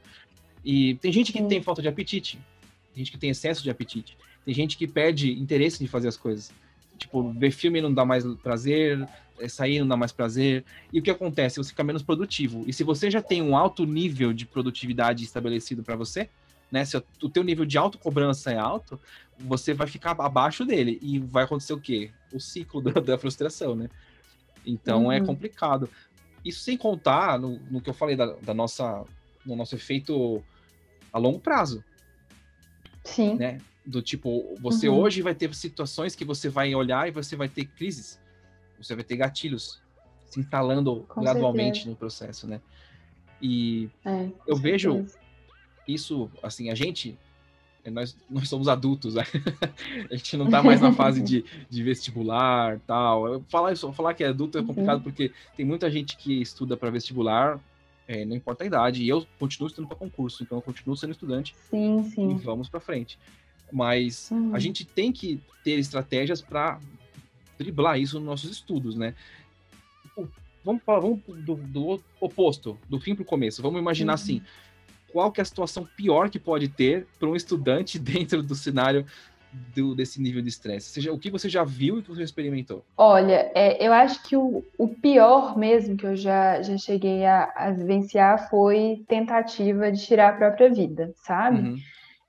E 0.64 0.96
tem 0.96 1.12
gente 1.12 1.32
que 1.32 1.42
tem 1.44 1.62
falta 1.62 1.80
de 1.80 1.88
apetite, 1.88 2.38
tem 2.92 3.04
gente 3.04 3.12
que 3.12 3.18
tem 3.18 3.30
excesso 3.30 3.62
de 3.62 3.70
apetite, 3.70 4.18
Tem 4.44 4.52
gente 4.52 4.76
que 4.76 4.88
perde 4.88 5.32
interesse 5.32 5.78
de 5.78 5.88
fazer 5.88 6.08
as 6.08 6.16
coisas. 6.16 6.52
Tipo, 6.98 7.32
ver 7.32 7.52
filme 7.52 7.80
não 7.80 7.94
dá 7.94 8.04
mais 8.04 8.24
prazer, 8.42 9.08
sair 9.46 9.78
não 9.80 9.88
dá 9.88 9.96
mais 9.96 10.12
prazer. 10.12 10.64
E 10.92 10.98
o 10.98 11.02
que 11.02 11.10
acontece? 11.10 11.58
Você 11.58 11.70
fica 11.70 11.84
menos 11.84 12.02
produtivo. 12.02 12.64
E 12.66 12.72
se 12.72 12.82
você 12.82 13.10
já 13.10 13.20
tem 13.20 13.42
um 13.42 13.56
alto 13.56 13.84
nível 13.84 14.32
de 14.32 14.46
produtividade 14.46 15.22
estabelecido 15.22 15.82
para 15.82 15.94
você, 15.96 16.28
né? 16.70 16.84
Se 16.84 16.96
o 16.96 17.28
teu 17.28 17.42
nível 17.42 17.64
de 17.64 17.78
autocobrança 17.78 18.50
é 18.50 18.58
alto, 18.58 19.00
você 19.38 19.72
vai 19.72 19.86
ficar 19.86 20.16
abaixo 20.18 20.64
dele. 20.64 20.98
E 21.00 21.18
vai 21.18 21.44
acontecer 21.44 21.72
o 21.72 21.80
quê? 21.80 22.10
O 22.32 22.40
ciclo 22.40 22.80
da, 22.80 23.00
da 23.00 23.18
frustração, 23.18 23.74
né? 23.74 23.88
Então 24.66 25.10
é 25.10 25.18
uhum. 25.18 25.24
é 25.24 25.26
complicado. 25.26 25.88
Isso 26.44 26.60
sem 26.60 26.76
contar 26.76 27.38
no, 27.38 27.58
no 27.70 27.80
que 27.80 27.90
eu 27.90 27.94
falei 27.94 28.16
da, 28.16 28.26
da, 28.34 28.54
nossa, 28.54 29.04
no 29.44 29.56
nosso 29.56 29.74
efeito 29.74 30.42
a 31.12 31.18
longo 31.18 31.38
prazo. 31.38 31.82
Sim. 33.04 33.36
Né? 33.36 33.58
Do 33.84 34.02
tipo, 34.02 34.54
você 34.60 34.88
uhum. 34.88 34.98
hoje 34.98 35.22
vai 35.22 35.34
ter 35.34 35.52
situações 35.54 36.14
que 36.14 36.24
você 36.24 36.48
vai 36.48 36.74
olhar 36.74 37.08
e 37.08 37.10
você 37.10 37.34
vai 37.34 37.48
ter 37.48 37.64
crises. 37.64 38.20
Você 38.78 38.94
vai 38.94 39.04
ter 39.04 39.16
gatilhos 39.16 39.80
se 40.26 40.40
instalando 40.40 41.04
Com 41.08 41.20
gradualmente 41.20 41.78
certeza. 41.78 41.90
no 41.90 41.96
processo, 41.96 42.46
né? 42.46 42.60
E 43.40 43.88
é, 44.04 44.28
eu 44.46 44.56
vejo 44.56 44.92
certeza. 44.92 45.18
isso, 45.86 46.30
assim, 46.42 46.70
a 46.70 46.74
gente, 46.74 47.16
nós, 47.86 48.16
nós 48.28 48.48
somos 48.48 48.68
adultos, 48.68 49.14
né? 49.14 49.24
a 50.10 50.16
gente 50.16 50.36
não 50.36 50.48
tá 50.48 50.62
mais 50.62 50.80
na 50.80 50.92
fase 50.92 51.22
de, 51.22 51.44
de 51.68 51.82
vestibular 51.82 52.80
tal. 52.86 53.40
Falar, 53.48 53.72
isso, 53.72 53.92
falar 53.92 54.14
que 54.14 54.24
é 54.24 54.28
adulto 54.28 54.58
é 54.58 54.62
complicado 54.62 54.98
uhum. 54.98 55.04
porque 55.04 55.32
tem 55.56 55.64
muita 55.64 55.90
gente 55.90 56.16
que 56.16 56.40
estuda 56.40 56.76
para 56.76 56.90
vestibular, 56.90 57.60
é, 58.06 58.24
não 58.24 58.36
importa 58.36 58.64
a 58.64 58.66
idade, 58.66 59.02
e 59.02 59.08
eu 59.08 59.26
continuo 59.38 59.68
estudando 59.68 59.88
para 59.88 59.96
concurso, 59.96 60.42
então 60.42 60.58
eu 60.58 60.62
continuo 60.62 60.96
sendo 60.96 61.12
estudante. 61.12 61.54
Sim, 61.70 62.02
sim. 62.04 62.30
E 62.32 62.34
vamos 62.34 62.68
para 62.68 62.80
frente. 62.80 63.18
Mas 63.72 64.30
uhum. 64.30 64.54
a 64.54 64.58
gente 64.58 64.84
tem 64.84 65.12
que 65.12 65.40
ter 65.62 65.78
estratégias 65.78 66.40
para 66.40 66.80
driblar 67.58 67.98
isso 67.98 68.18
nos 68.18 68.26
nossos 68.26 68.50
estudos, 68.50 68.94
né? 68.96 69.14
Vamos, 70.64 70.82
vamos 70.84 71.20
do, 71.44 71.54
do 71.54 72.00
oposto, 72.20 72.78
do 72.88 73.00
fim 73.00 73.14
para 73.14 73.22
o 73.22 73.26
começo. 73.26 73.62
Vamos 73.62 73.80
imaginar 73.80 74.12
uhum. 74.12 74.14
assim, 74.14 74.42
qual 75.12 75.32
que 75.32 75.40
é 75.40 75.42
a 75.42 75.46
situação 75.46 75.88
pior 75.96 76.28
que 76.28 76.38
pode 76.38 76.68
ter 76.68 77.06
para 77.18 77.28
um 77.28 77.36
estudante 77.36 77.98
dentro 77.98 78.42
do 78.42 78.54
cenário 78.54 79.06
do, 79.74 79.94
desse 79.94 80.20
nível 80.20 80.42
de 80.42 80.48
estresse? 80.48 80.90
Seja, 80.90 81.12
o 81.12 81.18
que 81.18 81.30
você 81.30 81.48
já 81.48 81.64
viu 81.64 81.98
e 81.98 82.02
que 82.02 82.10
você 82.10 82.22
experimentou? 82.22 82.84
Olha, 82.96 83.50
é, 83.54 83.84
eu 83.84 83.92
acho 83.92 84.22
que 84.22 84.36
o, 84.36 84.62
o, 84.76 84.88
pior 84.88 85.56
mesmo 85.56 85.96
que 85.96 86.06
eu 86.06 86.16
já, 86.16 86.60
já 86.60 86.76
cheguei 86.76 87.24
a, 87.24 87.50
a 87.56 87.70
vivenciar 87.70 88.50
foi 88.50 89.04
tentativa 89.08 89.90
de 89.90 90.04
tirar 90.04 90.30
a 90.30 90.36
própria 90.36 90.70
vida, 90.70 91.12
sabe? 91.16 91.60
Uhum. 91.60 91.78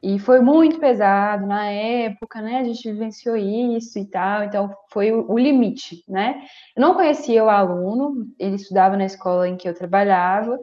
E 0.02 0.18
foi 0.18 0.40
muito 0.40 0.80
pesado 0.80 1.46
na 1.46 1.66
época, 1.66 2.42
né? 2.42 2.60
A 2.60 2.64
gente 2.64 2.90
vivenciou 2.90 3.36
isso 3.36 4.00
e 4.00 4.06
tal, 4.06 4.44
então 4.46 4.74
foi 4.90 5.12
o, 5.12 5.38
limite, 5.38 6.04
né? 6.08 6.42
Eu 6.76 6.82
não 6.82 6.94
conhecia 6.94 7.44
o 7.44 7.50
aluno, 7.50 8.28
ele 8.40 8.56
estudava 8.56 8.96
na 8.96 9.06
escola 9.06 9.48
em 9.48 9.58
que 9.58 9.68
eu 9.68 9.74
trabalhava, 9.74 10.58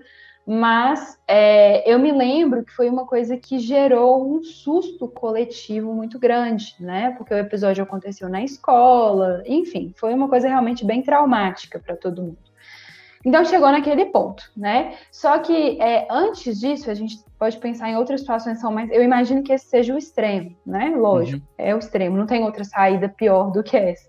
mas 0.46 1.20
é, 1.28 1.92
eu 1.92 1.98
me 1.98 2.12
lembro 2.12 2.64
que 2.64 2.72
foi 2.72 2.88
uma 2.88 3.06
coisa 3.06 3.36
que 3.36 3.58
gerou 3.58 4.26
um 4.26 4.42
susto 4.42 5.06
coletivo 5.06 5.92
muito 5.92 6.18
grande, 6.18 6.74
né? 6.80 7.10
Porque 7.18 7.34
o 7.34 7.38
episódio 7.38 7.84
aconteceu 7.84 8.30
na 8.30 8.42
escola, 8.42 9.42
enfim, 9.44 9.92
foi 9.96 10.14
uma 10.14 10.28
coisa 10.28 10.48
realmente 10.48 10.84
bem 10.84 11.02
traumática 11.02 11.78
para 11.78 11.96
todo 11.96 12.22
mundo. 12.22 12.45
Então 13.26 13.44
chegou 13.44 13.72
naquele 13.72 14.04
ponto, 14.06 14.48
né? 14.56 14.94
Só 15.10 15.40
que 15.40 15.82
é, 15.82 16.06
antes 16.08 16.60
disso, 16.60 16.88
a 16.88 16.94
gente 16.94 17.18
pode 17.36 17.58
pensar 17.58 17.90
em 17.90 17.96
outras 17.96 18.20
situações 18.20 18.60
são 18.60 18.72
mais. 18.72 18.88
Eu 18.92 19.02
imagino 19.02 19.42
que 19.42 19.52
esse 19.52 19.66
seja 19.66 19.92
o 19.92 19.98
extremo, 19.98 20.56
né? 20.64 20.94
Lógico, 20.96 21.44
uhum. 21.44 21.66
é 21.66 21.74
o 21.74 21.78
extremo, 21.78 22.16
não 22.16 22.26
tem 22.26 22.44
outra 22.44 22.62
saída 22.62 23.08
pior 23.08 23.50
do 23.50 23.64
que 23.64 23.76
essa. 23.76 24.08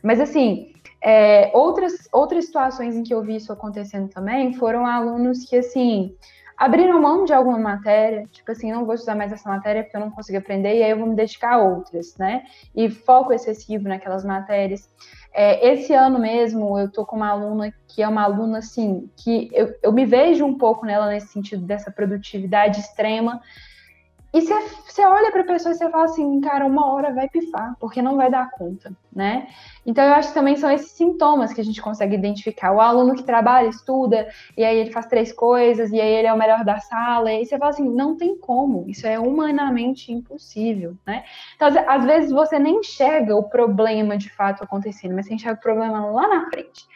Mas 0.00 0.20
assim, 0.20 0.72
é, 1.02 1.50
outras, 1.52 2.08
outras 2.12 2.44
situações 2.44 2.94
em 2.94 3.02
que 3.02 3.12
eu 3.12 3.20
vi 3.20 3.34
isso 3.34 3.52
acontecendo 3.52 4.08
também 4.08 4.54
foram 4.54 4.86
alunos 4.86 5.44
que, 5.44 5.56
assim, 5.56 6.14
abriram 6.62 7.00
mão 7.00 7.24
de 7.24 7.32
alguma 7.32 7.58
matéria, 7.58 8.24
tipo 8.30 8.52
assim, 8.52 8.70
não 8.70 8.86
vou 8.86 8.94
estudar 8.94 9.16
mais 9.16 9.32
essa 9.32 9.48
matéria 9.48 9.82
porque 9.82 9.96
eu 9.96 10.00
não 10.00 10.12
consigo 10.12 10.38
aprender, 10.38 10.78
e 10.78 10.82
aí 10.84 10.90
eu 10.92 10.98
vou 10.98 11.08
me 11.08 11.16
dedicar 11.16 11.54
a 11.54 11.58
outras, 11.58 12.16
né? 12.16 12.44
E 12.72 12.88
foco 12.88 13.32
excessivo 13.32 13.88
naquelas 13.88 14.24
matérias. 14.24 14.88
É, 15.34 15.72
esse 15.72 15.92
ano 15.92 16.20
mesmo, 16.20 16.78
eu 16.78 16.88
tô 16.88 17.04
com 17.04 17.16
uma 17.16 17.30
aluna 17.30 17.74
que 17.88 18.00
é 18.00 18.06
uma 18.06 18.22
aluna, 18.22 18.58
assim, 18.58 19.10
que 19.16 19.50
eu, 19.52 19.74
eu 19.82 19.92
me 19.92 20.06
vejo 20.06 20.44
um 20.44 20.56
pouco 20.56 20.86
nela 20.86 21.08
nesse 21.08 21.32
sentido 21.32 21.66
dessa 21.66 21.90
produtividade 21.90 22.78
extrema, 22.78 23.40
e 24.34 24.40
você 24.40 25.04
olha 25.04 25.30
para 25.30 25.42
a 25.42 25.46
pessoa 25.46 25.74
e 25.74 25.76
você 25.76 25.90
fala 25.90 26.04
assim, 26.04 26.40
cara, 26.40 26.64
uma 26.64 26.92
hora 26.92 27.12
vai 27.12 27.28
pifar, 27.28 27.76
porque 27.78 28.00
não 28.00 28.16
vai 28.16 28.30
dar 28.30 28.50
conta, 28.50 28.96
né? 29.14 29.46
Então 29.84 30.02
eu 30.02 30.14
acho 30.14 30.28
que 30.28 30.34
também 30.34 30.56
são 30.56 30.70
esses 30.70 30.92
sintomas 30.92 31.52
que 31.52 31.60
a 31.60 31.64
gente 31.64 31.82
consegue 31.82 32.14
identificar. 32.14 32.72
O 32.72 32.80
aluno 32.80 33.14
que 33.14 33.22
trabalha, 33.22 33.68
estuda, 33.68 34.26
e 34.56 34.64
aí 34.64 34.78
ele 34.78 34.90
faz 34.90 35.04
três 35.06 35.32
coisas, 35.32 35.90
e 35.90 36.00
aí 36.00 36.14
ele 36.14 36.28
é 36.28 36.32
o 36.32 36.38
melhor 36.38 36.64
da 36.64 36.78
sala, 36.78 37.30
e 37.30 37.44
você 37.44 37.58
fala 37.58 37.70
assim, 37.70 37.88
não 37.88 38.16
tem 38.16 38.36
como, 38.38 38.84
isso 38.88 39.06
é 39.06 39.18
humanamente 39.18 40.10
impossível, 40.10 40.96
né? 41.06 41.24
Então, 41.56 41.68
às 41.86 42.04
vezes 42.04 42.32
você 42.32 42.58
nem 42.58 42.78
enxerga 42.78 43.36
o 43.36 43.42
problema 43.42 44.16
de 44.16 44.30
fato 44.30 44.64
acontecendo, 44.64 45.14
mas 45.14 45.26
você 45.26 45.34
enxerga 45.34 45.58
o 45.58 45.62
problema 45.62 46.06
lá 46.06 46.26
na 46.26 46.48
frente. 46.48 46.86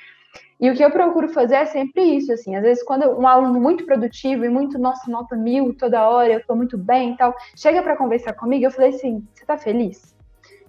E 0.59 0.71
o 0.71 0.75
que 0.75 0.83
eu 0.83 0.90
procuro 0.90 1.29
fazer 1.29 1.57
é 1.57 1.66
sempre 1.66 2.03
isso, 2.03 2.33
assim, 2.33 2.57
às 2.57 2.62
vezes 2.62 2.83
quando 2.83 3.09
um 3.11 3.27
aluno 3.27 3.61
muito 3.61 3.85
produtivo 3.85 4.45
e 4.45 4.49
muito, 4.49 4.79
nossa, 4.79 5.11
nota 5.11 5.37
mil 5.37 5.75
toda 5.75 6.09
hora, 6.09 6.33
eu 6.33 6.47
tô 6.47 6.55
muito 6.55 6.79
bem 6.79 7.12
e 7.12 7.16
tal, 7.16 7.35
chega 7.55 7.83
para 7.83 7.97
conversar 7.97 8.33
comigo, 8.33 8.64
eu 8.64 8.71
falei 8.71 8.90
assim, 8.90 9.27
você 9.35 9.45
tá 9.45 9.59
feliz? 9.59 10.16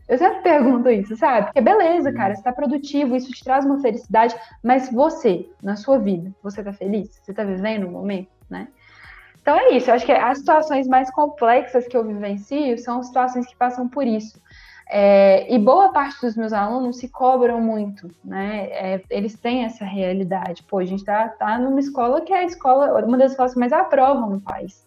Eu 0.08 0.17
sempre 0.17 0.41
pergunto 0.43 0.89
isso, 0.89 1.15
sabe? 1.15 1.47
Porque 1.47 1.62
beleza, 1.62 2.12
cara, 2.12 2.36
você 2.36 2.43
tá 2.43 2.52
produtivo, 2.52 3.15
isso 3.15 3.32
te 3.32 3.43
traz 3.43 3.65
uma 3.65 3.80
felicidade, 3.80 4.36
mas 4.62 4.91
você, 4.91 5.50
na 5.63 5.78
sua 5.78 5.97
vida, 5.97 6.34
você 6.43 6.62
tá 6.62 6.73
feliz? 6.73 7.21
Você 7.23 7.34
tá 7.34 7.45
vivendo 7.45 7.88
o 7.88 7.91
momento, 7.91 8.30
né? 8.50 8.67
Então 9.41 9.58
é 9.58 9.78
isso, 9.78 9.89
eu 9.89 9.93
acho 9.93 10.06
que 10.06 10.12
as 10.12 10.39
situações 10.39 10.86
mais 10.89 11.10
complexas 11.10 11.88
que 11.88 11.95
eu 11.95 12.04
vivencio 12.04 12.78
são 12.78 13.02
situações 13.02 13.47
que 13.47 13.56
passam 13.56 13.88
por 13.88 14.06
isso. 14.06 14.38
É, 14.89 15.54
e 15.54 15.60
boa 15.60 15.91
parte 15.91 16.21
dos 16.21 16.36
meus 16.38 16.54
alunos 16.54 16.97
se 16.97 17.10
cobram 17.10 17.60
muito, 17.60 18.10
né? 18.23 18.67
É, 18.71 19.04
eles 19.10 19.38
têm 19.38 19.65
essa 19.65 19.84
realidade. 19.84 20.63
Pô, 20.63 20.78
a 20.78 20.86
gente 20.86 21.04
tá, 21.04 21.28
tá 21.30 21.58
numa 21.60 21.80
escola 21.80 22.21
que 22.21 22.32
é 22.32 22.39
a 22.39 22.43
escola, 22.45 23.06
uma 23.06 23.17
das 23.17 23.32
escolas 23.32 23.54
que 23.54 23.60
mais 23.60 23.73
aprovam 23.73 24.30
no 24.30 24.41
país. 24.41 24.86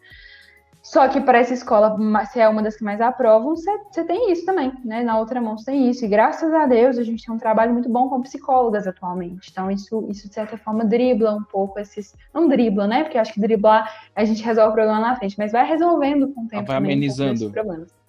Só 0.83 1.07
que 1.09 1.21
para 1.21 1.39
essa 1.39 1.53
escola, 1.53 1.97
se 2.33 2.41
é 2.41 2.49
uma 2.49 2.63
das 2.63 2.77
que 2.77 2.83
mais 2.83 3.01
aprovam, 3.03 3.55
você 3.55 4.03
tem 4.05 4.33
isso 4.33 4.47
também, 4.47 4.73
né? 4.83 5.03
Na 5.03 5.19
outra 5.19 5.41
mão 5.41 5.59
você 5.59 5.67
tem 5.71 5.91
isso. 5.91 6.05
E 6.05 6.09
graças 6.09 6.53
a 6.55 6.67
Deus 6.67 6.97
a 6.97 7.03
gente 7.03 7.25
tem 7.25 7.35
um 7.35 7.39
trabalho 7.39 7.73
muito 7.75 7.89
bom 7.89 8.09
com 8.09 8.23
psicólogas 8.23 8.87
atualmente. 8.87 9.51
Então, 9.53 9.71
isso, 9.71 10.07
isso 10.09 10.27
de 10.27 10.35
certa 10.35 10.57
forma 10.57 10.85
dribla 10.85 11.35
um 11.35 11.45
pouco 11.45 11.79
esses. 11.79 12.17
Não 12.33 12.49
dribla, 12.49 12.87
né? 12.87 13.03
Porque 13.03 13.19
eu 13.19 13.21
acho 13.21 13.35
que 13.35 13.41
driblar 13.41 13.93
a 14.17 14.25
gente 14.25 14.43
resolve 14.43 14.71
o 14.71 14.75
problema 14.75 15.01
na 15.01 15.17
frente, 15.17 15.37
mas 15.37 15.53
vai 15.53 15.67
resolvendo 15.67 16.29
com 16.29 16.45
o 16.45 16.49
tempo. 16.49 16.67
Vai 16.67 16.77
amenizando. 16.79 17.47
Um 17.47 17.53
problemas. 17.53 18.00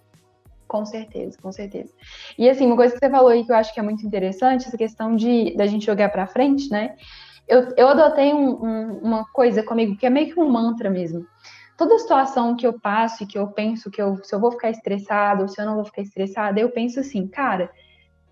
Com 0.71 0.85
certeza, 0.85 1.37
com 1.41 1.51
certeza. 1.51 1.91
E 2.37 2.49
assim, 2.49 2.65
uma 2.65 2.77
coisa 2.77 2.93
que 2.93 2.99
você 2.99 3.11
falou 3.11 3.27
aí 3.27 3.43
que 3.43 3.51
eu 3.51 3.55
acho 3.57 3.73
que 3.73 3.79
é 3.81 3.83
muito 3.83 4.07
interessante, 4.07 4.67
essa 4.67 4.77
questão 4.77 5.17
de 5.17 5.53
da 5.57 5.67
gente 5.67 5.85
jogar 5.85 6.07
para 6.07 6.25
frente, 6.25 6.71
né? 6.71 6.95
Eu, 7.45 7.73
eu 7.75 7.89
adotei 7.89 8.33
um, 8.33 8.51
um, 8.63 8.99
uma 8.99 9.25
coisa 9.33 9.61
comigo 9.61 9.97
que 9.97 10.05
é 10.05 10.09
meio 10.09 10.33
que 10.33 10.39
um 10.39 10.49
mantra 10.49 10.89
mesmo. 10.89 11.27
Toda 11.77 11.99
situação 11.99 12.55
que 12.55 12.65
eu 12.65 12.79
passo 12.79 13.21
e 13.23 13.27
que 13.27 13.37
eu 13.37 13.47
penso 13.47 13.91
que 13.91 14.01
eu, 14.01 14.23
se 14.23 14.33
eu 14.33 14.39
vou 14.39 14.49
ficar 14.49 14.69
estressado 14.69 15.41
ou 15.41 15.49
se 15.49 15.61
eu 15.61 15.65
não 15.65 15.75
vou 15.75 15.83
ficar 15.83 16.03
estressada, 16.03 16.57
eu 16.57 16.69
penso 16.69 17.01
assim, 17.01 17.27
cara, 17.27 17.69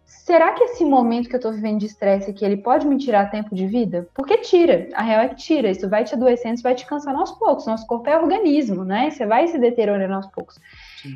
será 0.10 0.54
que 0.54 0.63
esse 0.63 0.84
momento 0.84 1.30
que 1.30 1.36
eu 1.36 1.39
tô 1.39 1.52
vivendo 1.52 1.80
de 1.80 1.86
estresse 1.86 2.32
aqui, 2.32 2.43
ele 2.43 2.58
pode 2.58 2.88
me 2.88 2.98
tirar 2.98 3.30
tempo 3.30 3.54
de 3.54 3.67
vida? 3.67 4.10
Porque 4.15 4.38
tira, 4.38 4.89
a 4.93 5.04
real 5.04 5.22
é 5.22 5.30
que 5.30 5.36
tira, 5.36 5.69
isso 5.69 5.88
vai 5.88 6.04
te 6.04 6.15
adoecendo, 6.15 6.56
isso 6.56 6.63
vai 6.63 6.74
te 6.74 6.86
cansando 6.86 7.19
aos 7.19 7.32
poucos, 7.32 7.67
nosso 7.67 7.86
corpo 7.86 8.10
é 8.10 8.19
organismo, 8.19 8.84
né? 8.84 9.12
Você 9.12 9.26
vai 9.26 9.48
se 9.48 9.60
deteriorando 9.60 10.15
aos 10.15 10.26
poucos. 10.28 10.60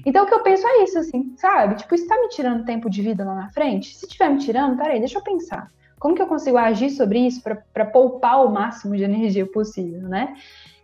Então, 0.06 0.24
o 0.24 0.28
que 0.28 0.34
eu 0.34 0.44
penso 0.44 0.66
é 0.68 0.84
isso, 0.84 1.00
assim, 1.00 1.34
sabe? 1.38 1.76
Tipo, 1.76 1.96
isso 1.96 2.08
tá 2.08 2.16
me 2.22 2.30
tirando 2.30 2.66
tempo 2.66 2.90
de 2.90 3.02
vida 3.02 3.26
lá 3.26 3.34
na 3.34 3.50
frente? 3.50 3.96
Se 3.96 4.08
tiver 4.08 4.30
me 4.30 4.38
tirando, 4.38 4.78
peraí, 4.78 5.00
deixa 5.00 5.18
eu 5.18 5.24
pensar. 5.24 5.72
Como 6.00 6.16
que 6.16 6.22
eu 6.22 6.28
consigo 6.28 6.58
agir 6.58 6.92
sobre 6.92 7.20
isso 7.20 7.42
para 7.42 7.86
poupar 7.86 8.46
o 8.46 8.52
máximo 8.52 8.96
de 8.96 9.02
energia 9.04 9.46
possível, 9.46 10.08
né? 10.08 10.36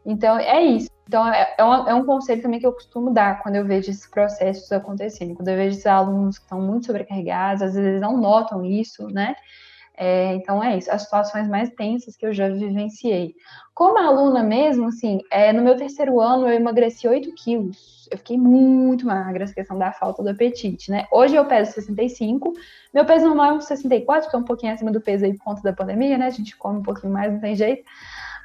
Então, 0.05 0.37
é 0.37 0.63
isso. 0.63 0.89
Então, 1.09 1.27
é, 1.27 1.55
é, 1.57 1.65
um, 1.65 1.89
é 1.89 1.93
um 1.95 2.05
conselho 2.05 2.39
também 2.39 2.59
que 2.59 2.67
eu 2.67 2.71
costumo 2.71 3.11
dar 3.11 3.41
quando 3.41 3.55
eu 3.55 3.65
vejo 3.65 3.89
esses 3.89 4.05
processos 4.05 4.71
acontecendo. 4.71 5.33
Quando 5.33 5.47
eu 5.47 5.55
vejo 5.55 5.73
esses 5.73 5.87
alunos 5.87 6.37
que 6.37 6.43
estão 6.43 6.61
muito 6.61 6.85
sobrecarregados, 6.85 7.63
às 7.63 7.73
vezes 7.73 7.89
eles 7.89 7.99
não 7.99 8.15
notam 8.15 8.63
isso, 8.63 9.07
né? 9.07 9.35
É, 9.97 10.35
então 10.35 10.63
é 10.63 10.77
isso, 10.77 10.89
as 10.91 11.01
situações 11.01 11.47
mais 11.47 11.71
tensas 11.71 12.15
que 12.15 12.27
eu 12.27 12.31
já 12.31 12.47
vivenciei. 12.47 13.33
Como 13.73 13.97
aluna 13.97 14.43
mesmo, 14.43 14.87
assim, 14.89 15.19
é, 15.31 15.51
no 15.51 15.63
meu 15.63 15.75
terceiro 15.75 16.21
ano 16.21 16.47
eu 16.47 16.53
emagreci 16.53 17.07
8 17.07 17.33
quilos. 17.33 18.07
Eu 18.11 18.19
fiquei 18.19 18.37
muito 18.37 19.07
magra, 19.07 19.43
essa 19.43 19.53
questão 19.53 19.79
da 19.79 19.91
falta 19.91 20.21
do 20.21 20.29
apetite, 20.29 20.91
né? 20.91 21.07
Hoje 21.11 21.35
eu 21.35 21.43
peso 21.45 21.71
65, 21.71 22.53
meu 22.93 23.03
peso 23.03 23.25
normal 23.25 23.49
é 23.49 23.53
uns 23.55 23.65
64, 23.65 24.29
que 24.29 24.35
é 24.35 24.39
um 24.39 24.43
pouquinho 24.43 24.73
acima 24.73 24.91
do 24.91 25.01
peso 25.01 25.25
aí 25.25 25.33
por 25.33 25.43
conta 25.43 25.63
da 25.63 25.73
pandemia, 25.73 26.19
né? 26.19 26.27
A 26.27 26.29
gente 26.29 26.55
come 26.55 26.77
um 26.77 26.83
pouquinho 26.83 27.11
mais, 27.11 27.33
não 27.33 27.39
tem 27.39 27.55
jeito. 27.55 27.83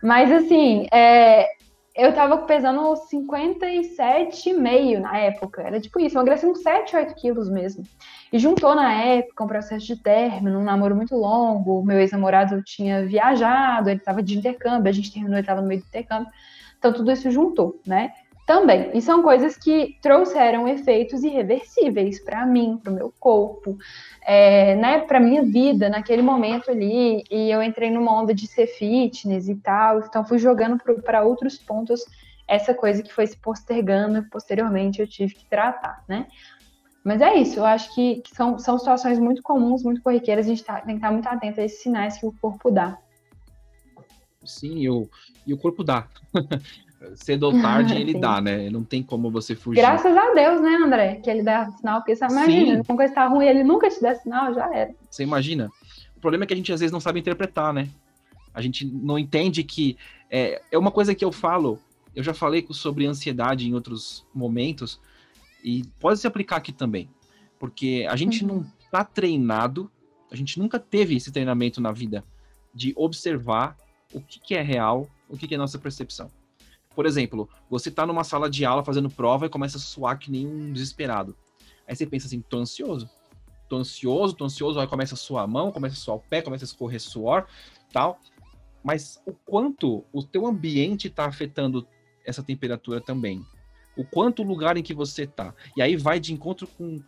Mas 0.02 0.32
assim, 0.32 0.86
é, 0.90 1.46
eu 1.94 2.12
tava 2.12 2.38
pesando 2.38 2.80
57,5 2.80 4.98
na 4.98 5.16
época. 5.16 5.62
Era 5.62 5.80
tipo 5.80 6.00
isso, 6.00 6.16
emagreci 6.16 6.44
uns 6.44 6.60
7, 6.60 6.96
8 6.96 7.14
quilos 7.14 7.48
mesmo. 7.48 7.84
E 8.32 8.38
juntou 8.38 8.74
na 8.74 8.92
época 8.92 9.44
um 9.44 9.46
processo 9.46 9.86
de 9.86 9.96
término, 9.96 10.58
um 10.58 10.64
namoro 10.64 10.96
muito 10.96 11.14
longo. 11.14 11.84
Meu 11.84 12.00
ex-namorado 12.00 12.60
tinha 12.64 13.06
viajado, 13.06 13.90
ele 13.90 14.00
tava 14.00 14.22
de 14.22 14.36
intercâmbio, 14.36 14.90
a 14.90 14.92
gente 14.92 15.12
terminou, 15.12 15.38
ele 15.38 15.46
tava 15.46 15.60
no 15.60 15.68
meio 15.68 15.82
do 15.82 15.86
intercâmbio. 15.86 16.32
Então 16.76 16.92
tudo 16.92 17.12
isso 17.12 17.30
juntou, 17.30 17.80
né? 17.86 18.12
Também, 18.46 18.90
e 18.92 19.00
são 19.00 19.22
coisas 19.22 19.56
que 19.56 19.96
trouxeram 20.02 20.68
efeitos 20.68 21.24
irreversíveis 21.24 22.22
para 22.22 22.44
mim, 22.44 22.78
para 22.82 22.92
o 22.92 22.94
meu 22.94 23.14
corpo, 23.18 23.78
é, 24.20 24.76
né, 24.76 24.98
para 24.98 25.18
minha 25.18 25.42
vida 25.42 25.88
naquele 25.88 26.20
momento 26.20 26.70
ali. 26.70 27.24
E 27.30 27.50
eu 27.50 27.62
entrei 27.62 27.90
numa 27.90 28.12
onda 28.12 28.34
de 28.34 28.46
ser 28.46 28.66
fitness 28.66 29.48
e 29.48 29.56
tal, 29.56 30.00
então 30.00 30.26
fui 30.26 30.38
jogando 30.38 30.78
para 31.02 31.24
outros 31.24 31.56
pontos 31.56 32.04
essa 32.46 32.74
coisa 32.74 33.02
que 33.02 33.12
foi 33.12 33.26
se 33.26 33.36
postergando 33.38 34.18
e 34.18 34.28
posteriormente 34.28 35.00
eu 35.00 35.08
tive 35.08 35.34
que 35.34 35.46
tratar, 35.46 36.04
né? 36.06 36.26
Mas 37.02 37.22
é 37.22 37.34
isso, 37.36 37.58
eu 37.58 37.64
acho 37.64 37.94
que, 37.94 38.22
são, 38.32 38.58
são 38.58 38.78
situações 38.78 39.18
muito 39.18 39.42
comuns, 39.42 39.82
muito 39.82 40.02
corriqueiras, 40.02 40.46
a 40.46 40.48
gente 40.50 40.64
tá, 40.64 40.80
tem 40.80 40.94
que 40.94 40.98
estar 40.98 41.10
muito 41.10 41.26
atento 41.26 41.60
a 41.60 41.64
esses 41.64 41.82
sinais 41.82 42.18
que 42.18 42.26
o 42.26 42.32
corpo 42.40 42.70
dá. 42.70 42.98
Sim, 44.44 44.76
e 44.78 44.90
o, 44.90 45.08
e 45.46 45.54
o 45.54 45.58
corpo 45.58 45.82
dá. 45.82 46.06
cedo 47.14 47.44
ou 47.44 47.52
tarde 47.60 47.94
ele 47.94 48.18
dá, 48.18 48.40
né? 48.40 48.68
Não 48.70 48.84
tem 48.84 49.02
como 49.02 49.30
você 49.30 49.54
fugir. 49.54 49.80
Graças 49.80 50.16
a 50.16 50.34
Deus, 50.34 50.60
né, 50.60 50.76
André? 50.76 51.14
Que 51.16 51.30
ele 51.30 51.42
dá 51.42 51.70
sinal, 51.70 52.00
porque 52.00 52.16
você 52.16 52.24
imagina, 52.24 52.82
uma 52.88 52.96
coisa 52.96 53.14
tá 53.14 53.26
ruim, 53.26 53.46
ele 53.46 53.64
nunca 53.64 53.88
te 53.88 54.00
dá 54.00 54.14
sinal, 54.14 54.54
já 54.54 54.74
era. 54.74 54.94
Você 55.10 55.22
imagina? 55.22 55.70
O 56.16 56.20
problema 56.20 56.44
é 56.44 56.46
que 56.46 56.54
a 56.54 56.56
gente 56.56 56.72
às 56.72 56.80
vezes 56.80 56.92
não 56.92 57.00
sabe 57.00 57.20
interpretar, 57.20 57.72
né? 57.72 57.88
A 58.52 58.62
gente 58.62 58.86
não 58.86 59.18
entende 59.18 59.62
que. 59.62 59.96
É, 60.30 60.60
é 60.72 60.78
uma 60.78 60.90
coisa 60.90 61.14
que 61.14 61.24
eu 61.24 61.30
falo, 61.30 61.78
eu 62.14 62.22
já 62.22 62.34
falei 62.34 62.66
sobre 62.70 63.06
ansiedade 63.06 63.68
em 63.68 63.74
outros 63.74 64.26
momentos, 64.34 65.00
e 65.62 65.84
pode 65.98 66.18
se 66.18 66.26
aplicar 66.26 66.56
aqui 66.56 66.72
também. 66.72 67.08
Porque 67.58 68.06
a 68.08 68.16
gente 68.16 68.44
uhum. 68.44 68.56
não 68.56 68.66
tá 68.90 69.02
treinado, 69.02 69.90
a 70.30 70.36
gente 70.36 70.58
nunca 70.58 70.78
teve 70.78 71.16
esse 71.16 71.32
treinamento 71.32 71.80
na 71.80 71.92
vida 71.92 72.24
de 72.74 72.92
observar 72.96 73.76
o 74.12 74.20
que, 74.20 74.38
que 74.40 74.54
é 74.54 74.62
real, 74.62 75.08
o 75.28 75.36
que, 75.36 75.48
que 75.48 75.54
é 75.54 75.58
nossa 75.58 75.78
percepção. 75.78 76.30
Por 76.94 77.06
exemplo, 77.06 77.48
você 77.68 77.90
tá 77.90 78.06
numa 78.06 78.24
sala 78.24 78.48
de 78.48 78.64
aula 78.64 78.84
fazendo 78.84 79.10
prova 79.10 79.46
e 79.46 79.48
começa 79.48 79.76
a 79.76 79.80
suar 79.80 80.18
que 80.18 80.30
nem 80.30 80.46
um 80.46 80.72
desesperado. 80.72 81.36
Aí 81.86 81.94
você 81.94 82.06
pensa 82.06 82.26
assim, 82.26 82.40
tô 82.40 82.58
ansioso. 82.58 83.08
Tô 83.68 83.76
ansioso, 83.76 84.34
tô 84.34 84.44
ansioso, 84.44 84.78
aí 84.78 84.86
começa 84.86 85.14
a 85.14 85.16
suar 85.16 85.44
a 85.44 85.46
mão, 85.46 85.72
começa 85.72 85.94
a 85.94 85.98
suar 85.98 86.16
o 86.18 86.20
pé, 86.20 86.42
começa 86.42 86.64
a 86.64 86.66
escorrer 86.66 87.00
suor, 87.00 87.46
tal. 87.92 88.18
Mas 88.82 89.20
o 89.26 89.32
quanto 89.32 90.04
o 90.12 90.22
teu 90.22 90.46
ambiente 90.46 91.08
está 91.08 91.24
afetando 91.24 91.86
essa 92.24 92.42
temperatura 92.42 93.00
também. 93.00 93.44
O 93.96 94.04
quanto 94.04 94.42
o 94.42 94.46
lugar 94.46 94.76
em 94.76 94.82
que 94.82 94.92
você 94.92 95.26
tá. 95.26 95.54
E 95.76 95.82
aí 95.82 95.96
vai 95.96 96.20
de 96.20 96.32
encontro 96.32 96.66
com 96.66 97.00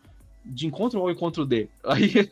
de 0.44 0.66
encontro 0.66 1.00
ao 1.00 1.10
encontro 1.10 1.44
de. 1.44 1.68
Aí 1.84 2.12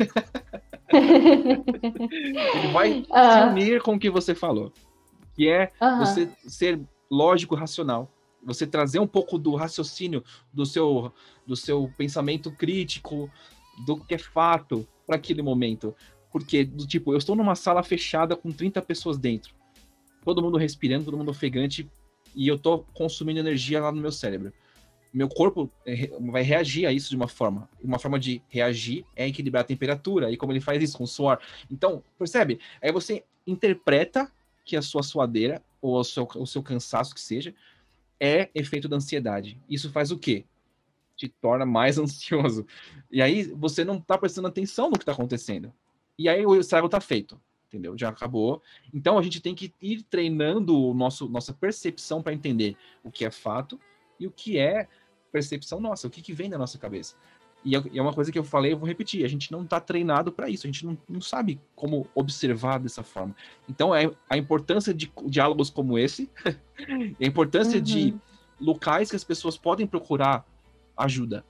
ele 0.95 2.69
vai 2.73 3.01
uh. 3.01 3.05
se 3.05 3.49
unir 3.49 3.83
com 3.83 3.95
o 3.95 3.99
que 3.99 4.11
você 4.11 4.35
falou. 4.35 4.73
Que 5.35 5.49
é 5.49 5.71
você 5.99 6.29
ser 6.47 6.81
lógico, 7.11 7.55
racional. 7.55 8.11
Você 8.43 8.67
trazer 8.67 8.99
um 8.99 9.07
pouco 9.07 9.39
do 9.39 9.55
raciocínio, 9.55 10.23
do 10.53 10.67
seu, 10.67 11.13
do 11.47 11.57
seu 11.57 11.91
pensamento 11.97 12.51
crítico, 12.51 13.31
do 13.87 13.97
que 13.97 14.15
é 14.15 14.19
fato 14.19 14.87
para 15.07 15.17
aquele 15.17 15.43
momento. 15.43 15.95
Porque, 16.31 16.65
do 16.65 16.87
tipo, 16.87 17.13
eu 17.13 17.19
estou 17.19 17.35
numa 17.37 17.55
sala 17.55 17.83
fechada 17.83 18.37
com 18.37 18.51
30 18.51 18.83
pessoas 18.83 19.17
dentro. 19.17 19.55
Todo 20.25 20.43
mundo 20.43 20.59
respirando, 20.59 21.05
todo 21.05 21.17
mundo 21.17 21.31
ofegante, 21.31 21.89
e 22.35 22.49
eu 22.49 22.57
estou 22.57 22.87
consumindo 22.93 23.41
energia 23.41 23.81
lá 23.81 23.93
no 23.93 24.01
meu 24.01 24.11
cérebro. 24.11 24.53
Meu 25.13 25.29
corpo 25.29 25.71
é, 25.87 26.11
vai 26.33 26.43
reagir 26.43 26.87
a 26.87 26.93
isso 26.93 27.09
de 27.09 27.15
uma 27.15 27.29
forma. 27.29 27.69
Uma 27.81 28.01
forma 28.01 28.19
de 28.19 28.43
reagir 28.49 29.05
é 29.15 29.29
equilibrar 29.29 29.63
a 29.63 29.67
temperatura. 29.67 30.33
E 30.33 30.37
como 30.37 30.51
ele 30.51 30.61
faz 30.61 30.83
isso 30.83 30.99
com 30.99 31.07
suor. 31.07 31.39
Então, 31.71 32.03
percebe? 32.19 32.59
Aí 32.83 32.91
você 32.91 33.23
interpreta 33.47 34.31
que 34.65 34.77
a 34.77 34.83
sua 34.83 35.05
suadeira 35.05 35.63
ou 35.85 36.01
o 36.01 36.05
seu, 36.05 36.27
seu 36.47 36.63
cansaço 36.63 37.15
que 37.15 37.21
seja, 37.21 37.55
é 38.19 38.49
efeito 38.55 38.89
da 38.89 38.97
ansiedade. 38.97 39.61
Isso 39.69 39.91
faz 39.91 40.11
o 40.11 40.19
quê? 40.19 40.47
Te 41.15 41.29
torna 41.29 41.67
mais 41.67 41.99
ansioso. 42.01 42.67
E 43.11 43.21
aí 43.21 43.43
você 43.43 43.85
não 43.85 43.99
está 43.99 44.17
prestando 44.17 44.49
atenção 44.49 44.87
no 44.89 44.97
que 44.97 45.03
está 45.03 45.13
acontecendo. 45.13 45.71
E 46.19 46.27
aí 46.27 46.47
o 46.47 46.59
estrago 46.59 46.87
está 46.87 47.03
feito, 47.03 47.39
entendeu? 47.69 47.99
Já 47.99 48.09
acabou. 48.09 48.63
Então 48.95 49.19
a 49.19 49.23
gente 49.23 49.43
tem 49.43 49.55
que 49.55 49.75
ir 49.79 50.03
treinando 50.05 50.75
o 50.75 50.95
nosso, 50.95 51.29
nossa 51.29 51.53
percepção 51.53 52.23
para 52.23 52.33
entender 52.33 52.79
o 53.03 53.11
que 53.11 53.27
é 53.27 53.31
fato 53.31 53.79
e 54.19 54.27
o 54.27 54.31
que 54.31 54.57
é 54.57 54.89
percepção 55.31 55.81
nossa, 55.81 56.07
o 56.07 56.11
que, 56.11 56.23
que 56.23 56.33
vem 56.33 56.49
da 56.49 56.57
nossa 56.57 56.79
cabeça. 56.79 57.15
E 57.65 57.75
é 57.75 58.03
uma 58.03 58.13
coisa 58.13 58.31
que 58.31 58.39
eu 58.39 58.45
falei, 58.45 58.73
eu 58.73 58.79
vou 58.79 58.87
repetir, 58.87 59.25
a 59.25 59.29
gente 59.29 59.51
não 59.51 59.63
está 59.63 59.81
treinado 59.81 60.31
para 60.31 60.51
isso, 60.51 60.67
a 60.67 60.71
gente 60.71 60.85
não, 60.85 60.99
não 61.09 61.21
sabe 61.21 61.59
como 61.75 62.07
observar 62.15 62.79
dessa 62.79 63.03
forma. 63.03 63.35
Então, 63.69 63.95
é 63.95 64.11
a 64.29 64.37
importância 64.37 64.93
de 64.93 65.11
diálogos 65.27 65.71
como 65.71 65.99
esse, 65.99 66.31
a 66.45 67.25
importância 67.25 67.79
uhum. 67.79 67.83
de 67.85 68.15
locais 68.61 69.09
que 69.09 69.17
as 69.17 69.25
pessoas 69.25 69.57
podem 69.57 69.87
procurar 69.87 70.47
ajuda. 70.95 71.45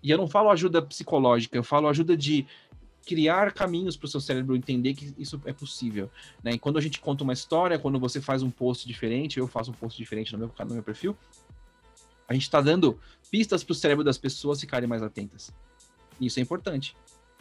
E 0.00 0.10
eu 0.10 0.18
não 0.18 0.28
falo 0.28 0.48
ajuda 0.50 0.80
psicológica, 0.80 1.56
eu 1.56 1.64
falo 1.64 1.88
ajuda 1.88 2.16
de 2.16 2.46
criar 3.04 3.52
caminhos 3.52 3.96
para 3.96 4.06
o 4.06 4.08
seu 4.08 4.20
cérebro 4.20 4.54
entender 4.54 4.94
que 4.94 5.14
isso 5.18 5.40
é 5.44 5.52
possível. 5.52 6.10
Né? 6.44 6.52
E 6.52 6.58
quando 6.58 6.78
a 6.78 6.80
gente 6.80 7.00
conta 7.00 7.24
uma 7.24 7.32
história, 7.32 7.78
quando 7.78 7.98
você 7.98 8.20
faz 8.20 8.42
um 8.42 8.50
post 8.50 8.86
diferente, 8.86 9.38
eu 9.38 9.48
faço 9.48 9.70
um 9.70 9.74
post 9.74 9.96
diferente 9.96 10.32
no 10.32 10.38
meu, 10.38 10.52
no 10.56 10.74
meu 10.74 10.82
perfil, 10.82 11.16
a 12.28 12.34
gente 12.34 12.42
está 12.42 12.60
dando 12.60 13.00
pistas 13.30 13.64
para 13.64 13.72
o 13.72 13.74
cérebro 13.74 14.04
das 14.04 14.18
pessoas 14.18 14.60
ficarem 14.60 14.88
mais 14.88 15.02
atentas. 15.02 15.52
Isso 16.20 16.38
é 16.38 16.42
importante. 16.42 16.94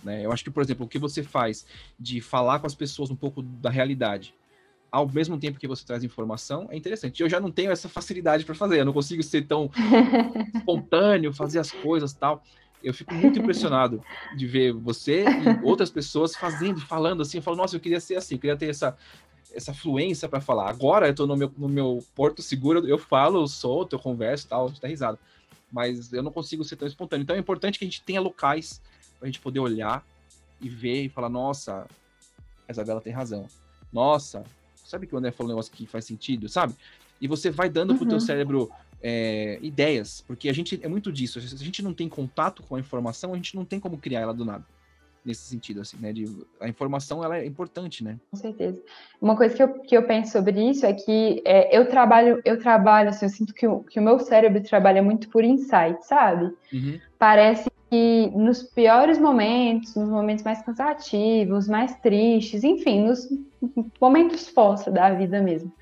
Né? 0.04 0.26
Eu 0.26 0.32
acho 0.32 0.44
que, 0.44 0.50
por 0.50 0.64
exemplo, 0.64 0.86
o 0.86 0.90
que 0.90 0.98
você 0.98 1.22
faz 1.22 1.66
de 2.00 2.22
falar 2.22 2.60
com 2.60 2.68
as 2.68 2.76
pessoas 2.76 3.12
um 3.12 3.16
pouco 3.16 3.42
da 3.42 3.70
realidade, 3.70 4.34
ao 4.90 5.08
mesmo 5.12 5.38
tempo 5.38 5.60
que 5.60 5.68
você 5.68 5.86
traz 5.86 6.04
informação, 6.04 6.68
é 6.72 6.78
interessante. 6.78 7.22
Eu 7.22 7.30
já 7.30 7.40
não 7.40 7.52
tenho 7.52 7.72
essa 7.72 7.90
facilidade 7.90 8.46
para 8.46 8.56
fazer, 8.56 8.80
eu 8.80 8.86
não 8.86 8.94
consigo 8.94 9.22
ser 9.22 9.46
tão 9.46 9.70
espontâneo, 10.56 11.34
fazer 11.34 11.60
as 11.60 11.72
coisas 11.72 12.14
tal. 12.14 12.42
Eu 12.82 12.94
fico 12.94 13.14
muito 13.14 13.40
impressionado 13.40 14.02
de 14.38 14.46
ver 14.46 14.72
você 14.72 15.24
e 15.24 15.66
outras 15.66 15.90
pessoas 15.90 16.36
fazendo, 16.36 16.80
falando 16.80 17.22
assim. 17.22 17.38
Eu 17.38 17.42
falo, 17.42 17.58
nossa, 17.58 17.76
eu 17.76 17.80
queria 17.80 18.00
ser 18.00 18.16
assim, 18.16 18.36
eu 18.36 18.40
queria 18.40 18.56
ter 18.56 18.70
essa, 18.70 18.96
essa 19.54 19.74
fluência 19.74 20.28
para 20.28 20.42
falar. 20.42 20.70
Agora 20.70 21.08
eu 21.08 21.16
tô 21.16 21.26
no 21.26 21.36
meu, 21.36 21.52
no 21.58 21.70
meu 21.70 22.04
porto 22.16 22.42
seguro, 22.42 22.88
eu 22.88 22.98
falo, 22.98 23.42
eu 23.42 23.48
solto, 23.48 23.96
eu 23.96 24.00
converso 24.00 24.48
tal, 24.48 24.66
a 24.66 24.68
gente 24.70 24.82
tá 24.82 24.88
risado. 24.88 25.18
Mas 25.72 26.14
eu 26.14 26.24
não 26.24 26.32
consigo 26.32 26.64
ser 26.64 26.76
tão 26.76 26.88
espontâneo. 26.88 27.24
Então 27.24 27.36
é 27.36 27.40
importante 27.40 27.78
que 27.78 27.86
a 27.86 27.88
gente 27.88 28.02
tenha 28.02 28.22
locais 28.22 28.82
pra 29.20 29.28
gente 29.28 29.40
poder 29.40 29.60
olhar 29.60 30.06
e 30.62 30.70
ver 30.70 31.04
e 31.04 31.10
falar, 31.10 31.30
nossa, 31.30 31.88
a 32.68 32.72
Isabela 32.72 33.02
tem 33.02 33.14
razão. 33.14 33.48
Nossa, 33.92 34.44
sabe 34.86 35.08
que 35.08 35.16
o 35.16 35.18
André 35.18 35.32
falou 35.32 35.52
um 35.52 35.56
negócio 35.56 35.72
que 35.72 35.86
faz 35.86 36.06
sentido, 36.06 36.48
sabe? 36.48 36.74
E 37.20 37.28
você 37.28 37.50
vai 37.50 37.70
dando 37.70 37.92
uhum. 37.92 37.98
pro 37.98 38.08
teu 38.08 38.20
cérebro 38.20 38.72
é, 39.02 39.60
ideias, 39.62 40.24
porque 40.26 40.50
a 40.50 40.54
gente 40.54 40.80
é 40.82 40.88
muito 40.88 41.12
disso. 41.12 41.42
Se 41.42 41.56
a 41.56 41.66
gente 41.66 41.82
não 41.82 41.94
tem 41.94 42.08
contato 42.08 42.64
com 42.64 42.76
a 42.76 42.80
informação, 42.80 43.34
a 43.34 43.36
gente 43.36 43.56
não 43.56 43.66
tem 43.66 43.80
como 43.80 43.98
criar 43.98 44.22
ela 44.22 44.34
do 44.34 44.46
nada 44.46 44.64
nesse 45.28 45.42
sentido, 45.42 45.82
assim, 45.82 45.98
né? 46.00 46.14
De, 46.14 46.26
a 46.60 46.70
informação, 46.70 47.22
ela 47.22 47.38
é 47.38 47.46
importante, 47.46 48.04
né? 48.04 48.18
Com 48.32 48.38
certeza. 48.38 48.82
Uma 49.22 49.36
coisa 49.36 49.54
que 49.54 49.62
eu, 49.62 49.80
que 49.80 49.98
eu 49.98 50.04
penso 50.04 50.32
sobre 50.32 50.70
isso 50.70 50.86
é 50.86 50.94
que 50.94 51.42
é, 51.46 51.78
eu 51.78 51.90
trabalho, 51.90 52.42
eu 52.46 52.58
trabalho, 52.58 53.10
assim, 53.10 53.26
eu 53.26 53.30
sinto 53.30 53.54
que 53.54 53.68
o, 53.68 53.82
que 53.82 54.00
o 54.00 54.04
meu 54.04 54.18
cérebro 54.20 54.64
trabalha 54.64 55.04
muito 55.04 55.28
por 55.30 55.44
insight, 55.44 56.02
sabe? 56.06 56.46
Uhum. 56.72 56.98
Parece 57.20 57.70
que 57.90 58.32
nos 58.34 58.64
piores 58.64 59.20
momentos, 59.20 59.96
nos 59.96 60.10
momentos 60.10 60.44
mais 60.44 60.62
cansativos, 60.62 61.68
mais 61.68 61.96
tristes, 61.98 62.64
enfim, 62.64 63.06
nos 63.06 63.28
momentos 64.00 64.48
força 64.48 64.90
da 64.90 65.14
vida 65.14 65.42
mesmo, 65.42 65.74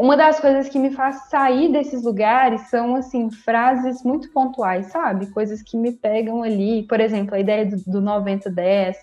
uma 0.00 0.16
das 0.16 0.40
coisas 0.40 0.68
que 0.68 0.78
me 0.78 0.90
faz 0.90 1.28
sair 1.28 1.70
desses 1.70 2.02
lugares 2.02 2.62
são, 2.70 2.96
assim, 2.96 3.30
frases 3.30 4.02
muito 4.02 4.32
pontuais, 4.32 4.86
sabe? 4.86 5.26
Coisas 5.26 5.60
que 5.62 5.76
me 5.76 5.92
pegam 5.92 6.42
ali. 6.42 6.84
Por 6.84 7.00
exemplo, 7.00 7.34
a 7.34 7.38
ideia 7.38 7.66
do, 7.66 7.76
do 7.76 8.00
90-10. 8.00 8.96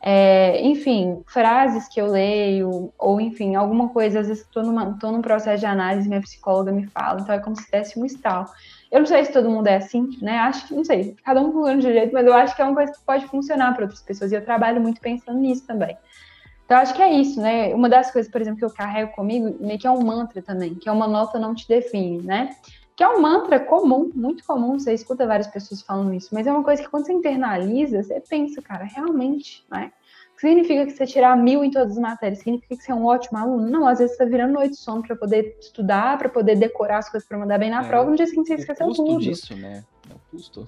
É, 0.00 0.62
enfim, 0.62 1.22
frases 1.26 1.88
que 1.88 2.00
eu 2.00 2.06
leio, 2.06 2.92
ou 2.98 3.20
enfim, 3.20 3.56
alguma 3.56 3.88
coisa, 3.88 4.20
às 4.20 4.28
vezes 4.28 4.44
estou 4.44 4.62
num 4.62 5.20
processo 5.20 5.58
de 5.58 5.66
análise, 5.66 6.08
minha 6.08 6.20
psicóloga 6.20 6.70
me 6.70 6.86
fala, 6.86 7.20
então 7.20 7.34
é 7.34 7.40
como 7.40 7.56
se 7.56 7.68
desse 7.68 7.98
um 7.98 8.06
estalo. 8.06 8.46
Eu 8.92 9.00
não 9.00 9.06
sei 9.06 9.24
se 9.24 9.32
todo 9.32 9.50
mundo 9.50 9.66
é 9.66 9.76
assim, 9.76 10.08
né? 10.22 10.38
Acho 10.38 10.68
que, 10.68 10.74
não 10.74 10.84
sei, 10.84 11.16
cada 11.24 11.40
um 11.40 11.52
funciona 11.52 11.80
de 11.80 11.92
jeito, 11.92 12.12
mas 12.12 12.26
eu 12.26 12.32
acho 12.32 12.54
que 12.54 12.62
é 12.62 12.64
uma 12.64 12.74
coisa 12.74 12.92
que 12.92 13.00
pode 13.04 13.26
funcionar 13.26 13.74
para 13.74 13.82
outras 13.82 14.00
pessoas, 14.00 14.30
e 14.30 14.36
eu 14.36 14.44
trabalho 14.44 14.80
muito 14.80 15.00
pensando 15.00 15.40
nisso 15.40 15.66
também. 15.66 15.96
Então, 16.68 16.76
acho 16.76 16.92
que 16.92 17.00
é 17.00 17.10
isso, 17.10 17.40
né? 17.40 17.74
Uma 17.74 17.88
das 17.88 18.10
coisas, 18.10 18.30
por 18.30 18.42
exemplo, 18.42 18.58
que 18.58 18.64
eu 18.66 18.70
carrego 18.70 19.10
comigo, 19.12 19.56
meio 19.58 19.78
que 19.78 19.86
é 19.86 19.90
um 19.90 20.04
mantra 20.04 20.42
também, 20.42 20.74
que 20.74 20.86
é 20.86 20.92
uma 20.92 21.08
nota 21.08 21.38
não 21.38 21.54
te 21.54 21.66
define, 21.66 22.20
né? 22.20 22.54
Que 22.94 23.02
é 23.02 23.08
um 23.08 23.22
mantra 23.22 23.58
comum, 23.58 24.10
muito 24.14 24.44
comum, 24.44 24.78
você 24.78 24.92
escuta 24.92 25.26
várias 25.26 25.46
pessoas 25.46 25.80
falando 25.80 26.12
isso, 26.12 26.28
mas 26.30 26.46
é 26.46 26.52
uma 26.52 26.62
coisa 26.62 26.82
que 26.82 26.90
quando 26.90 27.06
você 27.06 27.12
internaliza, 27.14 28.02
você 28.02 28.20
pensa, 28.20 28.60
cara, 28.60 28.84
realmente, 28.84 29.64
né? 29.70 29.90
Significa 30.36 30.84
que 30.84 30.92
você 30.92 31.06
tirar 31.06 31.38
mil 31.38 31.64
em 31.64 31.70
todas 31.70 31.92
as 31.92 31.98
matérias? 31.98 32.40
Significa 32.40 32.76
que 32.76 32.82
você 32.82 32.92
é 32.92 32.94
um 32.94 33.06
ótimo 33.06 33.38
aluno? 33.38 33.70
Não, 33.70 33.88
às 33.88 33.98
vezes 33.98 34.14
você 34.14 34.24
tá 34.24 34.30
virando 34.30 34.52
noite 34.52 34.72
de 34.72 34.76
sono 34.76 35.02
para 35.02 35.16
poder 35.16 35.56
estudar, 35.58 36.18
para 36.18 36.28
poder 36.28 36.54
decorar 36.54 36.98
as 36.98 37.08
coisas 37.08 37.26
para 37.26 37.38
mandar 37.38 37.56
bem 37.56 37.70
na 37.70 37.82
é, 37.82 37.88
prova, 37.88 38.10
no 38.10 38.16
dia 38.16 38.26
seguinte 38.26 38.48
você 38.48 38.56
esqueceu 38.56 38.88
tudo. 38.88 39.02
O 39.04 39.14
custo 39.14 39.20
disso, 39.20 39.56
né? 39.56 39.82
É 40.10 40.12
o 40.12 40.20
custo. 40.30 40.66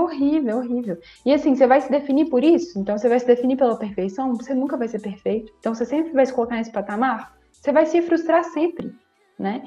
Horrível, 0.00 0.58
horrível. 0.58 0.98
E 1.26 1.32
assim, 1.32 1.54
você 1.54 1.66
vai 1.66 1.80
se 1.80 1.90
definir 1.90 2.30
por 2.30 2.42
isso? 2.42 2.78
Então 2.78 2.96
você 2.96 3.08
vai 3.08 3.20
se 3.20 3.26
definir 3.26 3.56
pela 3.56 3.78
perfeição? 3.78 4.34
Você 4.34 4.54
nunca 4.54 4.76
vai 4.76 4.88
ser 4.88 5.00
perfeito. 5.00 5.52
Então 5.58 5.74
você 5.74 5.84
sempre 5.84 6.12
vai 6.12 6.24
se 6.24 6.32
colocar 6.32 6.56
nesse 6.56 6.72
patamar? 6.72 7.36
Você 7.52 7.72
vai 7.72 7.84
se 7.84 8.00
frustrar 8.02 8.44
sempre, 8.44 8.92
né? 9.38 9.62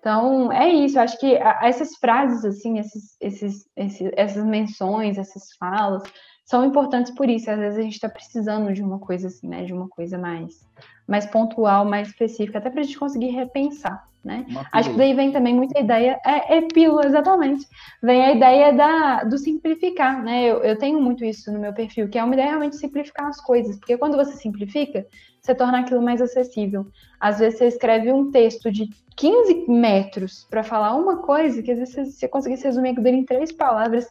Então, 0.00 0.50
é 0.52 0.68
isso. 0.68 0.98
Eu 0.98 1.02
acho 1.02 1.18
que 1.18 1.34
essas 1.62 1.96
frases, 1.96 2.44
assim, 2.44 2.78
esses, 2.78 3.16
esses, 3.20 3.68
esses, 3.76 4.10
essas 4.16 4.44
menções, 4.44 5.18
essas 5.18 5.52
falas, 5.58 6.02
são 6.48 6.64
importantes 6.64 7.12
por 7.12 7.28
isso. 7.28 7.50
Às 7.50 7.58
vezes 7.58 7.78
a 7.78 7.82
gente 7.82 7.92
está 7.92 8.08
precisando 8.08 8.72
de 8.72 8.82
uma 8.82 8.98
coisa 8.98 9.28
assim, 9.28 9.46
né? 9.46 9.64
De 9.64 9.74
uma 9.74 9.86
coisa 9.86 10.16
mais, 10.16 10.66
mais 11.06 11.26
pontual, 11.26 11.84
mais 11.84 12.08
específica, 12.08 12.56
até 12.56 12.70
para 12.70 12.80
a 12.80 12.82
gente 12.84 12.98
conseguir 12.98 13.28
repensar, 13.28 14.08
né? 14.24 14.46
Acho 14.72 14.90
que 14.90 14.96
daí 14.96 15.12
vem 15.12 15.30
também 15.30 15.54
muita 15.54 15.78
ideia. 15.78 16.18
É, 16.24 16.56
é 16.56 16.62
pílula, 16.62 17.04
exatamente. 17.04 17.66
Vem 18.02 18.24
a 18.24 18.32
ideia 18.32 18.72
da, 18.72 19.24
do 19.24 19.36
simplificar, 19.36 20.24
né? 20.24 20.42
Eu, 20.42 20.64
eu 20.64 20.78
tenho 20.78 20.98
muito 20.98 21.22
isso 21.22 21.52
no 21.52 21.58
meu 21.58 21.74
perfil, 21.74 22.08
que 22.08 22.16
é 22.16 22.24
uma 22.24 22.32
ideia 22.32 22.48
realmente 22.48 22.72
de 22.72 22.78
simplificar 22.78 23.26
as 23.26 23.42
coisas. 23.42 23.76
Porque 23.76 23.98
quando 23.98 24.16
você 24.16 24.32
simplifica, 24.32 25.06
você 25.42 25.54
torna 25.54 25.80
aquilo 25.80 26.00
mais 26.00 26.22
acessível. 26.22 26.86
Às 27.20 27.40
vezes 27.40 27.58
você 27.58 27.66
escreve 27.66 28.10
um 28.10 28.30
texto 28.30 28.72
de 28.72 28.88
15 29.16 29.66
metros 29.68 30.46
para 30.48 30.62
falar 30.62 30.96
uma 30.96 31.18
coisa 31.18 31.62
que 31.62 31.72
às 31.72 31.78
vezes 31.78 31.94
se 31.94 32.12
você 32.12 32.26
conseguisse 32.26 32.64
resumir 32.64 32.88
aquilo 32.88 33.08
em 33.08 33.24
três 33.26 33.52
palavras, 33.52 34.06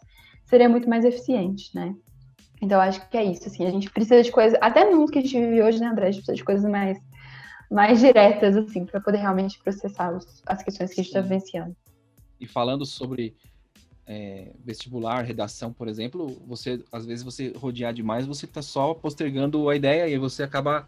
seria 0.46 0.70
muito 0.70 0.88
mais 0.88 1.04
eficiente, 1.04 1.72
né? 1.74 1.96
Então, 2.62 2.82
acho 2.82 3.08
que 3.10 3.18
é 3.18 3.24
isso, 3.24 3.48
assim, 3.48 3.66
a 3.66 3.72
gente 3.72 3.90
precisa 3.90 4.22
de 4.24 4.32
coisas, 4.32 4.58
até 4.62 4.84
no 4.84 4.98
mundo 4.98 5.12
que 5.12 5.20
a 5.20 5.22
gente 5.22 5.40
vive 5.40 5.62
hoje, 5.62 5.80
né, 5.80 5.88
André, 5.88 6.08
a 6.08 6.12
gente 6.12 6.22
precisa 6.22 6.36
de 6.36 6.44
coisas 6.44 6.70
mais, 6.70 6.98
mais 7.70 8.00
diretas, 8.00 8.56
assim, 8.56 8.86
para 8.86 9.00
poder 9.00 9.20
realmente 9.20 9.60
processar 9.60 10.16
os, 10.16 10.42
as 10.46 10.64
questões 10.64 10.94
que 10.94 11.00
a 11.00 11.04
gente 11.04 11.12
está 11.12 11.22
vivenciando. 11.22 11.76
E 12.40 12.48
falando 12.48 12.86
sobre 12.86 13.36
é, 14.08 14.54
vestibular, 14.64 15.22
redação, 15.22 15.72
por 15.72 15.88
exemplo, 15.88 16.28
você, 16.48 16.84
às 16.92 17.06
vezes, 17.06 17.24
você 17.24 17.54
rodear 17.56 17.94
demais, 17.94 18.26
você 18.26 18.46
está 18.46 18.62
só 18.62 18.94
postergando 18.94 19.70
a 19.70 19.76
ideia 19.76 20.08
e 20.08 20.18
você 20.18 20.44
acaba 20.44 20.88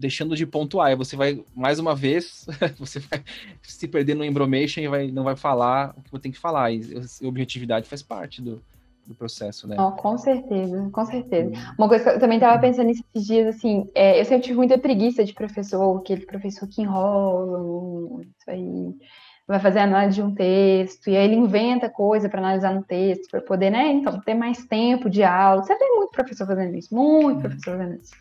deixando 0.00 0.34
de 0.34 0.46
pontuar. 0.46 0.90
E 0.90 0.96
você 0.96 1.14
vai, 1.14 1.44
mais 1.54 1.78
uma 1.78 1.94
vez, 1.94 2.46
você 2.78 2.98
vai 3.00 3.22
se 3.62 3.86
perder 3.86 4.14
no 4.14 4.24
embromation 4.24 4.80
e 4.80 4.88
vai, 4.88 5.10
não 5.12 5.22
vai 5.22 5.36
falar 5.36 5.94
o 5.96 6.02
que 6.02 6.10
você 6.10 6.22
tem 6.22 6.32
que 6.32 6.38
falar. 6.38 6.72
E, 6.72 6.80
e 7.20 7.26
objetividade 7.26 7.86
faz 7.86 8.02
parte 8.02 8.40
do, 8.40 8.62
do 9.06 9.14
processo, 9.14 9.66
né? 9.66 9.76
Oh, 9.78 9.92
com 9.92 10.16
certeza, 10.16 10.88
com 10.92 11.04
certeza. 11.04 11.50
Uhum. 11.50 11.74
Uma 11.78 11.88
coisa 11.88 12.04
que 12.04 12.10
eu 12.10 12.20
também 12.20 12.38
estava 12.38 12.60
pensando 12.60 12.86
nesses 12.86 13.26
dias, 13.26 13.56
assim, 13.56 13.90
é, 13.94 14.20
eu 14.20 14.24
sempre 14.24 14.44
tive 14.44 14.56
muita 14.56 14.78
preguiça 14.78 15.24
de 15.24 15.34
professor, 15.34 15.98
aquele 15.98 16.24
professor 16.26 16.68
que 16.68 16.82
enrola, 16.82 18.22
isso 18.22 18.50
aí, 18.50 18.94
vai 19.46 19.58
fazer 19.58 19.80
análise 19.80 20.14
de 20.16 20.22
um 20.22 20.34
texto, 20.34 21.08
e 21.08 21.16
aí 21.16 21.24
ele 21.24 21.34
inventa 21.34 21.90
coisa 21.90 22.28
para 22.28 22.40
analisar 22.40 22.72
no 22.72 22.84
texto, 22.84 23.28
para 23.30 23.40
poder, 23.40 23.70
né, 23.70 23.90
então, 23.90 24.20
ter 24.20 24.34
mais 24.34 24.64
tempo 24.64 25.10
de 25.10 25.24
aula. 25.24 25.62
Você 25.62 25.74
tem 25.76 25.96
muito 25.96 26.12
professor 26.12 26.46
fazendo 26.46 26.76
isso, 26.76 26.94
muito 26.94 27.36
uhum. 27.36 27.40
professor 27.40 27.76
fazendo 27.76 28.00
isso. 28.00 28.12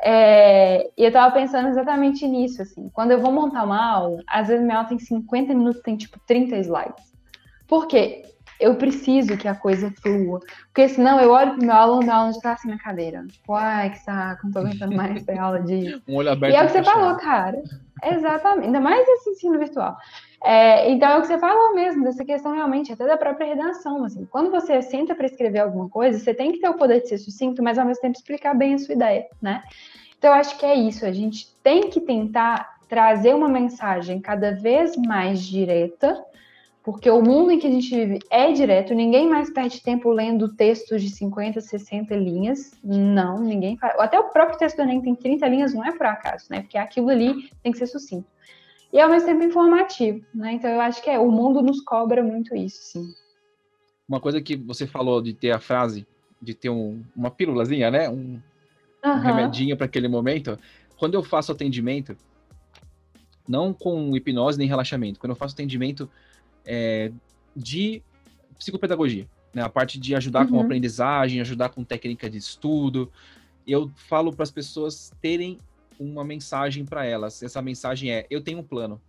É, 0.00 0.90
e 0.96 1.04
eu 1.04 1.12
tava 1.12 1.34
pensando 1.34 1.68
exatamente 1.68 2.26
nisso, 2.26 2.62
assim. 2.62 2.88
Quando 2.90 3.10
eu 3.10 3.20
vou 3.20 3.32
montar 3.32 3.64
uma 3.64 3.84
aula, 3.84 4.22
às 4.28 4.48
vezes 4.48 4.64
minha 4.64 4.78
aula 4.78 4.88
tem 4.88 4.98
50 4.98 5.54
minutos, 5.54 5.82
tem 5.82 5.96
tipo 5.96 6.20
30 6.26 6.56
slides. 6.58 7.12
Por 7.66 7.86
quê? 7.86 8.22
Eu 8.60 8.74
preciso 8.74 9.36
que 9.36 9.46
a 9.46 9.54
coisa 9.54 9.92
flua. 10.02 10.40
Porque 10.66 10.88
senão 10.88 11.20
eu 11.20 11.30
olho 11.30 11.54
pro 11.54 11.64
meu 11.64 11.74
aluno, 11.74 12.04
meu 12.04 12.14
aluno 12.14 12.34
já 12.34 12.40
tá 12.40 12.52
assim 12.52 12.68
na 12.68 12.78
cadeira. 12.78 13.24
Tipo, 13.26 13.54
ai, 13.54 13.90
que 13.90 13.98
saco, 13.98 14.46
não 14.46 14.52
tô 14.52 14.58
aguentando 14.60 14.96
mais 14.96 15.16
essa 15.28 15.40
aula 15.40 15.60
de. 15.60 16.02
Um 16.08 16.16
olho 16.16 16.30
aberto. 16.30 16.52
E 16.52 16.56
é 16.56 16.62
o 16.62 16.66
que 16.66 16.72
você 16.72 16.82
falou, 16.82 17.16
cara. 17.16 17.62
Exatamente. 18.02 18.66
Ainda 18.66 18.80
mais 18.80 19.06
esse 19.06 19.30
ensino 19.30 19.58
virtual. 19.58 19.96
É, 20.44 20.90
então 20.90 21.08
é 21.10 21.18
o 21.18 21.20
que 21.20 21.26
você 21.26 21.38
falou 21.38 21.74
mesmo, 21.74 22.04
dessa 22.04 22.24
questão 22.24 22.52
realmente, 22.52 22.92
até 22.92 23.06
da 23.06 23.16
própria 23.16 23.46
redação. 23.46 24.04
Assim, 24.04 24.24
quando 24.26 24.50
você 24.50 24.80
senta 24.82 25.14
para 25.14 25.26
escrever 25.26 25.60
alguma 25.60 25.88
coisa, 25.88 26.18
você 26.18 26.32
tem 26.32 26.52
que 26.52 26.60
ter 26.60 26.68
o 26.68 26.74
poder 26.74 27.00
de 27.00 27.08
ser 27.08 27.18
sucinto, 27.18 27.62
mas 27.62 27.78
ao 27.78 27.86
mesmo 27.86 28.00
tempo 28.00 28.16
explicar 28.16 28.54
bem 28.54 28.74
a 28.74 28.78
sua 28.78 28.94
ideia, 28.94 29.26
né? 29.42 29.62
Então, 30.16 30.30
eu 30.30 30.40
acho 30.40 30.58
que 30.58 30.66
é 30.66 30.74
isso. 30.74 31.04
A 31.04 31.12
gente 31.12 31.54
tem 31.62 31.90
que 31.90 32.00
tentar 32.00 32.78
trazer 32.88 33.34
uma 33.34 33.48
mensagem 33.48 34.20
cada 34.20 34.52
vez 34.52 34.96
mais 34.96 35.42
direta, 35.42 36.24
porque 36.90 37.10
o 37.10 37.20
mundo 37.20 37.50
em 37.50 37.58
que 37.58 37.66
a 37.66 37.70
gente 37.70 37.94
vive 37.94 38.18
é 38.30 38.50
direto, 38.52 38.94
ninguém 38.94 39.28
mais 39.28 39.50
perde 39.50 39.82
tempo 39.82 40.10
lendo 40.10 40.54
textos 40.54 41.02
de 41.02 41.10
50, 41.10 41.60
60 41.60 42.16
linhas. 42.16 42.72
Não, 42.82 43.38
ninguém 43.38 43.76
faz. 43.76 43.94
Até 43.98 44.18
o 44.18 44.30
próprio 44.30 44.58
texto 44.58 44.76
do 44.76 44.82
Enem 44.82 45.02
tem 45.02 45.14
30 45.14 45.46
linhas, 45.48 45.74
não 45.74 45.84
é 45.84 45.92
por 45.92 46.06
acaso, 46.06 46.46
né? 46.48 46.62
Porque 46.62 46.78
aquilo 46.78 47.10
ali 47.10 47.50
tem 47.62 47.72
que 47.72 47.78
ser 47.78 47.86
sucinto 47.86 48.26
e 48.92 48.98
ao 48.98 49.10
mesmo 49.10 49.28
tempo 49.28 49.44
informativo, 49.44 50.24
né? 50.34 50.52
Então 50.52 50.70
eu 50.70 50.80
acho 50.80 51.02
que 51.02 51.10
é, 51.10 51.18
o 51.18 51.30
mundo 51.30 51.62
nos 51.62 51.80
cobra 51.82 52.22
muito 52.22 52.56
isso, 52.56 52.78
sim. 52.82 53.14
Uma 54.08 54.20
coisa 54.20 54.40
que 54.40 54.56
você 54.56 54.86
falou 54.86 55.20
de 55.20 55.34
ter 55.34 55.50
a 55.50 55.58
frase, 55.58 56.06
de 56.40 56.54
ter 56.54 56.70
um, 56.70 57.02
uma 57.14 57.30
pílulazinha, 57.30 57.90
né? 57.90 58.08
Um, 58.08 58.40
uhum. 59.04 59.12
um 59.12 59.18
remedinho 59.18 59.76
para 59.76 59.84
aquele 59.84 60.08
momento. 60.08 60.58
Quando 60.96 61.14
eu 61.14 61.22
faço 61.22 61.52
atendimento, 61.52 62.16
não 63.46 63.74
com 63.74 64.16
hipnose 64.16 64.58
nem 64.58 64.66
relaxamento, 64.66 65.20
quando 65.20 65.32
eu 65.32 65.36
faço 65.36 65.54
atendimento 65.54 66.08
é, 66.64 67.12
de 67.54 68.02
psicopedagogia, 68.58 69.28
né? 69.52 69.62
A 69.62 69.68
parte 69.68 69.98
de 69.98 70.14
ajudar 70.14 70.44
uhum. 70.46 70.52
com 70.52 70.60
aprendizagem, 70.60 71.40
ajudar 71.40 71.70
com 71.70 71.84
técnica 71.84 72.28
de 72.28 72.38
estudo, 72.38 73.10
eu 73.66 73.90
falo 73.94 74.32
para 74.32 74.42
as 74.42 74.50
pessoas 74.50 75.12
terem 75.20 75.58
uma 75.98 76.24
mensagem 76.24 76.84
para 76.84 77.04
elas. 77.04 77.42
Essa 77.42 77.60
mensagem 77.60 78.10
é: 78.10 78.26
eu 78.30 78.40
tenho 78.40 78.60
um 78.60 78.62
plano. 78.62 79.00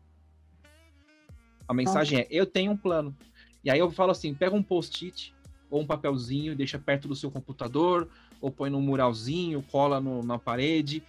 A 1.68 1.74
mensagem 1.74 2.20
é: 2.20 2.28
eu 2.30 2.46
tenho 2.46 2.72
um 2.72 2.78
plano. 2.78 3.16
E 3.64 3.70
aí 3.70 3.80
eu 3.80 3.90
falo 3.92 4.12
assim: 4.12 4.34
pega 4.34 4.56
um 4.56 4.64
post-it 4.64 5.34
ou 5.70 5.82
um 5.82 5.86
papelzinho, 5.86 6.56
deixa 6.56 6.80
perto 6.80 7.08
do 7.08 7.16
seu 7.16 7.30
computador, 7.30 8.10
ou 8.42 8.50
põe 8.50 8.70
num 8.70 8.82
muralzinho, 8.82 9.64
cola 9.72 10.00
no, 10.00 10.24
na 10.24 10.40
parede. 10.40 11.04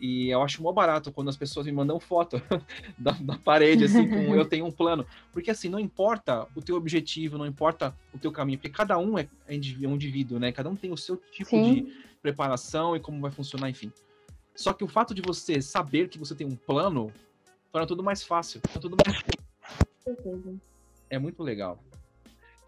E 0.00 0.30
eu 0.30 0.40
acho 0.42 0.62
mó 0.62 0.72
barato 0.72 1.12
quando 1.12 1.28
as 1.28 1.36
pessoas 1.36 1.66
me 1.66 1.72
mandam 1.72 2.00
foto 2.00 2.40
da, 2.98 3.12
da, 3.12 3.36
parede, 3.36 3.84
assim, 3.84 4.08
com 4.08 4.34
eu 4.34 4.46
tenho 4.46 4.64
um 4.64 4.70
plano. 4.70 5.06
Porque 5.30 5.50
assim, 5.50 5.68
não 5.68 5.78
importa 5.78 6.46
o 6.54 6.62
teu 6.62 6.76
objetivo, 6.76 7.36
não 7.36 7.46
importa 7.46 7.94
o 8.14 8.18
teu 8.18 8.32
caminho, 8.32 8.58
porque 8.58 8.70
cada 8.70 8.96
um 8.96 9.18
é, 9.18 9.28
é 9.46 9.86
um 9.86 9.94
indivíduo, 9.94 10.38
né? 10.38 10.52
Cada 10.52 10.70
um 10.70 10.74
tem 10.76 10.90
o 10.90 10.96
seu 10.96 11.18
tipo 11.30 11.50
Sim. 11.50 11.74
de 11.74 11.92
preparação 12.22 12.96
e 12.96 13.00
como 13.00 13.20
vai 13.20 13.30
funcionar, 13.30 13.68
enfim. 13.68 13.92
Só 14.54 14.72
que 14.72 14.82
o 14.82 14.88
fato 14.88 15.14
de 15.14 15.20
você 15.20 15.60
saber 15.60 16.08
que 16.08 16.18
você 16.18 16.34
tem 16.34 16.46
um 16.46 16.56
plano 16.56 17.12
torna 17.70 17.86
tudo 17.86 18.02
mais 18.02 18.22
fácil, 18.22 18.60
torna 18.60 18.80
tudo 18.80 18.96
mais. 19.04 19.22
É 21.10 21.18
muito 21.18 21.42
legal. 21.42 21.78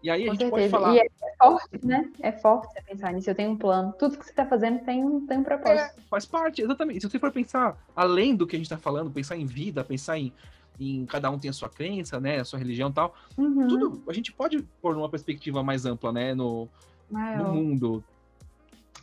E 0.03 0.09
aí 0.09 0.25
Com 0.25 0.31
a 0.31 0.33
gente 0.33 0.49
certeza. 0.49 0.69
pode 0.69 0.83
falar. 0.83 0.95
E 0.95 0.99
é 0.99 1.09
forte, 1.37 1.87
né? 1.87 2.11
É 2.19 2.31
forte 2.33 2.73
você 2.73 2.81
pensar 2.81 3.13
nisso. 3.13 3.29
Eu 3.29 3.35
tenho 3.35 3.51
um 3.51 3.57
plano. 3.57 3.93
Tudo 3.97 4.17
que 4.17 4.25
você 4.25 4.31
está 4.31 4.45
fazendo 4.45 4.83
tem 4.83 5.03
um, 5.03 5.25
tem 5.25 5.37
um 5.37 5.43
propósito. 5.43 5.97
É, 5.97 6.01
faz 6.09 6.25
parte, 6.25 6.61
exatamente. 6.61 6.99
Se 7.01 7.09
você 7.09 7.17
for 7.17 7.31
pensar 7.31 7.81
além 7.95 8.35
do 8.35 8.45
que 8.45 8.57
a 8.57 8.59
gente 8.59 8.65
está 8.65 8.77
falando, 8.77 9.09
pensar 9.09 9.37
em 9.37 9.45
vida, 9.45 9.81
pensar 9.81 10.19
em, 10.19 10.33
em 10.77 11.05
cada 11.05 11.31
um 11.31 11.39
tem 11.39 11.49
a 11.49 11.53
sua 11.53 11.69
crença, 11.69 12.19
né? 12.19 12.41
A 12.41 12.45
sua 12.45 12.59
religião 12.59 12.89
e 12.89 12.93
tal. 12.93 13.15
Uhum. 13.37 13.67
Tudo 13.67 14.03
a 14.07 14.13
gente 14.13 14.33
pode 14.33 14.61
pôr 14.81 14.93
numa 14.93 15.07
perspectiva 15.07 15.63
mais 15.63 15.85
ampla, 15.85 16.11
né? 16.11 16.35
No, 16.35 16.67
no 17.09 17.53
mundo. 17.53 18.03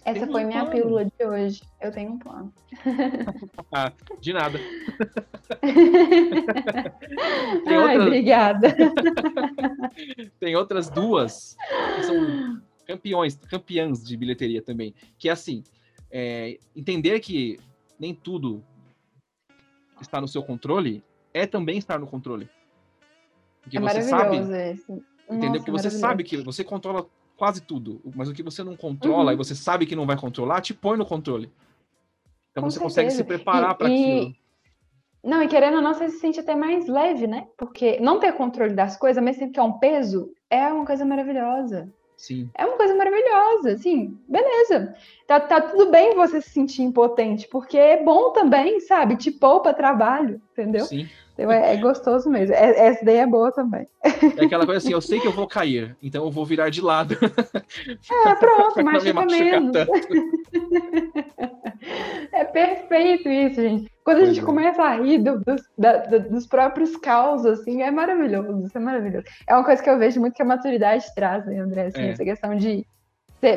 Essa 0.04 0.26
foi 0.26 0.44
minha 0.44 0.64
plano. 0.64 0.70
pílula 0.70 1.04
de 1.04 1.26
hoje. 1.26 1.62
Eu 1.80 1.92
tenho 1.92 2.12
um 2.12 2.18
plano. 2.18 2.52
ah, 3.72 3.92
de 4.20 4.32
nada. 4.32 4.58
Ai, 7.66 7.76
outras... 7.76 8.06
obrigada. 8.06 8.76
Tem 10.40 10.56
outras 10.56 10.88
duas 10.88 11.56
que 11.96 12.02
são 12.04 12.62
campeões, 12.86 13.36
campeãs 13.36 14.02
de 14.02 14.16
bilheteria 14.16 14.62
também. 14.62 14.94
Que 15.18 15.28
é 15.28 15.32
assim, 15.32 15.62
é, 16.10 16.58
entender 16.74 17.20
que 17.20 17.58
nem 17.98 18.14
tudo 18.14 18.64
está 20.00 20.20
no 20.20 20.28
seu 20.28 20.42
controle 20.42 21.04
é 21.34 21.46
também 21.46 21.78
estar 21.78 21.98
no 21.98 22.06
controle. 22.06 22.48
Porque 23.62 23.76
é 23.76 23.80
você 23.80 24.02
sabe, 24.02 24.38
esse. 24.38 25.02
entendeu? 25.28 25.60
Porque 25.60 25.70
você 25.70 25.90
sabe 25.90 26.24
que 26.24 26.38
você 26.38 26.64
controla 26.64 27.06
quase 27.40 27.62
tudo. 27.62 28.02
Mas 28.14 28.28
o 28.28 28.34
que 28.34 28.42
você 28.42 28.62
não 28.62 28.76
controla 28.76 29.28
uhum. 29.28 29.32
e 29.32 29.36
você 29.36 29.54
sabe 29.54 29.86
que 29.86 29.96
não 29.96 30.04
vai 30.04 30.14
controlar, 30.14 30.60
te 30.60 30.74
põe 30.74 30.98
no 30.98 31.06
controle. 31.06 31.50
Então 32.50 32.62
Com 32.62 32.70
você 32.70 32.78
certeza. 32.78 32.84
consegue 32.84 33.10
se 33.12 33.24
preparar 33.24 33.74
para 33.76 33.86
aquilo. 33.86 34.34
Não, 35.24 35.42
e 35.42 35.48
querendo 35.48 35.76
ou 35.76 35.82
não, 35.82 35.94
você 35.94 36.10
se 36.10 36.18
sente 36.18 36.38
até 36.38 36.54
mais 36.54 36.86
leve, 36.86 37.26
né? 37.26 37.48
Porque 37.56 37.98
não 37.98 38.20
ter 38.20 38.34
controle 38.34 38.74
das 38.74 38.98
coisas, 38.98 39.24
mesmo 39.24 39.50
que 39.50 39.58
é 39.58 39.62
um 39.62 39.72
peso, 39.72 40.30
é 40.50 40.66
uma 40.68 40.84
coisa 40.84 41.02
maravilhosa. 41.02 41.90
Sim. 42.14 42.50
É 42.54 42.66
uma 42.66 42.76
coisa 42.76 42.94
maravilhosa, 42.94 43.72
assim, 43.72 44.18
beleza. 44.28 44.94
Tá, 45.26 45.40
tá 45.40 45.62
tudo 45.62 45.90
bem 45.90 46.14
você 46.14 46.42
se 46.42 46.50
sentir 46.50 46.82
impotente, 46.82 47.48
porque 47.48 47.78
é 47.78 48.02
bom 48.02 48.32
também, 48.32 48.80
sabe? 48.80 49.16
Te 49.16 49.30
poupa 49.30 49.72
trabalho, 49.72 50.42
entendeu? 50.52 50.84
Sim. 50.84 51.08
Então 51.40 51.50
é, 51.50 51.72
é 51.72 51.76
gostoso 51.78 52.28
mesmo. 52.28 52.54
É, 52.54 52.88
essa 52.88 53.02
ideia 53.02 53.22
é 53.22 53.26
boa 53.26 53.50
também. 53.50 53.88
É 54.04 54.44
aquela 54.44 54.66
coisa 54.66 54.76
assim, 54.76 54.92
eu 54.92 55.00
sei 55.00 55.18
que 55.18 55.26
eu 55.26 55.32
vou 55.32 55.48
cair, 55.48 55.96
então 56.02 56.24
eu 56.24 56.30
vou 56.30 56.44
virar 56.44 56.68
de 56.68 56.82
lado. 56.82 57.16
É, 58.26 58.34
pronto, 58.34 58.82
machuca 58.84 59.26
menos. 59.26 59.76
é 62.32 62.44
perfeito 62.44 63.28
isso, 63.28 63.60
gente. 63.60 63.90
Quando 64.04 64.22
a 64.22 64.24
gente 64.24 64.40
é. 64.40 64.42
começa 64.42 64.82
a 64.82 64.96
rir 64.96 65.18
do, 65.18 65.38
do, 65.38 65.56
da, 65.78 65.98
dos 66.18 66.46
próprios 66.46 66.96
caos, 66.96 67.46
assim, 67.46 67.80
é 67.82 67.90
maravilhoso. 67.90 68.66
Isso 68.66 68.76
é 68.76 68.80
maravilhoso. 68.80 69.24
É 69.46 69.54
uma 69.54 69.64
coisa 69.64 69.80
que 69.82 69.88
eu 69.88 69.98
vejo 69.98 70.20
muito 70.20 70.34
que 70.34 70.42
a 70.42 70.44
maturidade 70.44 71.06
traz, 71.14 71.46
né, 71.46 71.60
André? 71.60 71.86
Assim, 71.86 72.02
é. 72.02 72.10
Essa 72.10 72.24
questão 72.24 72.56
de 72.56 72.84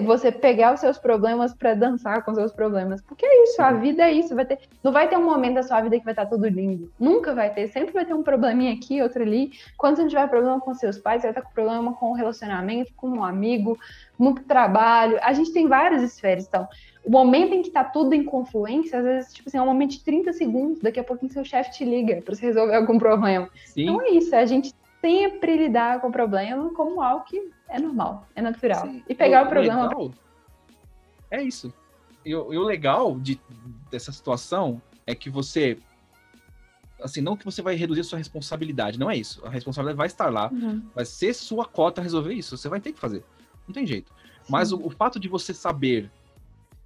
você 0.05 0.31
pegar 0.31 0.73
os 0.73 0.79
seus 0.79 0.97
problemas 0.97 1.53
para 1.53 1.73
dançar 1.73 2.23
com 2.23 2.31
os 2.31 2.37
seus 2.37 2.53
problemas. 2.53 3.01
Porque 3.01 3.25
é 3.25 3.43
isso, 3.43 3.61
a 3.61 3.71
vida 3.73 4.03
é 4.03 4.13
isso. 4.13 4.33
Vai 4.33 4.45
ter, 4.45 4.59
não 4.81 4.91
vai 4.91 5.09
ter 5.09 5.17
um 5.17 5.25
momento 5.25 5.55
da 5.55 5.63
sua 5.63 5.81
vida 5.81 5.99
que 5.99 6.05
vai 6.05 6.13
estar 6.13 6.25
tudo 6.25 6.47
lindo. 6.47 6.89
Nunca 6.97 7.33
vai 7.33 7.53
ter. 7.53 7.67
Sempre 7.67 7.93
vai 7.93 8.05
ter 8.05 8.13
um 8.13 8.23
probleminha 8.23 8.73
aqui, 8.73 9.01
outro 9.01 9.21
ali. 9.21 9.51
Quando 9.77 9.97
você 9.97 10.07
tiver 10.07 10.27
problema 10.29 10.59
com 10.61 10.73
seus 10.73 10.97
pais, 10.97 11.21
você 11.21 11.27
vai 11.27 11.31
estar 11.31 11.41
com 11.41 11.53
problema 11.53 11.93
com 11.93 12.11
o 12.11 12.13
relacionamento, 12.13 12.93
com 12.95 13.09
um 13.09 13.23
amigo, 13.23 13.77
no 14.17 14.33
trabalho. 14.35 15.19
A 15.21 15.33
gente 15.33 15.51
tem 15.51 15.67
várias 15.67 16.01
esferas. 16.01 16.47
Então, 16.47 16.67
o 17.03 17.11
momento 17.11 17.53
em 17.53 17.61
que 17.61 17.69
tá 17.69 17.83
tudo 17.83 18.13
em 18.13 18.23
confluência, 18.23 18.99
às 18.99 19.05
vezes, 19.05 19.33
tipo 19.33 19.49
assim, 19.49 19.57
é 19.57 19.61
um 19.61 19.65
momento 19.65 19.91
de 19.91 20.03
30 20.03 20.31
segundos. 20.31 20.79
Daqui 20.79 20.99
a 20.99 21.03
pouquinho 21.03 21.31
seu 21.33 21.43
chefe 21.43 21.71
te 21.71 21.83
liga 21.83 22.21
para 22.21 22.33
você 22.33 22.45
resolver 22.45 22.75
algum 22.75 22.97
problema. 22.97 23.49
Sim. 23.65 23.83
Então 23.83 24.01
é 24.01 24.11
isso. 24.11 24.33
A 24.33 24.45
gente 24.45 24.73
sempre 25.03 25.57
lidar 25.57 25.99
com 25.99 26.07
o 26.07 26.11
problema 26.11 26.73
como 26.73 27.01
algo 27.01 27.25
que 27.25 27.51
é 27.67 27.77
normal, 27.79 28.25
é 28.35 28.41
natural. 28.41 28.87
Sim. 28.87 29.03
E 29.07 29.13
pegar 29.13 29.43
o, 29.43 29.47
o 29.47 29.49
problema. 29.49 29.83
Legal 29.83 30.11
é 31.33 31.41
isso. 31.41 31.73
E 32.23 32.33
o, 32.35 32.53
e 32.53 32.57
o 32.57 32.63
legal 32.63 33.19
de, 33.19 33.41
dessa 33.89 34.11
situação 34.11 34.79
é 35.05 35.15
que 35.15 35.29
você. 35.29 35.77
Assim, 37.01 37.19
não 37.19 37.35
que 37.35 37.43
você 37.43 37.61
vai 37.61 37.75
reduzir 37.75 38.01
a 38.01 38.03
sua 38.03 38.19
responsabilidade, 38.19 38.97
não 38.99 39.09
é 39.09 39.17
isso. 39.17 39.45
A 39.45 39.49
responsabilidade 39.49 39.97
vai 39.97 40.07
estar 40.07 40.31
lá, 40.31 40.49
uhum. 40.53 40.87
vai 40.95 41.03
ser 41.03 41.33
sua 41.33 41.65
cota 41.65 42.01
resolver 42.01 42.33
isso. 42.33 42.55
Você 42.55 42.69
vai 42.69 42.79
ter 42.79 42.93
que 42.93 42.99
fazer. 42.99 43.25
Não 43.67 43.73
tem 43.73 43.85
jeito. 43.85 44.13
Sim. 44.43 44.51
Mas 44.51 44.71
o, 44.71 44.77
o 44.77 44.89
fato 44.89 45.19
de 45.19 45.27
você 45.27 45.53
saber 45.53 46.09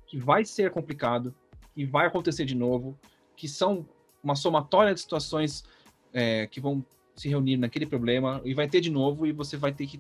que 0.08 0.18
vai 0.18 0.46
ser 0.46 0.72
complicado, 0.72 1.36
que 1.76 1.86
vai 1.86 2.08
acontecer 2.08 2.46
de 2.46 2.56
novo, 2.56 2.98
que 3.36 3.48
são 3.48 3.86
uma 4.24 4.36
somatória 4.36 4.94
de 4.94 5.02
situações 5.02 5.66
é, 6.14 6.48
que 6.48 6.60
vão 6.60 6.84
se 7.18 7.28
reunir 7.28 7.58
naquele 7.58 7.86
problema 7.86 8.40
e 8.46 8.54
vai 8.54 8.68
ter 8.70 8.80
de 8.80 8.92
novo 8.92 9.26
e 9.26 9.32
você 9.32 9.58
vai 9.58 9.74
ter 9.74 9.88
que 9.88 10.00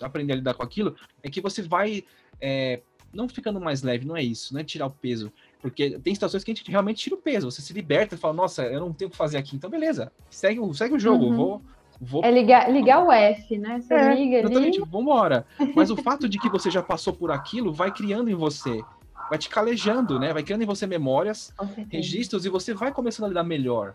aprender 0.00 0.34
a 0.34 0.36
lidar 0.36 0.54
com 0.54 0.62
aquilo, 0.62 0.94
é 1.22 1.30
que 1.30 1.40
você 1.40 1.62
vai 1.62 2.04
é, 2.40 2.80
não 3.12 3.28
ficando 3.28 3.60
mais 3.60 3.82
leve, 3.82 4.06
não 4.06 4.16
é 4.16 4.22
isso, 4.22 4.52
não 4.52 4.60
é 4.60 4.64
tirar 4.64 4.86
o 4.86 4.90
peso. 4.90 5.32
Porque 5.60 5.98
tem 5.98 6.14
situações 6.14 6.44
que 6.44 6.52
a 6.52 6.54
gente 6.54 6.70
realmente 6.70 7.02
tira 7.02 7.16
o 7.16 7.18
peso, 7.18 7.50
você 7.50 7.62
se 7.62 7.72
liberta 7.72 8.14
e 8.14 8.18
fala, 8.18 8.34
nossa, 8.34 8.64
eu 8.64 8.80
não 8.80 8.92
tenho 8.92 9.08
o 9.08 9.10
que 9.10 9.16
fazer 9.16 9.38
aqui, 9.38 9.56
então 9.56 9.68
beleza, 9.68 10.12
segue, 10.30 10.60
segue 10.74 10.94
o 10.94 10.98
jogo, 10.98 11.24
uhum. 11.24 11.36
vou, 11.36 11.62
vou. 12.00 12.24
É 12.24 12.30
ligar, 12.30 12.70
ligar 12.70 13.02
o 13.02 13.10
F, 13.10 13.58
né? 13.58 13.80
Você 13.80 13.94
é, 13.94 14.14
liga 14.14 14.36
exatamente, 14.38 14.80
vambora. 14.80 15.46
Mas 15.74 15.90
o 15.90 15.96
fato 16.02 16.28
de 16.28 16.38
que 16.38 16.48
você 16.48 16.70
já 16.70 16.82
passou 16.82 17.12
por 17.12 17.32
aquilo 17.32 17.72
vai 17.72 17.90
criando 17.90 18.30
em 18.30 18.34
você, 18.34 18.80
vai 19.28 19.38
te 19.38 19.48
calejando, 19.48 20.18
né? 20.18 20.32
Vai 20.32 20.42
criando 20.42 20.62
em 20.62 20.66
você 20.66 20.86
memórias, 20.86 21.52
registros 21.90 22.44
e 22.44 22.48
você 22.48 22.72
vai 22.72 22.92
começando 22.92 23.24
a 23.24 23.28
lidar 23.28 23.44
melhor. 23.44 23.94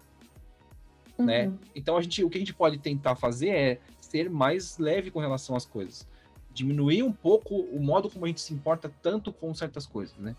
Né? 1.17 1.47
Uhum. 1.47 1.57
Então 1.75 1.97
a 1.97 2.01
gente, 2.01 2.23
o 2.23 2.29
que 2.29 2.37
a 2.37 2.39
gente 2.39 2.53
pode 2.53 2.77
tentar 2.79 3.15
fazer 3.15 3.49
é 3.49 3.79
ser 3.99 4.29
mais 4.29 4.77
leve 4.77 5.11
com 5.11 5.19
relação 5.19 5.55
às 5.55 5.65
coisas. 5.65 6.07
Diminuir 6.51 7.03
um 7.03 7.11
pouco 7.11 7.55
o 7.55 7.81
modo 7.81 8.09
como 8.09 8.25
a 8.25 8.27
gente 8.27 8.41
se 8.41 8.53
importa 8.53 8.91
tanto 9.01 9.31
com 9.31 9.53
certas 9.53 9.85
coisas, 9.85 10.15
né? 10.17 10.35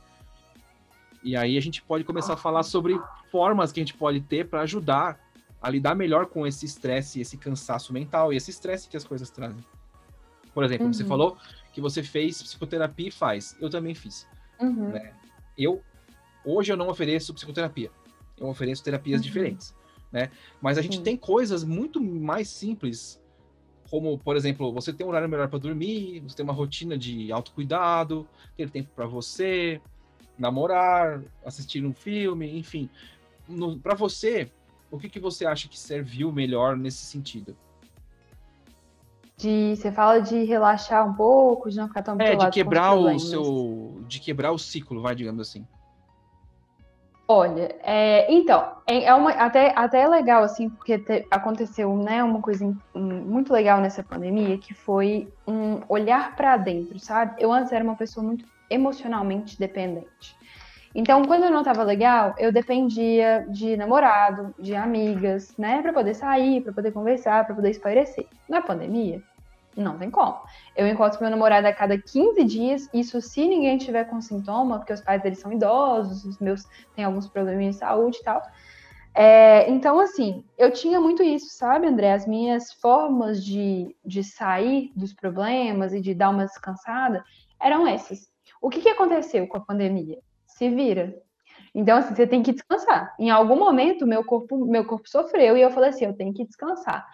E 1.22 1.36
aí 1.36 1.56
a 1.56 1.60
gente 1.60 1.82
pode 1.82 2.04
começar 2.04 2.34
a 2.34 2.36
falar 2.36 2.62
sobre 2.62 3.00
formas 3.30 3.72
que 3.72 3.80
a 3.80 3.82
gente 3.82 3.94
pode 3.94 4.20
ter 4.20 4.46
para 4.46 4.60
ajudar 4.60 5.18
a 5.60 5.70
lidar 5.70 5.94
melhor 5.94 6.26
com 6.26 6.46
esse 6.46 6.66
estresse, 6.66 7.20
esse 7.20 7.38
cansaço 7.38 7.92
mental 7.92 8.32
e 8.32 8.36
esse 8.36 8.50
estresse 8.50 8.88
que 8.88 8.96
as 8.96 9.04
coisas 9.04 9.30
trazem. 9.30 9.64
Por 10.52 10.62
exemplo, 10.62 10.86
uhum. 10.86 10.92
você 10.92 11.04
falou 11.04 11.38
que 11.72 11.80
você 11.80 12.02
fez 12.02 12.42
psicoterapia 12.42 13.08
e 13.08 13.10
faz. 13.10 13.56
Eu 13.58 13.70
também 13.70 13.94
fiz. 13.94 14.28
Uhum. 14.60 14.90
Né? 14.90 15.12
Eu 15.56 15.82
hoje 16.44 16.70
eu 16.70 16.76
não 16.76 16.88
ofereço 16.88 17.32
psicoterapia. 17.32 17.90
Eu 18.38 18.48
ofereço 18.48 18.84
terapias 18.84 19.20
uhum. 19.20 19.26
diferentes, 19.26 19.74
né? 20.14 20.30
Mas 20.62 20.78
a 20.78 20.82
gente 20.82 21.02
tem 21.02 21.16
coisas 21.16 21.64
muito 21.64 22.00
mais 22.00 22.48
simples 22.48 23.20
como, 23.90 24.16
por 24.18 24.36
exemplo, 24.36 24.72
você 24.72 24.92
tem 24.92 25.04
um 25.06 25.10
horário 25.10 25.28
melhor 25.28 25.48
para 25.48 25.58
dormir, 25.58 26.20
você 26.20 26.36
tem 26.36 26.44
uma 26.44 26.52
rotina 26.52 26.96
de 26.96 27.30
autocuidado, 27.30 28.26
ter 28.56 28.70
tempo 28.70 28.90
para 28.94 29.06
você, 29.06 29.80
namorar, 30.38 31.22
assistir 31.44 31.84
um 31.84 31.92
filme, 31.92 32.58
enfim. 32.58 32.88
Para 33.82 33.94
você, 33.94 34.50
o 34.90 34.98
que, 34.98 35.08
que 35.08 35.20
você 35.20 35.44
acha 35.44 35.68
que 35.68 35.78
serviu 35.78 36.32
melhor 36.32 36.76
nesse 36.76 37.04
sentido? 37.04 37.56
De, 39.36 39.76
você 39.76 39.92
fala 39.92 40.20
de 40.20 40.44
relaxar 40.44 41.08
um 41.08 41.14
pouco, 41.14 41.68
de 41.68 41.76
não 41.76 41.88
ficar 41.88 42.02
tão 42.02 42.16
É, 42.20 42.36
de 42.36 42.50
quebrar 42.50 42.94
o 42.94 43.18
seu. 43.18 44.00
De 44.08 44.18
quebrar 44.18 44.52
o 44.52 44.58
ciclo, 44.58 45.02
vai, 45.02 45.14
digamos 45.14 45.46
assim. 45.46 45.66
Olha, 47.36 47.74
é, 47.82 48.32
então, 48.32 48.76
é, 48.86 49.06
é 49.06 49.12
uma, 49.12 49.32
até, 49.32 49.72
até 49.74 50.02
é 50.02 50.08
legal, 50.08 50.44
assim, 50.44 50.68
porque 50.70 50.98
te, 51.00 51.26
aconteceu, 51.28 51.92
né, 51.96 52.22
uma 52.22 52.40
coisa 52.40 52.72
muito 52.94 53.52
legal 53.52 53.80
nessa 53.80 54.04
pandemia, 54.04 54.56
que 54.56 54.72
foi 54.72 55.26
um 55.44 55.80
olhar 55.88 56.36
para 56.36 56.56
dentro, 56.56 56.96
sabe? 57.00 57.42
Eu 57.42 57.52
antes 57.52 57.72
era 57.72 57.82
uma 57.82 57.96
pessoa 57.96 58.24
muito 58.24 58.44
emocionalmente 58.70 59.58
dependente. 59.58 60.36
Então, 60.94 61.24
quando 61.24 61.42
eu 61.42 61.50
não 61.50 61.62
estava 61.62 61.82
legal, 61.82 62.36
eu 62.38 62.52
dependia 62.52 63.44
de 63.50 63.76
namorado, 63.76 64.54
de 64.56 64.76
amigas, 64.76 65.56
né, 65.58 65.82
para 65.82 65.92
poder 65.92 66.14
sair, 66.14 66.60
para 66.60 66.72
poder 66.72 66.92
conversar, 66.92 67.44
para 67.44 67.56
poder 67.56 67.70
espairecer. 67.70 68.28
Na 68.48 68.62
pandemia, 68.62 69.20
não 69.76 69.98
tem 69.98 70.10
como. 70.10 70.40
Eu 70.76 70.86
encontro 70.86 71.20
meu 71.20 71.30
namorado 71.30 71.66
a 71.66 71.72
cada 71.72 71.98
15 71.98 72.44
dias, 72.44 72.88
isso 72.92 73.20
se 73.20 73.46
ninguém 73.46 73.78
tiver 73.78 74.04
com 74.04 74.20
sintoma, 74.20 74.78
porque 74.78 74.92
os 74.92 75.00
pais 75.00 75.22
deles 75.22 75.38
são 75.38 75.52
idosos, 75.52 76.24
os 76.24 76.38
meus 76.38 76.64
têm 76.94 77.04
alguns 77.04 77.28
problemas 77.28 77.74
de 77.74 77.80
saúde 77.80 78.18
e 78.18 78.22
tal. 78.22 78.42
É, 79.14 79.70
então, 79.70 80.00
assim, 80.00 80.44
eu 80.58 80.72
tinha 80.72 81.00
muito 81.00 81.22
isso, 81.22 81.56
sabe, 81.56 81.86
André? 81.86 82.12
As 82.12 82.26
minhas 82.26 82.72
formas 82.72 83.44
de, 83.44 83.94
de 84.04 84.24
sair 84.24 84.90
dos 84.96 85.12
problemas 85.12 85.92
e 85.92 86.00
de 86.00 86.14
dar 86.14 86.30
uma 86.30 86.44
descansada 86.44 87.24
eram 87.60 87.86
essas. 87.86 88.28
O 88.60 88.68
que, 88.68 88.80
que 88.80 88.88
aconteceu 88.88 89.46
com 89.46 89.56
a 89.56 89.60
pandemia? 89.60 90.18
Se 90.46 90.68
vira. 90.68 91.14
Então, 91.72 91.98
assim, 91.98 92.14
você 92.14 92.26
tem 92.26 92.42
que 92.42 92.52
descansar. 92.52 93.14
Em 93.18 93.30
algum 93.30 93.56
momento, 93.56 94.06
meu 94.06 94.24
corpo, 94.24 94.64
meu 94.66 94.84
corpo 94.84 95.08
sofreu 95.08 95.56
e 95.56 95.62
eu 95.62 95.70
falei 95.70 95.90
assim: 95.90 96.04
eu 96.04 96.16
tenho 96.16 96.32
que 96.32 96.44
descansar. 96.44 97.06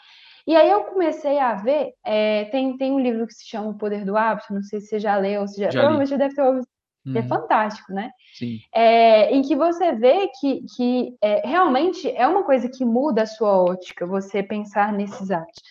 E 0.51 0.57
aí 0.57 0.68
eu 0.68 0.82
comecei 0.82 1.38
a 1.38 1.55
ver, 1.55 1.92
é, 2.05 2.46
tem, 2.46 2.76
tem 2.76 2.90
um 2.90 2.98
livro 2.98 3.24
que 3.24 3.34
se 3.34 3.46
chama 3.48 3.68
O 3.68 3.78
Poder 3.78 4.05
do 4.05 4.16
Hábito, 4.16 4.53
não 4.53 4.64
sei 4.64 4.80
se 4.80 4.88
você 4.88 4.98
já 4.98 5.16
leu, 5.16 5.46
se 5.46 5.61
já, 5.61 5.66
já 5.66 5.78
provavelmente 5.78 6.11
já 6.11 6.16
deve 6.16 6.34
ter 6.34 6.42
ouvido. 6.42 6.66
Hum. 7.07 7.16
É 7.16 7.20
uhum. 7.20 7.28
fantástico, 7.28 7.92
né? 7.92 8.11
Sim. 8.34 8.59
É, 8.74 9.32
em 9.32 9.42
que 9.42 9.55
você 9.55 9.92
vê 9.92 10.28
que, 10.40 10.64
que 10.76 11.16
é, 11.22 11.46
realmente 11.46 12.11
é 12.11 12.26
uma 12.26 12.42
coisa 12.42 12.68
que 12.68 12.84
muda 12.84 13.22
a 13.22 13.26
sua 13.26 13.62
ótica, 13.62 14.05
você 14.05 14.42
pensar 14.42 14.92
nesses 14.92 15.30
atos. 15.30 15.62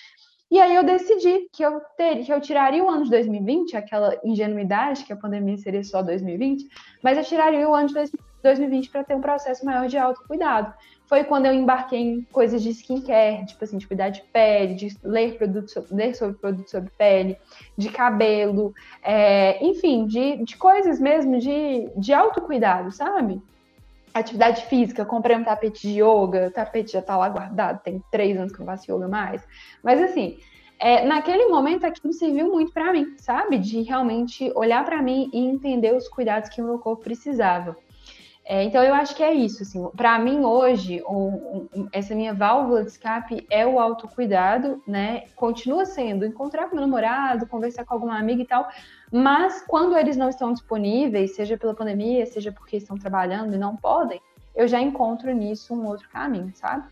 E 0.49 0.61
aí 0.61 0.73
eu 0.73 0.83
decidi 0.85 1.49
que 1.51 1.61
eu 1.61 1.81
teria, 1.97 2.23
que 2.23 2.31
eu 2.31 2.39
tiraria 2.39 2.81
o 2.81 2.89
ano 2.89 3.03
de 3.03 3.09
2020, 3.09 3.75
aquela 3.75 4.17
ingenuidade 4.23 5.03
que 5.03 5.11
a 5.11 5.17
pandemia 5.17 5.57
seria 5.57 5.83
só 5.83 6.01
2020, 6.01 6.65
mas 7.03 7.17
eu 7.17 7.25
tiraria 7.25 7.67
o 7.67 7.75
ano 7.75 7.89
de 7.89 7.95
2020 8.43 8.89
para 8.91 9.03
ter 9.03 9.13
um 9.13 9.19
processo 9.19 9.65
maior 9.65 9.89
de 9.89 9.97
autocuidado 9.97 10.73
foi 11.09 11.23
quando 11.23 11.47
eu 11.47 11.53
embarquei 11.53 11.99
em 11.99 12.21
coisas 12.31 12.61
de 12.61 12.69
skincare, 12.69 13.43
tipo 13.47 13.63
assim, 13.63 13.79
de 13.79 13.87
cuidar 13.87 14.09
de 14.09 14.21
pele, 14.31 14.75
de 14.75 14.95
ler, 15.03 15.39
produtos, 15.39 15.73
ler 15.89 16.13
sobre 16.15 16.37
produtos 16.37 16.69
sobre 16.69 16.91
pele, 16.91 17.35
de 17.75 17.89
cabelo, 17.89 18.75
é, 19.01 19.65
enfim, 19.65 20.05
de, 20.05 20.37
de 20.45 20.55
coisas 20.55 20.99
mesmo 20.99 21.39
de, 21.39 21.89
de 21.97 22.13
autocuidado, 22.13 22.91
sabe? 22.91 23.41
Atividade 24.13 24.67
física, 24.67 25.03
comprei 25.03 25.35
um 25.35 25.43
tapete 25.43 25.81
de 25.81 25.99
yoga, 25.99 26.47
o 26.47 26.51
tapete 26.51 26.91
já 26.91 27.01
tá 27.01 27.17
lá 27.17 27.27
guardado, 27.27 27.81
tem 27.81 28.03
três 28.11 28.37
anos 28.37 28.53
que 28.53 28.61
eu 28.61 28.65
faço 28.65 28.91
yoga 28.91 29.07
mais. 29.07 29.43
Mas 29.83 29.99
assim, 29.99 30.37
é, 30.77 31.03
naquele 31.03 31.47
momento 31.47 31.85
aquilo 31.85 32.13
serviu 32.13 32.51
muito 32.51 32.71
para 32.71 32.93
mim, 32.93 33.15
sabe? 33.17 33.57
De 33.57 33.81
realmente 33.81 34.51
olhar 34.53 34.85
para 34.85 35.01
mim 35.01 35.27
e 35.33 35.39
entender 35.39 35.95
os 35.95 36.07
cuidados 36.07 36.49
que 36.49 36.61
o 36.61 36.65
meu 36.65 36.77
corpo 36.77 37.03
precisava. 37.03 37.75
É, 38.51 38.63
então 38.63 38.83
eu 38.83 38.95
acho 38.95 39.15
que 39.15 39.21
é 39.21 39.31
isso, 39.31 39.61
assim, 39.61 39.87
para 39.95 40.17
mim 40.17 40.39
hoje, 40.39 41.03
um, 41.07 41.67
um, 41.71 41.87
essa 41.91 42.15
minha 42.15 42.33
válvula 42.33 42.81
de 42.81 42.89
escape 42.89 43.45
é 43.47 43.63
o 43.63 43.79
autocuidado, 43.79 44.81
né? 44.87 45.25
Continua 45.35 45.85
sendo 45.85 46.25
encontrar 46.25 46.67
com 46.67 46.75
meu 46.75 46.83
namorado, 46.83 47.45
conversar 47.45 47.85
com 47.85 47.93
alguma 47.93 48.17
amiga 48.17 48.41
e 48.41 48.45
tal, 48.47 48.67
mas 49.11 49.63
quando 49.67 49.95
eles 49.95 50.17
não 50.17 50.29
estão 50.29 50.51
disponíveis, 50.51 51.35
seja 51.35 51.59
pela 51.59 51.75
pandemia, 51.75 52.25
seja 52.25 52.51
porque 52.51 52.77
estão 52.77 52.97
trabalhando 52.97 53.53
e 53.53 53.57
não 53.59 53.75
podem, 53.75 54.19
eu 54.55 54.67
já 54.67 54.81
encontro 54.81 55.31
nisso 55.31 55.75
um 55.75 55.85
outro 55.85 56.09
caminho, 56.09 56.51
sabe? 56.55 56.87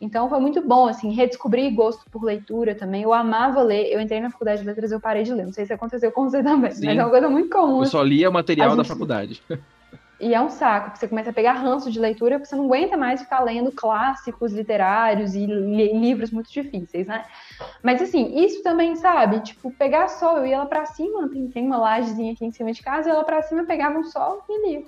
Então 0.00 0.26
foi 0.30 0.40
muito 0.40 0.66
bom, 0.66 0.86
assim, 0.86 1.12
redescobrir 1.12 1.74
gosto 1.74 2.08
por 2.10 2.24
leitura 2.24 2.74
também. 2.74 3.02
Eu 3.02 3.12
amava 3.12 3.62
ler. 3.62 3.92
Eu 3.92 4.00
entrei 4.00 4.20
na 4.20 4.30
faculdade 4.30 4.62
de 4.62 4.66
letras, 4.66 4.90
eu 4.90 5.00
parei 5.00 5.22
de 5.22 5.32
ler. 5.32 5.46
Não 5.46 5.52
sei 5.52 5.64
se 5.64 5.72
aconteceu 5.72 6.10
com 6.12 6.28
você 6.28 6.42
também, 6.42 6.70
Sim. 6.72 6.86
mas 6.86 6.98
é 6.98 7.02
uma 7.02 7.10
coisa 7.10 7.28
muito 7.28 7.48
comum. 7.48 7.80
Eu 7.80 7.86
só 7.86 8.02
lia 8.02 8.30
material 8.30 8.70
gente... 8.70 8.78
da 8.78 8.84
faculdade. 8.84 9.42
E 10.24 10.32
é 10.32 10.40
um 10.40 10.48
saco, 10.48 10.86
porque 10.86 11.00
você 11.00 11.08
começa 11.08 11.28
a 11.28 11.34
pegar 11.34 11.52
ranço 11.52 11.90
de 11.90 12.00
leitura, 12.00 12.38
porque 12.38 12.48
você 12.48 12.56
não 12.56 12.64
aguenta 12.64 12.96
mais 12.96 13.20
ficar 13.20 13.40
lendo 13.40 13.70
clássicos 13.70 14.54
literários 14.54 15.34
e 15.34 15.44
livros 15.44 16.30
muito 16.30 16.50
difíceis, 16.50 17.06
né? 17.06 17.26
Mas 17.82 18.00
assim, 18.00 18.34
isso 18.42 18.62
também, 18.62 18.96
sabe? 18.96 19.40
Tipo, 19.40 19.70
pegar 19.72 20.08
sol, 20.08 20.38
eu 20.38 20.46
ia 20.46 20.60
lá 20.60 20.64
pra 20.64 20.86
cima, 20.86 21.28
tem, 21.28 21.46
tem 21.50 21.66
uma 21.66 21.76
lajezinha 21.76 22.32
aqui 22.32 22.42
em 22.42 22.50
cima 22.50 22.72
de 22.72 22.82
casa, 22.82 23.10
eu 23.10 23.12
ia 23.12 23.18
lá 23.18 23.24
pra 23.24 23.42
cima, 23.42 23.66
pegava 23.66 23.98
um 23.98 24.04
sol 24.04 24.42
e 24.48 24.66
lia. 24.66 24.82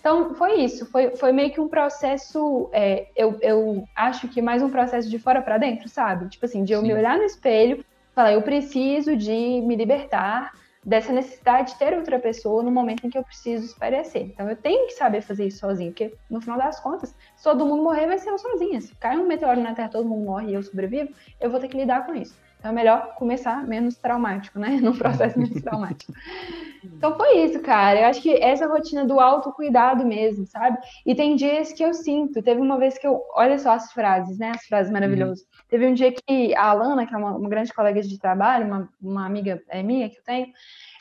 Então, 0.00 0.34
foi 0.34 0.56
isso, 0.62 0.90
foi, 0.90 1.14
foi 1.14 1.30
meio 1.30 1.52
que 1.52 1.60
um 1.60 1.68
processo, 1.68 2.68
é, 2.72 3.06
eu, 3.14 3.38
eu 3.42 3.84
acho 3.94 4.26
que 4.26 4.42
mais 4.42 4.60
um 4.60 4.70
processo 4.70 5.08
de 5.08 5.20
fora 5.20 5.40
para 5.40 5.56
dentro, 5.56 5.88
sabe? 5.88 6.28
Tipo 6.30 6.46
assim, 6.46 6.64
de 6.64 6.72
eu 6.72 6.80
Sim. 6.80 6.88
me 6.88 6.94
olhar 6.94 7.16
no 7.16 7.22
espelho, 7.22 7.84
falar, 8.12 8.32
eu 8.32 8.42
preciso 8.42 9.16
de 9.16 9.30
me 9.30 9.76
libertar 9.76 10.50
dessa 10.84 11.12
necessidade 11.12 11.72
de 11.72 11.78
ter 11.78 11.96
outra 11.96 12.18
pessoa 12.18 12.62
no 12.62 12.70
momento 12.70 13.06
em 13.06 13.10
que 13.10 13.16
eu 13.16 13.22
preciso 13.22 13.64
esparecer. 13.64 14.22
Então 14.22 14.48
eu 14.48 14.56
tenho 14.56 14.86
que 14.86 14.92
saber 14.92 15.22
fazer 15.22 15.46
isso 15.46 15.58
sozinho, 15.58 15.90
porque 15.90 16.14
no 16.28 16.40
final 16.40 16.58
das 16.58 16.78
contas, 16.80 17.14
se 17.36 17.44
todo 17.44 17.64
mundo 17.64 17.82
morrer, 17.82 18.06
vai 18.06 18.18
ser 18.18 18.30
eu 18.30 18.38
sozinha. 18.38 18.80
Se 18.80 18.94
cai 18.96 19.16
um 19.16 19.26
meteoro 19.26 19.60
na 19.60 19.74
Terra, 19.74 19.88
todo 19.88 20.08
mundo 20.08 20.24
morre 20.24 20.50
e 20.50 20.54
eu 20.54 20.62
sobrevivo, 20.62 21.12
eu 21.40 21.50
vou 21.50 21.58
ter 21.58 21.68
que 21.68 21.76
lidar 21.76 22.04
com 22.04 22.14
isso. 22.14 22.36
Então 22.64 22.72
é 22.72 22.74
melhor 22.76 23.14
começar 23.16 23.66
menos 23.66 23.94
traumático, 23.98 24.58
né? 24.58 24.78
Num 24.80 24.96
processo 24.96 25.38
menos 25.38 25.60
traumático. 25.60 26.14
Então 26.82 27.14
foi 27.14 27.44
isso, 27.44 27.60
cara. 27.60 28.00
Eu 28.00 28.06
acho 28.06 28.22
que 28.22 28.42
essa 28.42 28.66
rotina 28.66 29.04
do 29.04 29.20
autocuidado 29.20 30.06
mesmo, 30.06 30.46
sabe? 30.46 30.78
E 31.04 31.14
tem 31.14 31.36
dias 31.36 31.74
que 31.74 31.84
eu 31.84 31.92
sinto. 31.92 32.42
Teve 32.42 32.62
uma 32.62 32.78
vez 32.78 32.96
que 32.96 33.06
eu. 33.06 33.20
Olha 33.34 33.58
só 33.58 33.72
as 33.72 33.92
frases, 33.92 34.38
né? 34.38 34.52
As 34.54 34.64
frases 34.64 34.90
maravilhosas. 34.90 35.40
Uhum. 35.40 35.46
Teve 35.68 35.86
um 35.86 35.92
dia 35.92 36.10
que 36.10 36.54
a 36.54 36.70
Alana, 36.70 37.06
que 37.06 37.14
é 37.14 37.18
uma, 37.18 37.36
uma 37.36 37.50
grande 37.50 37.70
colega 37.70 38.00
de 38.00 38.18
trabalho, 38.18 38.64
uma, 38.64 38.88
uma 38.98 39.26
amiga 39.26 39.62
é, 39.68 39.82
minha 39.82 40.08
que 40.08 40.16
eu 40.16 40.24
tenho, 40.24 40.46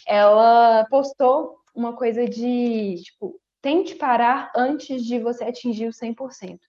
ela 0.05 0.85
postou 0.89 1.59
uma 1.73 1.93
coisa 1.93 2.27
de, 2.27 2.95
tipo, 3.05 3.39
tente 3.61 3.95
parar 3.95 4.51
antes 4.53 5.01
de 5.01 5.17
você 5.17 5.45
atingir 5.45 5.87
o 5.87 5.91
100%. 5.91 6.59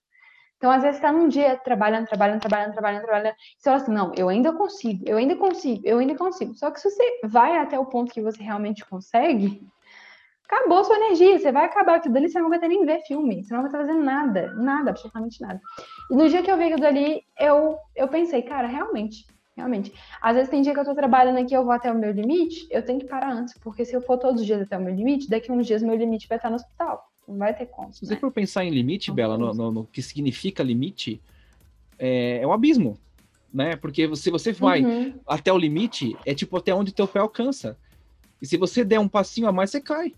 Então, 0.57 0.71
às 0.71 0.83
vezes, 0.83 0.97
está 0.97 1.11
num 1.11 1.27
dia 1.27 1.57
trabalhando, 1.57 2.07
trabalhando, 2.07 2.39
trabalhando, 2.39 2.71
trabalhando, 2.71 3.03
trabalhando, 3.03 3.35
e 3.35 3.57
você 3.57 3.63
fala 3.69 3.75
assim, 3.77 3.91
não, 3.91 4.11
eu 4.15 4.29
ainda 4.29 4.53
consigo, 4.53 5.03
eu 5.05 5.17
ainda 5.17 5.35
consigo, 5.35 5.81
eu 5.85 5.99
ainda 5.99 6.15
consigo. 6.15 6.53
Só 6.55 6.71
que 6.71 6.79
se 6.79 6.89
você 6.89 7.19
vai 7.25 7.57
até 7.57 7.77
o 7.77 7.85
ponto 7.85 8.13
que 8.13 8.21
você 8.21 8.41
realmente 8.41 8.85
consegue, 8.85 9.61
acabou 10.47 10.83
sua 10.83 10.95
energia, 10.95 11.37
você 11.37 11.51
vai 11.51 11.65
acabar 11.65 11.95
aquilo 11.95 12.13
dali, 12.13 12.29
você 12.29 12.39
não 12.39 12.49
vai 12.49 12.59
ter 12.59 12.67
nem 12.67 12.85
ver 12.85 13.01
filme, 13.01 13.43
você 13.43 13.53
não 13.53 13.61
vai 13.61 13.69
estar 13.69 13.79
fazendo 13.79 14.03
nada, 14.03 14.53
nada, 14.53 14.91
absolutamente 14.91 15.41
nada. 15.41 15.59
E 16.09 16.15
no 16.15 16.29
dia 16.29 16.41
que 16.41 16.49
eu 16.49 16.57
vi 16.57 16.65
aquilo 16.65 16.81
dali, 16.81 17.21
eu, 17.39 17.77
eu 17.95 18.07
pensei, 18.07 18.41
cara, 18.41 18.67
realmente, 18.67 19.25
realmente. 19.57 19.93
Às 20.21 20.35
vezes 20.35 20.49
tem 20.49 20.61
dia 20.61 20.73
que 20.73 20.79
eu 20.79 20.85
tô 20.85 20.95
trabalhando 20.95 21.37
aqui, 21.37 21.53
eu 21.53 21.65
vou 21.65 21.73
até 21.73 21.91
o 21.91 21.95
meu 21.95 22.11
limite, 22.11 22.67
eu 22.71 22.83
tenho 22.83 22.99
que 22.99 23.07
parar 23.07 23.33
antes, 23.33 23.57
porque 23.59 23.83
se 23.83 23.93
eu 23.93 24.01
for 24.01 24.17
todos 24.17 24.39
os 24.39 24.47
dias 24.47 24.61
até 24.61 24.77
o 24.77 24.81
meu 24.81 24.93
limite, 24.93 25.29
daqui 25.29 25.51
uns 25.51 25.67
dias 25.67 25.83
meu 25.83 25.95
limite 25.95 26.27
vai 26.27 26.37
estar 26.37 26.49
no 26.49 26.55
hospital. 26.55 27.03
Não 27.27 27.37
vai 27.37 27.55
ter 27.55 27.65
como. 27.65 27.93
Se 27.93 28.05
você 28.05 28.13
né? 28.13 28.19
for 28.19 28.31
pensar 28.31 28.63
em 28.63 28.69
limite, 28.69 29.09
não 29.09 29.15
Bela, 29.15 29.37
no, 29.37 29.53
no, 29.53 29.71
no, 29.71 29.85
que 29.85 30.01
significa 30.01 30.63
limite, 30.63 31.21
é, 31.97 32.39
é 32.41 32.47
um 32.47 32.53
abismo, 32.53 32.99
né? 33.53 33.75
Porque 33.75 34.15
se 34.15 34.29
você 34.29 34.51
vai 34.51 34.83
uhum. 34.83 35.13
até 35.27 35.51
o 35.51 35.57
limite, 35.57 36.15
é 36.25 36.35
tipo 36.35 36.55
até 36.57 36.73
onde 36.73 36.93
teu 36.93 37.07
pé 37.07 37.19
alcança. 37.19 37.77
E 38.41 38.45
se 38.45 38.57
você 38.57 38.83
der 38.83 38.99
um 38.99 39.07
passinho 39.07 39.47
a 39.47 39.51
mais, 39.51 39.71
você 39.71 39.81
cai. 39.81 40.13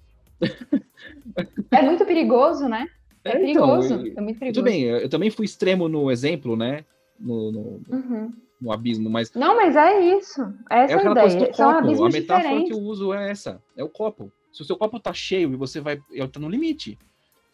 É 1.71 1.81
muito 1.81 2.05
perigoso, 2.05 2.67
né? 2.67 2.87
É, 3.23 3.29
é 3.29 3.39
perigoso. 3.39 3.93
Então, 3.93 4.17
é 4.17 4.21
muito 4.21 4.39
perigoso. 4.39 4.53
Tudo 4.53 4.63
bem, 4.63 4.83
eu 4.83 5.09
também 5.09 5.29
fui 5.29 5.45
extremo 5.45 5.87
no 5.87 6.11
exemplo, 6.11 6.55
né? 6.55 6.83
No, 7.19 7.51
no, 7.51 7.81
uhum. 7.89 8.33
no 8.61 8.71
abismo, 8.71 9.09
mas. 9.09 9.33
Não, 9.33 9.55
mas 9.55 9.75
é 9.75 9.99
isso. 10.17 10.41
Essa 10.69 10.93
é 10.93 11.07
a 11.07 11.11
ideia. 11.11 11.53
São 11.53 11.69
abismos 11.69 12.15
A 12.15 12.19
metáfora 12.19 12.49
diferentes. 12.49 12.69
que 12.69 12.73
eu 12.73 12.83
uso 12.83 13.13
é 13.13 13.31
essa: 13.31 13.61
é 13.75 13.83
o 13.83 13.89
copo. 13.89 14.31
Se 14.57 14.63
o 14.63 14.65
seu 14.65 14.75
copo 14.75 14.99
tá 14.99 15.13
cheio 15.13 15.53
e 15.53 15.55
você 15.55 15.79
vai. 15.79 16.01
Ele 16.09 16.27
tá 16.27 16.39
no 16.39 16.49
limite. 16.49 16.97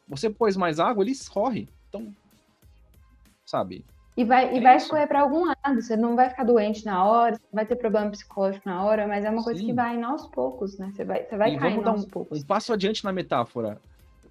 Você 0.08 0.30
pôs 0.30 0.56
mais 0.56 0.80
água, 0.80 1.04
ele 1.04 1.12
escorre. 1.12 1.68
Então. 1.90 2.16
Sabe? 3.46 3.84
E 4.16 4.24
vai, 4.24 4.48
é 4.48 4.58
e 4.58 4.62
vai 4.62 4.78
escorrer 4.78 5.06
para 5.06 5.20
algum 5.20 5.44
lado. 5.46 5.82
Você 5.82 5.98
não 5.98 6.16
vai 6.16 6.30
ficar 6.30 6.46
doente 6.46 6.86
na 6.86 7.04
hora, 7.04 7.38
vai 7.52 7.66
ter 7.66 7.76
problema 7.76 8.10
psicológico 8.10 8.70
na 8.70 8.86
hora, 8.86 9.06
mas 9.06 9.26
é 9.26 9.30
uma 9.30 9.44
coisa 9.44 9.60
Sim. 9.60 9.66
que 9.66 9.74
vai 9.74 9.98
indo 9.98 10.06
aos 10.06 10.28
poucos, 10.28 10.78
né? 10.78 10.94
Você 10.96 11.04
vai, 11.04 11.26
você 11.26 11.36
vai 11.36 11.58
caindo 11.58 11.90
aos 11.90 12.06
um, 12.06 12.08
poucos. 12.08 12.40
Um 12.40 12.46
passo 12.46 12.72
adiante 12.72 13.04
na 13.04 13.12
metáfora. 13.12 13.82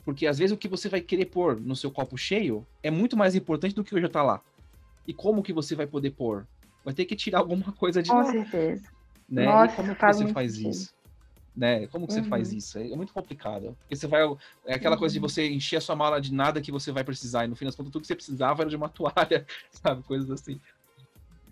Porque 0.02 0.26
às 0.26 0.38
vezes 0.38 0.54
o 0.54 0.56
que 0.56 0.66
você 0.66 0.88
vai 0.88 1.02
querer 1.02 1.26
pôr 1.26 1.60
no 1.60 1.76
seu 1.76 1.90
copo 1.90 2.16
cheio 2.16 2.66
é 2.82 2.90
muito 2.90 3.18
mais 3.18 3.34
importante 3.34 3.74
do 3.74 3.84
que 3.84 4.00
já 4.00 4.08
tá 4.08 4.22
lá. 4.22 4.40
E 5.06 5.12
como 5.12 5.42
que 5.42 5.52
você 5.52 5.74
vai 5.74 5.86
poder 5.86 6.12
pôr? 6.12 6.46
Vai 6.82 6.94
ter 6.94 7.04
que 7.04 7.14
tirar 7.14 7.40
alguma 7.40 7.70
coisa 7.72 8.02
de 8.02 8.08
Com 8.08 8.16
lá. 8.16 8.24
Com 8.24 8.32
certeza. 8.32 8.88
Né? 9.28 9.44
Nossa, 9.44 9.74
e 9.74 9.76
como 9.76 9.94
que 9.94 10.06
você 10.06 10.26
faz 10.28 10.52
sentido. 10.52 10.70
isso? 10.70 11.01
Né? 11.56 11.86
Como 11.88 12.06
que 12.06 12.14
uhum. 12.14 12.22
você 12.22 12.28
faz 12.28 12.50
uhum. 12.50 12.58
isso? 12.58 12.78
É 12.78 12.96
muito 12.96 13.12
complicado. 13.12 13.76
Porque 13.80 13.96
você 13.96 14.06
vai. 14.06 14.22
É 14.66 14.74
aquela 14.74 14.94
uhum. 14.94 15.00
coisa 15.00 15.12
de 15.12 15.20
uhum. 15.20 15.28
você 15.28 15.48
encher 15.48 15.76
a 15.76 15.80
sua 15.80 15.94
mala 15.94 16.20
de 16.20 16.32
nada 16.32 16.60
que 16.60 16.72
você 16.72 16.90
vai 16.90 17.04
precisar. 17.04 17.44
E 17.44 17.48
no 17.48 17.56
fim 17.56 17.64
das 17.64 17.76
contas, 17.76 17.92
tudo 17.92 18.02
que 18.02 18.08
você 18.08 18.14
precisava 18.14 18.62
era 18.62 18.70
de 18.70 18.76
uma 18.76 18.88
toalha, 18.90 19.46
sabe? 19.70 20.02
Coisas 20.02 20.30
assim. 20.30 20.60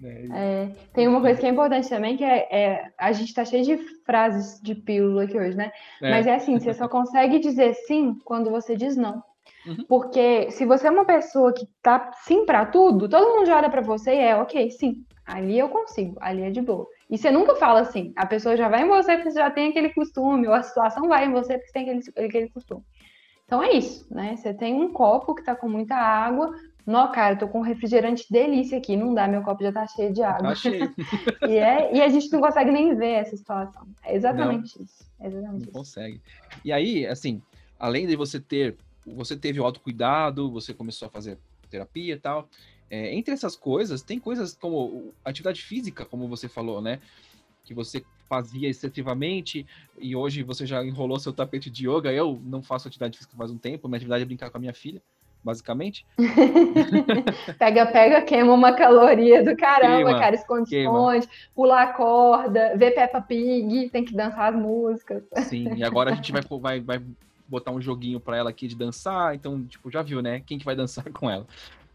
É, 0.02 0.28
é, 0.32 0.72
tem 0.94 1.06
uma 1.06 1.20
coisa 1.20 1.38
que 1.38 1.46
é 1.46 1.50
importante 1.50 1.88
também, 1.88 2.16
que 2.16 2.24
é, 2.24 2.48
é, 2.50 2.92
a 2.96 3.12
gente 3.12 3.34
tá 3.34 3.44
cheio 3.44 3.64
de 3.64 3.76
frases 4.04 4.58
de 4.62 4.74
pílula 4.74 5.24
aqui 5.24 5.36
hoje, 5.36 5.54
né? 5.54 5.70
É. 6.00 6.10
Mas 6.10 6.26
é 6.26 6.34
assim, 6.34 6.58
você 6.58 6.72
só 6.72 6.88
consegue 6.88 7.38
dizer 7.38 7.74
sim 7.86 8.18
quando 8.24 8.50
você 8.50 8.74
diz 8.74 8.96
não. 8.96 9.22
Uhum. 9.66 9.84
Porque 9.86 10.50
se 10.52 10.64
você 10.64 10.86
é 10.86 10.90
uma 10.90 11.04
pessoa 11.04 11.52
que 11.52 11.68
tá 11.82 12.12
sim 12.24 12.46
para 12.46 12.64
tudo, 12.64 13.08
todo 13.08 13.28
mundo 13.28 13.46
já 13.46 13.58
olha 13.58 13.68
para 13.68 13.82
você 13.82 14.12
e 14.12 14.20
é 14.20 14.34
ok, 14.34 14.70
sim, 14.70 15.04
ali 15.30 15.58
eu 15.58 15.68
consigo, 15.68 16.16
ali 16.20 16.42
é 16.42 16.50
de 16.50 16.60
boa. 16.60 16.86
E 17.08 17.16
você 17.16 17.30
nunca 17.30 17.54
fala 17.54 17.80
assim, 17.80 18.12
a 18.16 18.26
pessoa 18.26 18.56
já 18.56 18.68
vai 18.68 18.82
em 18.82 18.88
você 18.88 19.16
porque 19.16 19.30
você 19.30 19.38
já 19.38 19.50
tem 19.50 19.70
aquele 19.70 19.90
costume, 19.90 20.48
ou 20.48 20.52
a 20.52 20.62
situação 20.62 21.08
vai 21.08 21.26
em 21.26 21.32
você 21.32 21.54
porque 21.54 21.68
você 21.68 21.72
tem 21.72 21.82
aquele, 21.82 22.26
aquele 22.26 22.48
costume. 22.48 22.82
Então 23.46 23.62
é 23.62 23.72
isso, 23.72 24.06
né? 24.12 24.36
Você 24.36 24.52
tem 24.52 24.74
um 24.74 24.92
copo 24.92 25.34
que 25.34 25.44
tá 25.44 25.54
com 25.54 25.68
muita 25.68 25.94
água. 25.94 26.54
Não, 26.86 27.10
cara, 27.12 27.34
eu 27.34 27.38
tô 27.38 27.48
com 27.48 27.60
um 27.60 27.62
refrigerante 27.62 28.26
delícia 28.30 28.78
aqui, 28.78 28.96
não 28.96 29.14
dá, 29.14 29.28
meu 29.28 29.42
copo 29.42 29.62
já 29.62 29.72
tá 29.72 29.86
cheio 29.86 30.12
de 30.12 30.22
água. 30.22 30.48
Tá 30.48 30.54
cheio. 30.54 30.92
e, 31.48 31.56
é, 31.56 31.94
e 31.94 32.02
a 32.02 32.08
gente 32.08 32.30
não 32.32 32.40
consegue 32.40 32.70
nem 32.70 32.94
ver 32.96 33.12
essa 33.12 33.36
situação. 33.36 33.86
É 34.04 34.16
exatamente 34.16 34.78
não, 34.78 34.84
isso. 34.84 35.10
É 35.20 35.26
exatamente 35.26 35.52
não 35.52 35.68
isso. 35.68 35.72
consegue. 35.72 36.20
E 36.64 36.72
aí, 36.72 37.06
assim, 37.06 37.40
além 37.78 38.06
de 38.06 38.16
você 38.16 38.40
ter, 38.40 38.76
você 39.06 39.36
teve 39.36 39.60
o 39.60 39.64
autocuidado, 39.64 40.50
você 40.50 40.74
começou 40.74 41.06
a 41.06 41.10
fazer 41.10 41.38
terapia 41.68 42.14
e 42.14 42.18
tal. 42.18 42.48
É, 42.90 43.14
entre 43.14 43.32
essas 43.32 43.54
coisas, 43.54 44.02
tem 44.02 44.18
coisas 44.18 44.56
como 44.60 45.14
atividade 45.24 45.62
física, 45.62 46.04
como 46.04 46.26
você 46.26 46.48
falou, 46.48 46.82
né? 46.82 46.98
Que 47.64 47.72
você 47.72 48.04
fazia 48.28 48.68
excessivamente 48.68 49.66
e 49.98 50.14
hoje 50.14 50.42
você 50.44 50.64
já 50.64 50.84
enrolou 50.84 51.18
seu 51.18 51.32
tapete 51.32 51.68
de 51.68 51.88
yoga. 51.88 52.12
Eu 52.12 52.40
não 52.44 52.62
faço 52.62 52.88
atividade 52.88 53.16
física 53.16 53.36
faz 53.36 53.50
um 53.50 53.58
tempo, 53.58 53.88
minha 53.88 53.96
atividade 53.96 54.22
é 54.22 54.26
brincar 54.26 54.50
com 54.50 54.56
a 54.56 54.60
minha 54.60 54.72
filha, 54.72 55.02
basicamente. 55.42 56.06
pega, 57.58 57.86
pega, 57.86 58.22
queima 58.22 58.52
uma 58.52 58.72
caloria 58.72 59.42
do 59.44 59.56
caramba, 59.56 60.04
queima, 60.04 60.18
cara, 60.18 60.34
esconde, 60.34 60.76
esconde, 60.76 61.28
pular 61.54 61.92
corda, 61.94 62.76
ver 62.76 62.92
Peppa 62.92 63.20
Pig, 63.20 63.88
tem 63.90 64.04
que 64.04 64.14
dançar 64.14 64.52
as 64.52 64.60
músicas. 64.60 65.22
Sim, 65.48 65.74
e 65.74 65.84
agora 65.84 66.12
a 66.12 66.14
gente 66.14 66.32
vai, 66.32 66.42
vai, 66.60 66.80
vai 66.80 67.02
botar 67.48 67.72
um 67.72 67.80
joguinho 67.80 68.20
para 68.20 68.36
ela 68.36 68.50
aqui 68.50 68.68
de 68.68 68.76
dançar, 68.76 69.34
então, 69.34 69.64
tipo, 69.64 69.90
já 69.90 70.02
viu, 70.02 70.22
né? 70.22 70.40
Quem 70.46 70.56
que 70.56 70.64
vai 70.64 70.76
dançar 70.76 71.04
com 71.12 71.28
ela? 71.28 71.46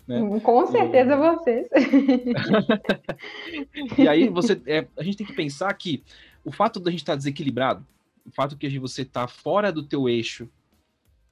Né? 0.07 0.21
Hum, 0.21 0.39
com 0.39 0.65
certeza 0.67 1.13
e... 1.13 1.17
vocês. 1.17 1.67
e 3.97 4.07
aí 4.07 4.29
você, 4.29 4.61
é, 4.67 4.87
a 4.97 5.03
gente 5.03 5.17
tem 5.17 5.25
que 5.25 5.33
pensar 5.33 5.73
que 5.73 6.03
o 6.43 6.51
fato 6.51 6.79
da 6.79 6.91
gente 6.91 7.01
estar 7.01 7.13
tá 7.13 7.17
desequilibrado, 7.17 7.85
o 8.25 8.31
fato 8.31 8.57
que 8.57 8.79
você 8.79 9.01
está 9.01 9.27
fora 9.27 9.71
do 9.71 9.83
teu 9.83 10.07
eixo, 10.07 10.47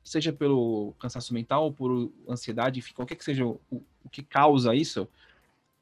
seja 0.04 0.34
pelo 0.34 0.94
cansaço 1.00 1.34
mental 1.34 1.66
ou 1.66 1.74
por 1.74 2.12
ansiedade, 2.28 2.80
enfim, 2.80 2.94
qualquer 2.94 3.16
que 3.16 3.24
seja 3.24 3.46
o, 3.46 3.60
o 3.72 4.10
que 4.12 4.22
causa 4.22 4.76
isso, 4.76 5.08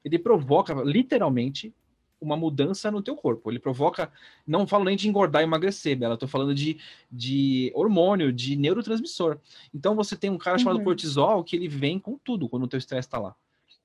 ele 0.04 0.20
provoca 0.20 0.74
literalmente 0.84 1.74
uma 2.22 2.38
mudança 2.38 2.92
no 2.92 3.02
teu 3.02 3.16
corpo. 3.16 3.52
Ele 3.52 3.60
provoca, 3.60 4.12
não 4.46 4.68
falo 4.68 4.86
nem 4.86 4.96
de 4.96 5.10
engordar 5.10 5.42
e 5.42 5.46
emagrecer, 5.46 5.98
Bela, 5.98 6.16
tô 6.16 6.28
falando 6.28 6.54
de, 6.54 6.80
de 7.12 7.72
hormônio, 7.74 8.32
de 8.32 8.56
neurotransmissor. 8.56 9.40
Então 9.74 9.96
você 9.96 10.16
tem 10.16 10.30
um 10.30 10.38
cara 10.38 10.60
chamado 10.60 10.78
uhum. 10.78 10.84
cortisol 10.84 11.44
que 11.44 11.56
ele 11.56 11.68
vem 11.68 12.00
com 12.00 12.18
tudo 12.20 12.48
quando 12.48 12.64
o 12.64 12.68
teu 12.68 12.78
estresse 12.78 13.08
está 13.08 13.18
lá. 13.18 13.36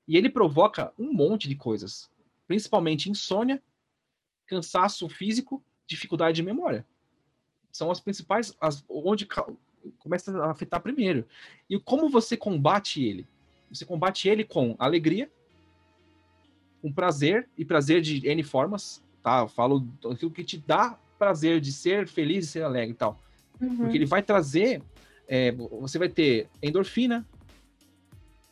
E 0.06 0.16
ele 0.16 0.28
provoca 0.28 0.92
um 0.98 1.12
monte 1.12 1.48
de 1.48 1.56
coisas, 1.56 2.10
principalmente 2.46 3.10
insônia, 3.10 3.60
cansaço 4.46 5.08
físico, 5.08 5.64
dificuldade 5.86 6.36
de 6.36 6.42
memória. 6.42 6.86
São 7.72 7.90
as 7.90 8.00
principais, 8.00 8.54
as, 8.60 8.84
onde 8.88 9.26
começa 9.98 10.36
a 10.42 10.50
afetar 10.50 10.80
primeiro. 10.80 11.26
E 11.68 11.78
como 11.78 12.08
você 12.08 12.36
combate 12.36 13.02
ele? 13.02 13.26
Você 13.70 13.84
combate 13.84 14.28
ele 14.28 14.44
com 14.44 14.76
alegria, 14.78 15.30
com 16.86 16.92
prazer, 16.92 17.48
e 17.58 17.64
prazer 17.64 18.00
de 18.00 18.28
N 18.28 18.42
formas, 18.44 19.02
tá? 19.22 19.40
Eu 19.40 19.48
falo 19.48 19.84
aquilo 20.08 20.30
que 20.30 20.44
te 20.44 20.56
dá 20.56 20.96
prazer 21.18 21.60
de 21.60 21.72
ser 21.72 22.06
feliz 22.06 22.44
e 22.44 22.48
ser 22.48 22.62
alegre 22.62 22.92
e 22.92 22.94
tal. 22.94 23.18
Uhum. 23.60 23.76
Porque 23.78 23.96
ele 23.96 24.06
vai 24.06 24.22
trazer, 24.22 24.80
é, 25.26 25.50
você 25.52 25.98
vai 25.98 26.08
ter 26.08 26.48
endorfina, 26.62 27.26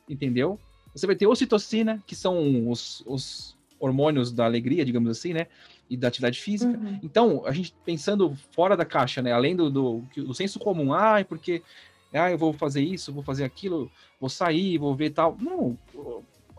entendeu? 0.08 0.58
você 0.94 1.06
vai 1.06 1.16
ter 1.16 1.26
ocitocina, 1.26 2.02
que 2.06 2.14
são 2.14 2.70
os, 2.70 3.02
os 3.04 3.56
hormônios 3.80 4.30
da 4.30 4.44
alegria, 4.44 4.84
digamos 4.84 5.10
assim, 5.10 5.32
né? 5.32 5.48
E 5.90 5.96
da 5.96 6.08
atividade 6.08 6.40
física. 6.40 6.78
Uhum. 6.78 7.00
Então, 7.02 7.42
a 7.44 7.52
gente 7.52 7.74
pensando 7.84 8.34
fora 8.52 8.76
da 8.76 8.84
caixa, 8.84 9.20
né? 9.20 9.32
Além 9.32 9.56
do, 9.56 9.68
do, 9.68 10.04
do 10.16 10.32
senso 10.32 10.58
comum, 10.58 10.94
ah, 10.94 11.20
é 11.20 11.24
porque 11.24 11.62
ah, 12.12 12.30
eu 12.30 12.38
vou 12.38 12.52
fazer 12.52 12.80
isso, 12.80 13.12
vou 13.12 13.24
fazer 13.24 13.42
aquilo, 13.42 13.90
vou 14.20 14.30
sair, 14.30 14.78
vou 14.78 14.94
ver 14.94 15.10
tal. 15.10 15.36
Não, 15.40 15.76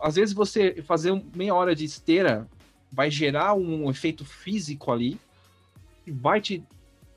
às 0.00 0.16
vezes 0.16 0.34
você 0.34 0.82
fazer 0.82 1.20
meia 1.34 1.54
hora 1.54 1.74
de 1.74 1.84
esteira 1.84 2.46
vai 2.92 3.10
gerar 3.10 3.54
um 3.54 3.90
efeito 3.90 4.24
físico 4.24 4.92
ali 4.92 5.18
que 6.04 6.12
vai 6.12 6.40
te 6.40 6.62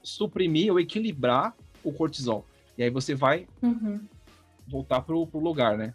suprimir 0.02 0.72
ou 0.72 0.80
equilibrar 0.80 1.56
o 1.84 1.92
cortisol. 1.92 2.46
E 2.78 2.84
aí 2.84 2.90
você 2.90 3.14
vai 3.14 3.48
uhum. 3.62 4.00
voltar 4.68 5.02
pro, 5.02 5.28
pro 5.28 5.40
lugar, 5.40 5.78
né? 5.78 5.94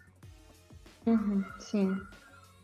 Uhum, 1.05 1.43
sim. 1.59 1.97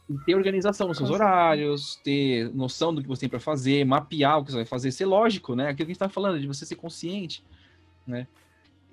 E 0.09 0.17
ter 0.25 0.35
organização 0.35 0.87
nos 0.87 0.97
seus 0.97 1.09
horários, 1.09 1.95
ter 2.03 2.53
noção 2.53 2.93
do 2.93 3.01
que 3.01 3.07
você 3.07 3.21
tem 3.21 3.29
para 3.29 3.39
fazer, 3.39 3.85
mapear 3.85 4.39
o 4.39 4.45
que 4.45 4.51
você 4.51 4.57
vai 4.57 4.65
fazer, 4.65 4.91
ser 4.91 5.05
lógico, 5.05 5.55
né? 5.55 5.65
Aquilo 5.69 5.77
que 5.77 5.83
a 5.83 5.93
gente 5.93 5.99
tá 5.99 6.09
falando, 6.09 6.39
de 6.39 6.47
você 6.47 6.65
ser 6.65 6.75
consciente, 6.75 7.43
né? 8.05 8.27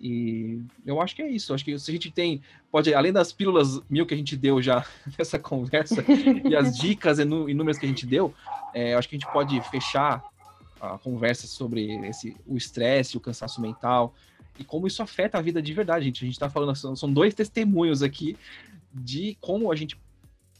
E 0.01 0.61
eu 0.87 1.01
acho 1.01 1.17
que 1.17 1.23
é 1.23 1.29
isso. 1.29 1.53
Acho 1.53 1.65
que 1.65 1.79
se 1.79 1.91
a 1.91 1.95
gente 1.95 2.11
tem, 2.11 2.41
pode, 2.71 2.93
além 2.95 3.13
das 3.13 3.33
pílulas 3.33 3.81
mil 3.89 4.07
que 4.07 4.15
a 4.15 4.17
gente 4.17 4.37
deu 4.37 4.63
já 4.63 4.85
nessa 5.19 5.39
conversa 5.39 6.05
e 6.49 6.55
as 6.55 6.77
dicas 6.79 7.19
inúmeras 7.19 7.79
que 7.79 7.87
a 7.87 7.89
gente 7.89 8.07
deu, 8.07 8.33
é, 8.73 8.95
acho 8.95 9.09
que 9.09 9.17
a 9.17 9.19
gente 9.19 9.33
pode 9.33 9.61
fechar 9.71 10.23
a 10.81 10.97
conversa 10.99 11.47
sobre 11.47 11.97
esse, 12.07 12.37
o 12.47 12.57
estresse, 12.57 13.17
o 13.17 13.21
cansaço 13.21 13.61
mental 13.61 14.15
e 14.59 14.65
como 14.65 14.87
isso 14.87 15.03
afeta 15.03 15.39
a 15.39 15.43
vida 15.43 15.63
de 15.63 15.73
verdade, 15.73 16.05
gente. 16.07 16.25
A 16.25 16.27
gente 16.27 16.35
está 16.35 16.51
falando, 16.51 16.75
são 16.97 17.13
dois 17.13 17.35
testemunhos 17.35 18.03
aqui 18.03 18.37
de 18.93 19.37
como 19.41 19.71
a 19.71 19.77
gente 19.77 19.97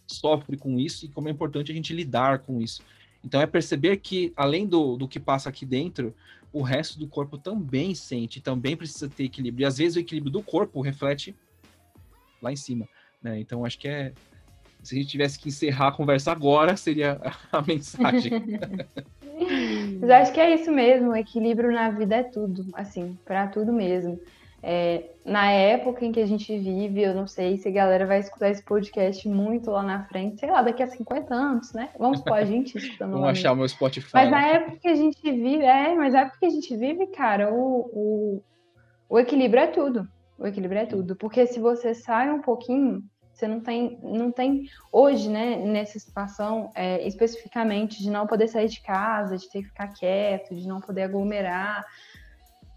sofre 0.07 0.57
com 0.57 0.79
isso 0.79 1.05
e 1.05 1.09
como 1.09 1.29
é 1.29 1.31
importante 1.31 1.71
a 1.71 1.75
gente 1.75 1.93
lidar 1.93 2.41
com 2.41 2.61
isso. 2.61 2.83
Então 3.29 3.43
é 3.43 3.47
perceber 3.47 3.99
que, 3.99 4.33
além 4.35 4.67
do, 4.67 4.97
do 4.97 5.07
que 5.07 5.21
passa 5.21 5.51
aqui 5.51 5.67
dentro, 5.67 6.15
o 6.51 6.63
resto 6.63 6.99
do 6.99 7.07
corpo 7.07 7.37
também 7.37 7.95
sente, 7.95 8.41
também 8.41 8.75
precisa 8.75 9.07
ter 9.07 9.25
equilíbrio. 9.25 9.65
E 9.65 9.67
às 9.67 9.77
vezes 9.77 9.97
o 9.97 10.01
equilíbrio 10.01 10.33
do 10.33 10.43
corpo 10.43 10.81
reflete 10.81 11.37
lá 12.41 12.51
em 12.51 12.57
cima. 12.57 12.89
Né? 13.23 13.39
Então 13.39 13.67
acho 13.67 13.79
que 13.79 13.87
é. 13.87 14.15
Se 14.83 14.95
a 14.95 14.99
gente 14.99 15.11
tivesse 15.11 15.39
que 15.39 15.49
encerrar 15.49 15.89
a 15.89 15.93
conversa 15.93 16.33
agora, 16.33 16.75
seria 16.75 17.21
a 17.53 17.61
mensagem. 17.61 18.33
Mas 20.01 20.09
acho 20.09 20.33
que 20.33 20.41
é 20.41 20.55
isso 20.55 20.73
mesmo, 20.73 21.15
equilíbrio 21.15 21.71
na 21.71 21.91
vida 21.91 22.17
é 22.17 22.23
tudo, 22.23 22.65
assim, 22.73 23.19
para 23.27 23.47
tudo 23.47 23.75
mesmo. 23.75 24.19
É, 24.63 25.11
na 25.25 25.51
época 25.53 26.05
em 26.05 26.11
que 26.11 26.21
a 26.21 26.27
gente 26.27 26.57
vive, 26.59 27.03
eu 27.03 27.15
não 27.15 27.27
sei 27.27 27.57
se 27.57 27.69
a 27.69 27.71
galera 27.71 28.07
vai 28.07 28.19
escutar 28.19 28.51
esse 28.51 28.63
podcast 28.65 29.29
muito 29.29 29.71
lá 29.71 29.83
na 29.83 30.05
frente, 30.07 30.41
sei 30.41 30.51
lá, 30.51 30.63
daqui 30.63 30.83
a 30.83 30.87
50 30.87 31.33
anos, 31.33 31.73
né? 31.73 31.91
Vamos 31.99 32.21
pôr 32.23 32.35
a 32.35 32.45
gente 32.45 32.77
escutando 32.77 33.13
Vamos 33.15 33.29
achar 33.29 33.53
o 33.53 33.57
meu 33.57 33.69
Spotify. 33.69 34.11
Mas 34.15 34.31
na 34.31 34.47
época 34.47 34.79
que 34.79 34.89
a 34.89 34.95
gente 34.95 35.21
vive, 35.23 35.65
é, 35.65 35.95
mas 35.95 36.13
na 36.13 36.21
época 36.23 36.39
que 36.41 36.47
a 36.47 36.51
gente 36.51 36.77
vive, 36.77 37.07
cara, 37.09 37.53
o, 37.53 37.91
o, 37.93 38.43
o 39.09 39.19
equilíbrio 39.19 39.63
é 39.63 39.67
tudo. 39.69 40.09
O 40.37 40.47
equilíbrio 40.47 40.81
é 40.81 40.87
tudo. 40.87 41.15
Porque 41.15 41.47
se 41.47 41.61
você 41.61 41.95
sai 41.95 42.31
um 42.31 42.41
pouquinho, 42.41 43.05
você 43.33 43.47
não 43.47 43.61
tem, 43.61 43.99
não 44.03 44.33
tem 44.33 44.65
hoje, 44.91 45.29
né, 45.29 45.57
nessa 45.57 45.97
situação, 46.01 46.73
é, 46.75 47.07
especificamente 47.07 48.03
de 48.03 48.11
não 48.11 48.27
poder 48.27 48.49
sair 48.49 48.69
de 48.69 48.81
casa, 48.83 49.37
de 49.37 49.49
ter 49.49 49.63
que 49.63 49.69
ficar 49.69 49.89
quieto, 49.89 50.57
de 50.57 50.67
não 50.67 50.81
poder 50.81 51.03
aglomerar, 51.03 51.85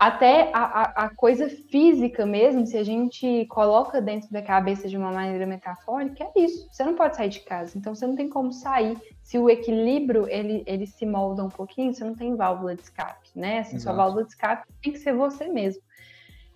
até 0.01 0.49
a, 0.51 0.63
a, 0.63 0.83
a, 1.05 1.09
coisa 1.09 1.47
física 1.47 2.25
mesmo, 2.25 2.65
se 2.65 2.75
a 2.75 2.83
gente 2.83 3.45
coloca 3.45 4.01
dentro 4.01 4.31
da 4.31 4.41
cabeça 4.41 4.89
de 4.89 4.97
uma 4.97 5.11
maneira 5.11 5.45
metafórica, 5.45 6.23
é 6.23 6.41
isso. 6.41 6.67
Você 6.71 6.83
não 6.83 6.95
pode 6.95 7.15
sair 7.15 7.29
de 7.29 7.41
casa, 7.41 7.77
então 7.77 7.93
você 7.93 8.07
não 8.07 8.15
tem 8.15 8.27
como 8.27 8.51
sair. 8.51 8.97
Se 9.21 9.37
o 9.37 9.47
equilíbrio 9.47 10.27
ele, 10.27 10.63
ele 10.65 10.87
se 10.87 11.05
molda 11.05 11.43
um 11.43 11.49
pouquinho, 11.49 11.93
você 11.93 12.03
não 12.03 12.15
tem 12.15 12.35
válvula 12.35 12.73
de 12.73 12.81
escape, 12.81 13.29
né? 13.35 13.59
Assim, 13.59 13.77
sua 13.77 13.93
válvula 13.93 14.23
de 14.23 14.31
escape 14.31 14.65
tem 14.81 14.91
que 14.91 14.97
ser 14.97 15.13
você 15.13 15.47
mesmo. 15.47 15.83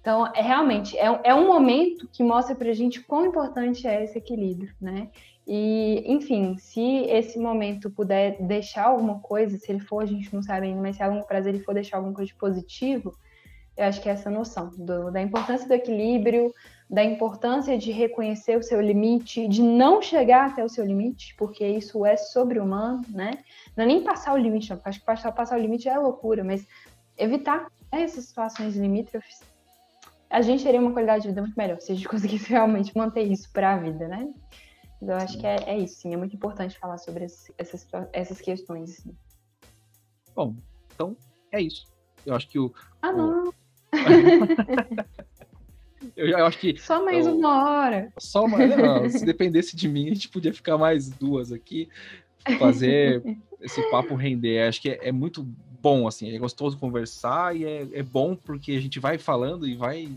Então, 0.01 0.25
é 0.33 0.41
realmente 0.41 0.97
é, 0.97 1.05
é 1.23 1.35
um 1.35 1.45
momento 1.45 2.09
que 2.11 2.23
mostra 2.23 2.55
para 2.55 2.71
a 2.71 2.73
gente 2.73 2.99
quão 3.01 3.27
importante 3.27 3.85
é 3.85 4.03
esse 4.03 4.17
equilíbrio, 4.17 4.73
né? 4.81 5.11
E, 5.45 6.03
enfim, 6.07 6.57
se 6.57 6.81
esse 6.81 7.37
momento 7.37 7.91
puder 7.91 8.41
deixar 8.41 8.85
alguma 8.85 9.19
coisa, 9.19 9.55
se 9.59 9.71
ele 9.71 9.81
for, 9.81 10.01
a 10.01 10.07
gente 10.07 10.33
não 10.33 10.41
sabe 10.41 10.65
ainda, 10.65 10.81
mas 10.81 10.95
se 10.95 11.03
a 11.03 11.07
longo 11.07 11.27
prazo 11.27 11.47
ele 11.47 11.59
for 11.59 11.75
deixar 11.75 11.97
alguma 11.97 12.15
coisa 12.15 12.31
de 12.31 12.37
positivo, 12.39 13.15
eu 13.77 13.85
acho 13.85 14.01
que 14.01 14.07
é 14.07 14.13
essa 14.13 14.29
noção 14.29 14.71
do, 14.77 15.11
da 15.11 15.21
importância 15.21 15.67
do 15.67 15.73
equilíbrio, 15.73 16.53
da 16.89 17.03
importância 17.03 17.77
de 17.77 17.91
reconhecer 17.91 18.57
o 18.57 18.63
seu 18.63 18.79
limite, 18.79 19.47
de 19.47 19.61
não 19.61 20.01
chegar 20.01 20.51
até 20.51 20.63
o 20.63 20.69
seu 20.69 20.85
limite, 20.85 21.35
porque 21.35 21.65
isso 21.67 22.05
é 22.05 22.15
sobre-humano, 22.15 23.03
né? 23.09 23.31
Não 23.75 23.83
é 23.83 23.87
nem 23.87 24.03
passar 24.03 24.33
o 24.33 24.37
limite, 24.37 24.69
não, 24.69 24.77
porque 24.77 24.89
acho 24.89 24.99
que 24.99 25.05
passar, 25.05 25.31
passar 25.31 25.57
o 25.57 25.61
limite 25.61 25.89
é 25.89 25.97
loucura, 25.97 26.43
mas 26.43 26.65
evitar 27.17 27.67
né, 27.91 28.03
essas 28.03 28.25
situações 28.25 28.75
limítrofes, 28.75 29.41
a 30.29 30.41
gente 30.41 30.63
teria 30.63 30.79
uma 30.79 30.91
qualidade 30.91 31.23
de 31.23 31.29
vida 31.29 31.41
muito 31.41 31.55
melhor 31.55 31.79
se 31.81 31.91
a 31.91 31.95
gente 31.95 32.07
conseguisse 32.09 32.49
realmente 32.49 32.95
manter 32.95 33.23
isso 33.23 33.51
para 33.51 33.73
a 33.73 33.77
vida, 33.77 34.07
né? 34.07 34.31
Então, 35.01 35.17
eu 35.17 35.23
acho 35.23 35.37
que 35.37 35.45
é, 35.45 35.55
é, 35.65 35.77
isso, 35.77 36.01
sim. 36.01 36.13
É 36.13 36.17
muito 36.17 36.35
importante 36.35 36.79
falar 36.79 36.97
sobre 36.97 37.25
essas, 37.25 37.87
essas 38.13 38.39
questões. 38.39 38.99
Assim. 38.99 39.15
Bom, 40.33 40.55
então 40.93 41.17
é 41.51 41.61
isso. 41.61 41.87
Eu 42.25 42.33
acho 42.35 42.47
que 42.47 42.57
o. 42.57 42.73
Ah, 43.01 43.11
não! 43.11 43.53
eu, 46.15 46.27
eu, 46.27 46.45
acho 46.45 46.59
que. 46.59 46.77
Só 46.77 47.03
mais 47.03 47.25
eu, 47.25 47.37
uma 47.37 47.63
hora. 47.63 48.13
Só 48.17 48.47
mais. 48.47 48.75
Não, 48.75 49.09
se 49.09 49.25
dependesse 49.25 49.75
de 49.75 49.87
mim, 49.87 50.05
a 50.05 50.13
gente 50.13 50.29
podia 50.29 50.53
ficar 50.53 50.77
mais 50.77 51.09
duas 51.09 51.51
aqui, 51.51 51.89
fazer 52.59 53.23
esse 53.61 53.81
papo 53.89 54.15
render. 54.15 54.67
Acho 54.67 54.81
que 54.81 54.89
é, 54.89 55.09
é, 55.09 55.11
muito 55.11 55.43
bom, 55.81 56.07
assim. 56.07 56.33
É 56.33 56.37
gostoso 56.37 56.77
conversar 56.77 57.55
e 57.55 57.65
é, 57.65 57.87
é 57.93 58.03
bom 58.03 58.35
porque 58.35 58.73
a 58.73 58.81
gente 58.81 58.99
vai 58.99 59.17
falando 59.17 59.67
e 59.67 59.75
vai. 59.75 60.09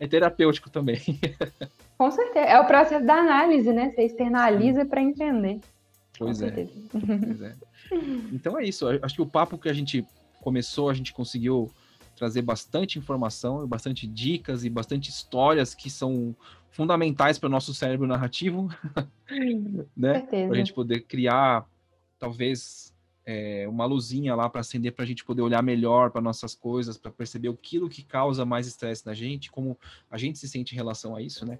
É 0.00 0.06
terapêutico 0.06 0.68
também. 0.68 1.00
Com 1.96 2.10
certeza. 2.10 2.46
É 2.46 2.58
o 2.58 2.66
processo 2.66 3.06
da 3.06 3.14
análise, 3.14 3.72
né? 3.72 3.90
Você 3.90 4.02
externaliza 4.02 4.84
para 4.84 5.00
entender. 5.00 5.60
Pois 6.18 6.42
é. 6.42 6.68
pois 6.90 7.42
é. 7.42 7.54
Então 8.32 8.58
é 8.58 8.64
isso. 8.64 8.86
Acho 9.02 9.14
que 9.14 9.22
o 9.22 9.26
papo 9.26 9.56
que 9.56 9.68
a 9.68 9.72
gente 9.72 10.04
começou, 10.40 10.90
a 10.90 10.94
gente 10.94 11.12
conseguiu 11.12 11.70
trazer 12.14 12.42
bastante 12.42 12.98
informação, 12.98 13.66
bastante 13.66 14.06
dicas 14.06 14.64
e 14.64 14.70
bastante 14.70 15.10
histórias 15.10 15.74
que 15.74 15.90
são 15.90 16.34
fundamentais 16.70 17.38
para 17.38 17.46
o 17.46 17.50
nosso 17.50 17.72
cérebro 17.72 18.06
narrativo, 18.06 18.68
né? 19.96 20.20
Para 20.20 20.50
a 20.50 20.54
gente 20.54 20.72
poder 20.72 21.00
criar, 21.00 21.66
talvez, 22.18 22.94
é, 23.26 23.66
uma 23.68 23.86
luzinha 23.86 24.34
lá 24.34 24.48
para 24.48 24.60
acender, 24.60 24.92
para 24.92 25.04
a 25.04 25.06
gente 25.06 25.24
poder 25.24 25.42
olhar 25.42 25.62
melhor 25.62 26.10
para 26.10 26.20
nossas 26.20 26.54
coisas, 26.54 26.98
para 26.98 27.10
perceber 27.10 27.48
aquilo 27.48 27.88
que 27.88 28.02
causa 28.02 28.44
mais 28.44 28.66
estresse 28.66 29.06
na 29.06 29.14
gente, 29.14 29.50
como 29.50 29.78
a 30.10 30.18
gente 30.18 30.38
se 30.38 30.48
sente 30.48 30.74
em 30.74 30.76
relação 30.76 31.16
a 31.16 31.22
isso, 31.22 31.46
né? 31.46 31.58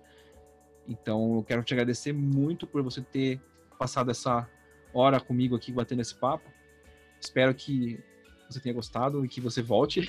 Então, 0.87 1.37
eu 1.37 1.45
quero 1.45 1.63
te 1.63 1.73
agradecer 1.73 2.13
muito 2.13 2.67
por 2.67 2.83
você 2.83 3.01
ter 3.01 3.41
passado 3.79 4.11
essa 4.11 4.49
hora 4.93 5.19
comigo 5.19 5.57
aqui, 5.57 5.73
batendo 5.73 6.03
esse 6.03 6.15
papo. 6.15 6.49
Espero 7.21 7.55
que 7.55 7.99
você 8.55 8.61
tenha 8.61 8.75
gostado 8.75 9.25
e 9.25 9.29
que 9.29 9.41
você 9.41 9.61
volte. 9.61 10.09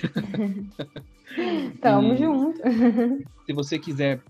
Tamo 1.80 2.14
e, 2.14 2.16
junto. 2.16 2.60
se 3.44 3.52
você 3.52 3.78
quiser 3.78 4.20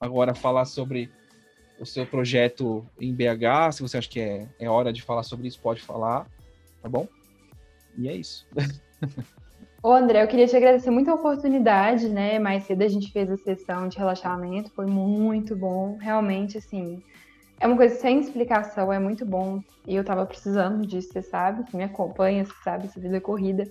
agora 0.00 0.34
falar 0.34 0.64
sobre 0.64 1.10
o 1.78 1.84
seu 1.84 2.06
projeto 2.06 2.86
em 2.98 3.14
BH, 3.14 3.72
se 3.72 3.82
você 3.82 3.98
acha 3.98 4.08
que 4.08 4.20
é, 4.20 4.48
é 4.58 4.70
hora 4.70 4.92
de 4.92 5.02
falar 5.02 5.22
sobre 5.22 5.48
isso, 5.48 5.60
pode 5.60 5.82
falar, 5.82 6.26
tá 6.82 6.88
bom? 6.88 7.06
E 7.98 8.08
é 8.08 8.14
isso. 8.14 8.46
Ô 9.82 9.92
André, 9.92 10.22
eu 10.22 10.26
queria 10.26 10.48
te 10.48 10.56
agradecer 10.56 10.90
muito 10.90 11.10
a 11.10 11.14
oportunidade, 11.14 12.08
né? 12.08 12.38
Mais 12.38 12.64
cedo 12.64 12.82
a 12.82 12.88
gente 12.88 13.12
fez 13.12 13.30
a 13.30 13.36
sessão 13.36 13.88
de 13.88 13.96
relaxamento, 13.96 14.70
foi 14.70 14.86
muito 14.86 15.54
bom. 15.54 15.96
Realmente, 15.98 16.58
assim, 16.58 17.00
é 17.60 17.66
uma 17.66 17.76
coisa 17.76 17.94
sem 17.96 18.20
explicação, 18.20 18.92
é 18.92 18.98
muito 18.98 19.24
bom. 19.24 19.62
E 19.86 19.94
eu 19.94 20.04
tava 20.04 20.26
precisando 20.26 20.86
disso, 20.86 21.12
você 21.12 21.22
sabe, 21.22 21.64
me 21.74 21.84
acompanha, 21.84 22.44
você 22.44 22.54
sabe, 22.62 22.86
essa 22.86 23.00
vida 23.00 23.20
corrida. 23.20 23.64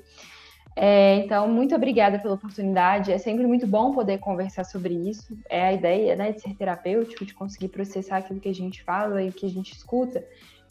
É, 0.76 1.16
então, 1.18 1.48
muito 1.48 1.74
obrigada 1.74 2.20
pela 2.20 2.34
oportunidade. 2.34 3.12
É 3.12 3.18
sempre 3.18 3.48
muito 3.48 3.66
bom 3.66 3.94
poder 3.94 4.18
conversar 4.18 4.66
sobre 4.66 4.94
isso. 4.94 5.38
É 5.50 5.68
a 5.68 5.74
ideia 5.74 6.16
né, 6.16 6.34
de 6.34 6.42
ser 6.42 6.54
terapêutico, 6.56 7.26
de 7.26 7.34
conseguir 7.34 7.70
processar 7.70 8.18
aquilo 8.18 8.42
que 8.42 8.50
a 8.50 8.54
gente 8.54 8.84
fala 8.84 9.24
e 9.24 9.32
que 9.32 9.46
a 9.46 9.50
gente 9.50 9.72
escuta. 9.72 10.26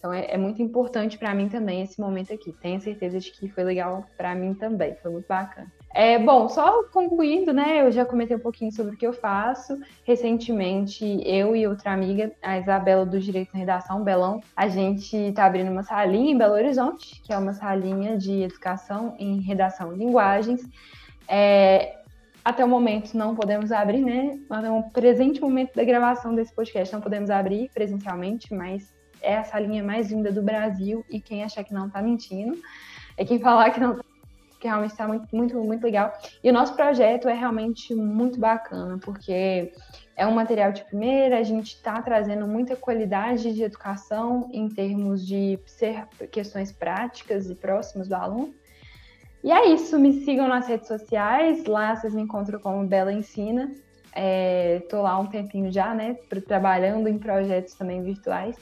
Então, 0.04 0.12
é, 0.12 0.26
é 0.32 0.36
muito 0.36 0.60
importante 0.60 1.16
para 1.16 1.34
mim 1.34 1.48
também 1.48 1.80
esse 1.80 1.98
momento 1.98 2.30
aqui. 2.30 2.52
Tenho 2.60 2.78
certeza 2.78 3.18
de 3.18 3.30
que 3.30 3.48
foi 3.48 3.64
legal 3.64 4.04
para 4.18 4.34
mim 4.34 4.52
também. 4.52 4.94
Foi 4.96 5.10
muito 5.10 5.26
bacana. 5.26 5.72
É, 5.94 6.18
bom, 6.18 6.46
só 6.46 6.84
concluindo, 6.90 7.54
né? 7.54 7.80
Eu 7.80 7.90
já 7.90 8.04
comentei 8.04 8.36
um 8.36 8.40
pouquinho 8.40 8.70
sobre 8.70 8.94
o 8.94 8.98
que 8.98 9.06
eu 9.06 9.14
faço. 9.14 9.80
Recentemente, 10.06 11.22
eu 11.24 11.56
e 11.56 11.66
outra 11.66 11.94
amiga, 11.94 12.30
a 12.42 12.58
Isabela 12.58 13.06
do 13.06 13.18
Direito 13.18 13.54
na 13.54 13.60
Redação, 13.60 14.04
Belão, 14.04 14.42
a 14.54 14.68
gente 14.68 15.16
está 15.16 15.46
abrindo 15.46 15.70
uma 15.70 15.82
salinha 15.82 16.32
em 16.32 16.36
Belo 16.36 16.52
Horizonte, 16.52 17.22
que 17.22 17.32
é 17.32 17.38
uma 17.38 17.54
salinha 17.54 18.18
de 18.18 18.42
educação 18.42 19.16
em 19.18 19.40
redação 19.40 19.94
e 19.94 19.96
linguagens. 19.96 20.68
É, 21.26 21.96
até 22.44 22.62
o 22.62 22.68
momento 22.68 23.16
não 23.16 23.34
podemos 23.34 23.72
abrir, 23.72 24.02
né? 24.02 24.38
No 24.50 24.90
presente 24.90 25.40
momento 25.40 25.74
da 25.74 25.82
gravação 25.82 26.34
desse 26.34 26.54
podcast 26.54 26.92
não 26.92 27.00
podemos 27.00 27.30
abrir 27.30 27.70
presencialmente, 27.72 28.52
mas 28.52 28.92
é 29.24 29.38
a 29.38 29.44
salinha 29.44 29.82
mais 29.82 30.10
linda 30.10 30.30
do 30.30 30.42
Brasil 30.42 31.04
e 31.10 31.20
quem 31.20 31.42
achar 31.42 31.64
que 31.64 31.74
não 31.74 31.88
tá 31.88 32.02
mentindo 32.02 32.56
é 33.16 33.24
quem 33.24 33.38
falar 33.38 33.70
que 33.70 33.80
não 33.80 33.96
tá 33.96 34.04
que 34.64 34.68
realmente 34.68 34.92
está 34.92 35.06
muito, 35.06 35.28
muito, 35.30 35.62
muito 35.62 35.84
legal. 35.84 36.10
E 36.42 36.48
o 36.48 36.52
nosso 36.52 36.74
projeto 36.74 37.28
é 37.28 37.34
realmente 37.34 37.94
muito 37.94 38.40
bacana, 38.40 38.96
porque 38.96 39.74
é 40.16 40.26
um 40.26 40.32
material 40.32 40.72
de 40.72 40.82
primeira, 40.84 41.38
a 41.38 41.42
gente 41.42 41.74
está 41.74 42.00
trazendo 42.00 42.46
muita 42.46 42.74
qualidade 42.74 43.52
de 43.52 43.62
educação 43.62 44.48
em 44.50 44.66
termos 44.70 45.26
de 45.26 45.58
ser 45.66 46.06
questões 46.32 46.72
práticas 46.72 47.50
e 47.50 47.54
próximas 47.54 48.08
do 48.08 48.14
aluno. 48.14 48.54
E 49.42 49.52
é 49.52 49.66
isso, 49.66 49.98
me 49.98 50.24
sigam 50.24 50.48
nas 50.48 50.66
redes 50.66 50.88
sociais, 50.88 51.66
lá 51.66 51.94
vocês 51.94 52.14
me 52.14 52.22
encontram 52.22 52.58
como 52.58 52.86
Bela 52.86 53.12
Ensina. 53.12 53.70
Estou 54.80 55.00
é, 55.00 55.02
lá 55.02 55.18
um 55.18 55.26
tempinho 55.26 55.70
já, 55.70 55.92
né, 55.92 56.16
trabalhando 56.48 57.06
em 57.06 57.18
projetos 57.18 57.74
também 57.74 58.02
virtuais 58.02 58.56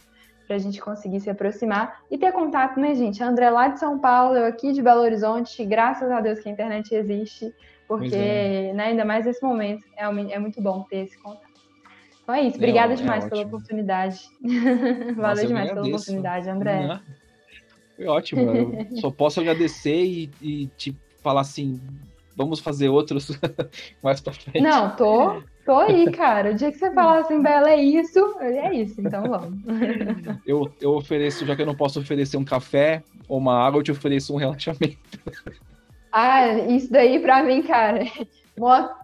para 0.52 0.56
a 0.56 0.60
gente 0.60 0.82
conseguir 0.82 1.18
se 1.20 1.30
aproximar 1.30 2.02
e 2.10 2.18
ter 2.18 2.30
contato, 2.30 2.78
né, 2.78 2.94
gente? 2.94 3.22
André 3.22 3.48
lá 3.48 3.68
de 3.68 3.80
São 3.80 3.98
Paulo, 3.98 4.36
eu 4.36 4.44
aqui 4.44 4.70
de 4.72 4.82
Belo 4.82 5.00
Horizonte, 5.00 5.64
graças 5.64 6.10
a 6.10 6.20
Deus 6.20 6.40
que 6.40 6.48
a 6.50 6.52
internet 6.52 6.94
existe, 6.94 7.54
porque, 7.88 8.14
é. 8.14 8.72
né, 8.74 8.88
ainda 8.88 9.02
mais 9.02 9.24
nesse 9.24 9.42
momento, 9.42 9.82
é, 9.96 10.04
é 10.04 10.38
muito 10.38 10.60
bom 10.60 10.82
ter 10.82 11.06
esse 11.06 11.16
contato. 11.22 11.50
Então 12.22 12.34
é 12.34 12.42
isso, 12.42 12.58
obrigada 12.58 12.92
é, 12.92 12.96
demais 12.96 13.24
é 13.24 13.30
pela 13.30 13.42
oportunidade. 13.44 14.20
Valeu 15.16 15.46
demais 15.46 15.70
pela 15.70 15.86
oportunidade, 15.86 16.50
André. 16.50 17.00
Foi 17.96 18.06
ótimo, 18.06 18.42
eu 18.42 18.96
só 18.98 19.10
posso 19.10 19.40
agradecer 19.40 20.04
e, 20.04 20.30
e 20.42 20.66
te 20.76 20.94
falar 21.22 21.40
assim, 21.40 21.80
vamos 22.36 22.60
fazer 22.60 22.90
outros 22.90 23.30
mais 24.04 24.20
pra 24.20 24.34
frente. 24.34 24.60
Não, 24.60 24.94
tô, 24.96 25.42
tô 25.64 25.78
aí, 25.78 26.10
cara. 26.12 26.52
O 26.52 26.54
dia 26.54 26.70
que 26.70 26.78
você 26.78 26.92
falar 26.92 27.20
assim, 27.20 27.42
Bela, 27.42 27.70
é 27.70 27.82
isso, 27.82 28.18
é 28.40 28.74
isso, 28.74 29.00
então 29.00 29.22
vamos. 29.22 29.60
Eu, 30.46 30.72
eu 30.80 30.94
ofereço, 30.94 31.46
já 31.46 31.54
que 31.54 31.62
eu 31.62 31.66
não 31.66 31.74
posso 31.74 32.00
oferecer 32.00 32.36
um 32.36 32.44
café 32.44 33.02
ou 33.28 33.38
uma 33.38 33.54
água, 33.58 33.78
eu 33.78 33.82
te 33.82 33.92
ofereço 33.92 34.34
um 34.34 34.36
relaxamento. 34.36 34.98
Ah, 36.14 36.46
isso 36.68 36.92
daí 36.92 37.18
pra 37.20 37.42
mim, 37.42 37.62
cara. 37.62 38.04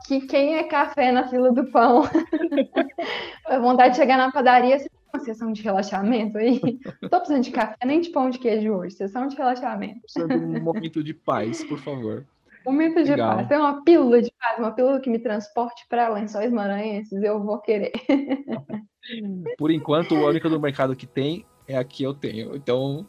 Que 0.07 0.21
quem 0.27 0.57
é 0.57 0.65
café 0.65 1.11
na 1.11 1.27
fila 1.27 1.51
do 1.51 1.65
pão? 1.65 2.03
A 3.49 3.59
vontade 3.59 3.93
de 3.93 3.97
chegar 3.97 4.19
na 4.19 4.31
padaria, 4.31 4.79
você 4.79 4.91
uma 5.13 5.25
sessão 5.25 5.53
de 5.53 5.63
relaxamento 5.63 6.39
aí? 6.39 6.61
Não 7.03 7.09
tô 7.09 7.19
precisando 7.19 7.43
de 7.43 7.51
café 7.51 7.77
nem 7.85 8.01
de 8.01 8.11
pão 8.11 8.31
de 8.31 8.39
queijo 8.39 8.73
hoje, 8.73 8.95
sessão 8.95 9.27
de 9.27 9.37
relaxamento. 9.37 10.01
De 10.15 10.23
um 10.23 10.63
momento 10.63 11.03
de 11.03 11.15
paz, 11.15 11.65
por 11.65 11.79
favor. 11.79 12.27
Momento 12.69 13.03
de 13.03 13.11
Legal. 13.13 13.37
paz. 13.37 13.49
Tem 13.49 13.57
uma 13.57 13.83
pílula 13.83 14.21
de 14.21 14.31
paz, 14.39 14.59
uma 14.59 14.71
pílula 14.73 15.01
que 15.01 15.09
me 15.09 15.19
transporte 15.19 15.87
para 15.89 16.11
lençóis 16.11 16.53
maranhenses, 16.53 17.23
eu 17.23 17.43
vou 17.43 17.59
querer. 17.61 17.93
Por 19.57 19.71
enquanto, 19.71 20.15
a 20.15 20.29
única 20.29 20.51
do 20.51 20.61
mercado 20.61 20.95
que 20.95 21.07
tem 21.07 21.47
é 21.67 21.79
a 21.79 21.83
que 21.83 22.03
eu 22.03 22.13
tenho. 22.13 22.55
Então, 22.55 23.07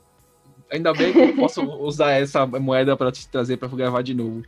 ainda 0.71 0.93
bem 0.93 1.11
que 1.11 1.19
eu 1.19 1.35
posso 1.35 1.61
usar 1.61 2.11
essa 2.11 2.45
moeda 2.45 2.95
para 2.95 3.11
te 3.11 3.27
trazer 3.27 3.57
para 3.57 3.67
gravar 3.67 4.01
de 4.01 4.13
novo. 4.13 4.43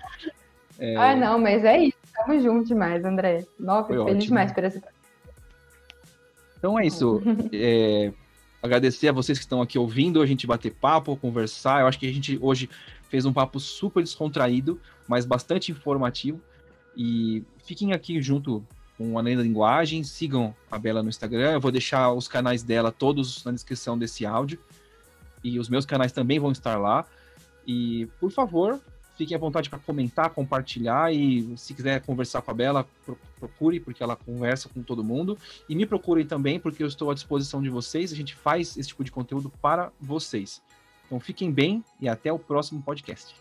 É... 0.79 0.95
Ah, 0.95 1.13
não, 1.13 1.37
mas 1.37 1.65
é 1.65 1.77
isso. 1.77 1.97
Tamo 2.15 2.39
junto 2.39 2.67
demais, 2.67 3.03
André. 3.03 3.45
Nossa, 3.59 3.87
Foi 3.87 3.97
feliz 3.97 4.09
ótimo. 4.09 4.27
demais 4.27 4.53
por 4.53 4.63
essa. 4.63 4.81
Então 6.57 6.79
é 6.79 6.87
isso. 6.87 7.21
É, 7.51 8.13
agradecer 8.63 9.09
a 9.09 9.11
vocês 9.11 9.37
que 9.37 9.43
estão 9.43 9.61
aqui 9.61 9.77
ouvindo, 9.77 10.21
a 10.21 10.25
gente 10.25 10.47
bater 10.47 10.71
papo, 10.71 11.17
conversar. 11.17 11.81
Eu 11.81 11.87
acho 11.87 11.99
que 11.99 12.07
a 12.07 12.13
gente 12.13 12.39
hoje 12.41 12.69
fez 13.09 13.25
um 13.25 13.33
papo 13.33 13.59
super 13.59 14.01
descontraído, 14.01 14.79
mas 15.07 15.25
bastante 15.25 15.71
informativo. 15.71 16.41
E 16.95 17.43
fiquem 17.63 17.93
aqui 17.93 18.21
junto 18.21 18.65
com 18.97 19.17
a 19.17 19.23
Nena 19.23 19.37
da 19.37 19.43
Linguagem, 19.43 20.03
sigam 20.03 20.55
a 20.69 20.77
Bela 20.77 21.01
no 21.01 21.09
Instagram. 21.09 21.53
Eu 21.53 21.61
vou 21.61 21.71
deixar 21.71 22.11
os 22.13 22.27
canais 22.27 22.63
dela 22.63 22.91
todos 22.91 23.43
na 23.43 23.51
descrição 23.51 23.97
desse 23.97 24.25
áudio. 24.25 24.59
E 25.43 25.59
os 25.59 25.69
meus 25.69 25.85
canais 25.85 26.11
também 26.11 26.39
vão 26.39 26.51
estar 26.51 26.77
lá. 26.77 27.05
E, 27.65 28.07
por 28.19 28.31
favor, 28.31 28.79
fiquem 29.17 29.35
à 29.35 29.39
vontade 29.39 29.69
para 29.69 29.79
comentar, 29.79 30.29
compartilhar 30.31 31.13
e 31.13 31.55
se 31.57 31.73
quiser 31.73 32.01
conversar 32.01 32.41
com 32.41 32.51
a 32.51 32.53
Bela, 32.53 32.87
procure, 33.39 33.79
porque 33.79 34.03
ela 34.03 34.15
conversa 34.15 34.69
com 34.69 34.83
todo 34.83 35.03
mundo. 35.03 35.37
E 35.67 35.75
me 35.75 35.85
procurem 35.85 36.25
também, 36.25 36.59
porque 36.59 36.83
eu 36.83 36.87
estou 36.87 37.09
à 37.09 37.13
disposição 37.13 37.61
de 37.61 37.69
vocês. 37.69 38.11
A 38.11 38.15
gente 38.15 38.35
faz 38.35 38.77
esse 38.77 38.89
tipo 38.89 39.03
de 39.03 39.11
conteúdo 39.11 39.51
para 39.61 39.91
vocês. 39.99 40.61
Então 41.05 41.19
fiquem 41.19 41.51
bem 41.51 41.83
e 41.99 42.07
até 42.07 42.31
o 42.31 42.39
próximo 42.39 42.81
podcast. 42.81 43.35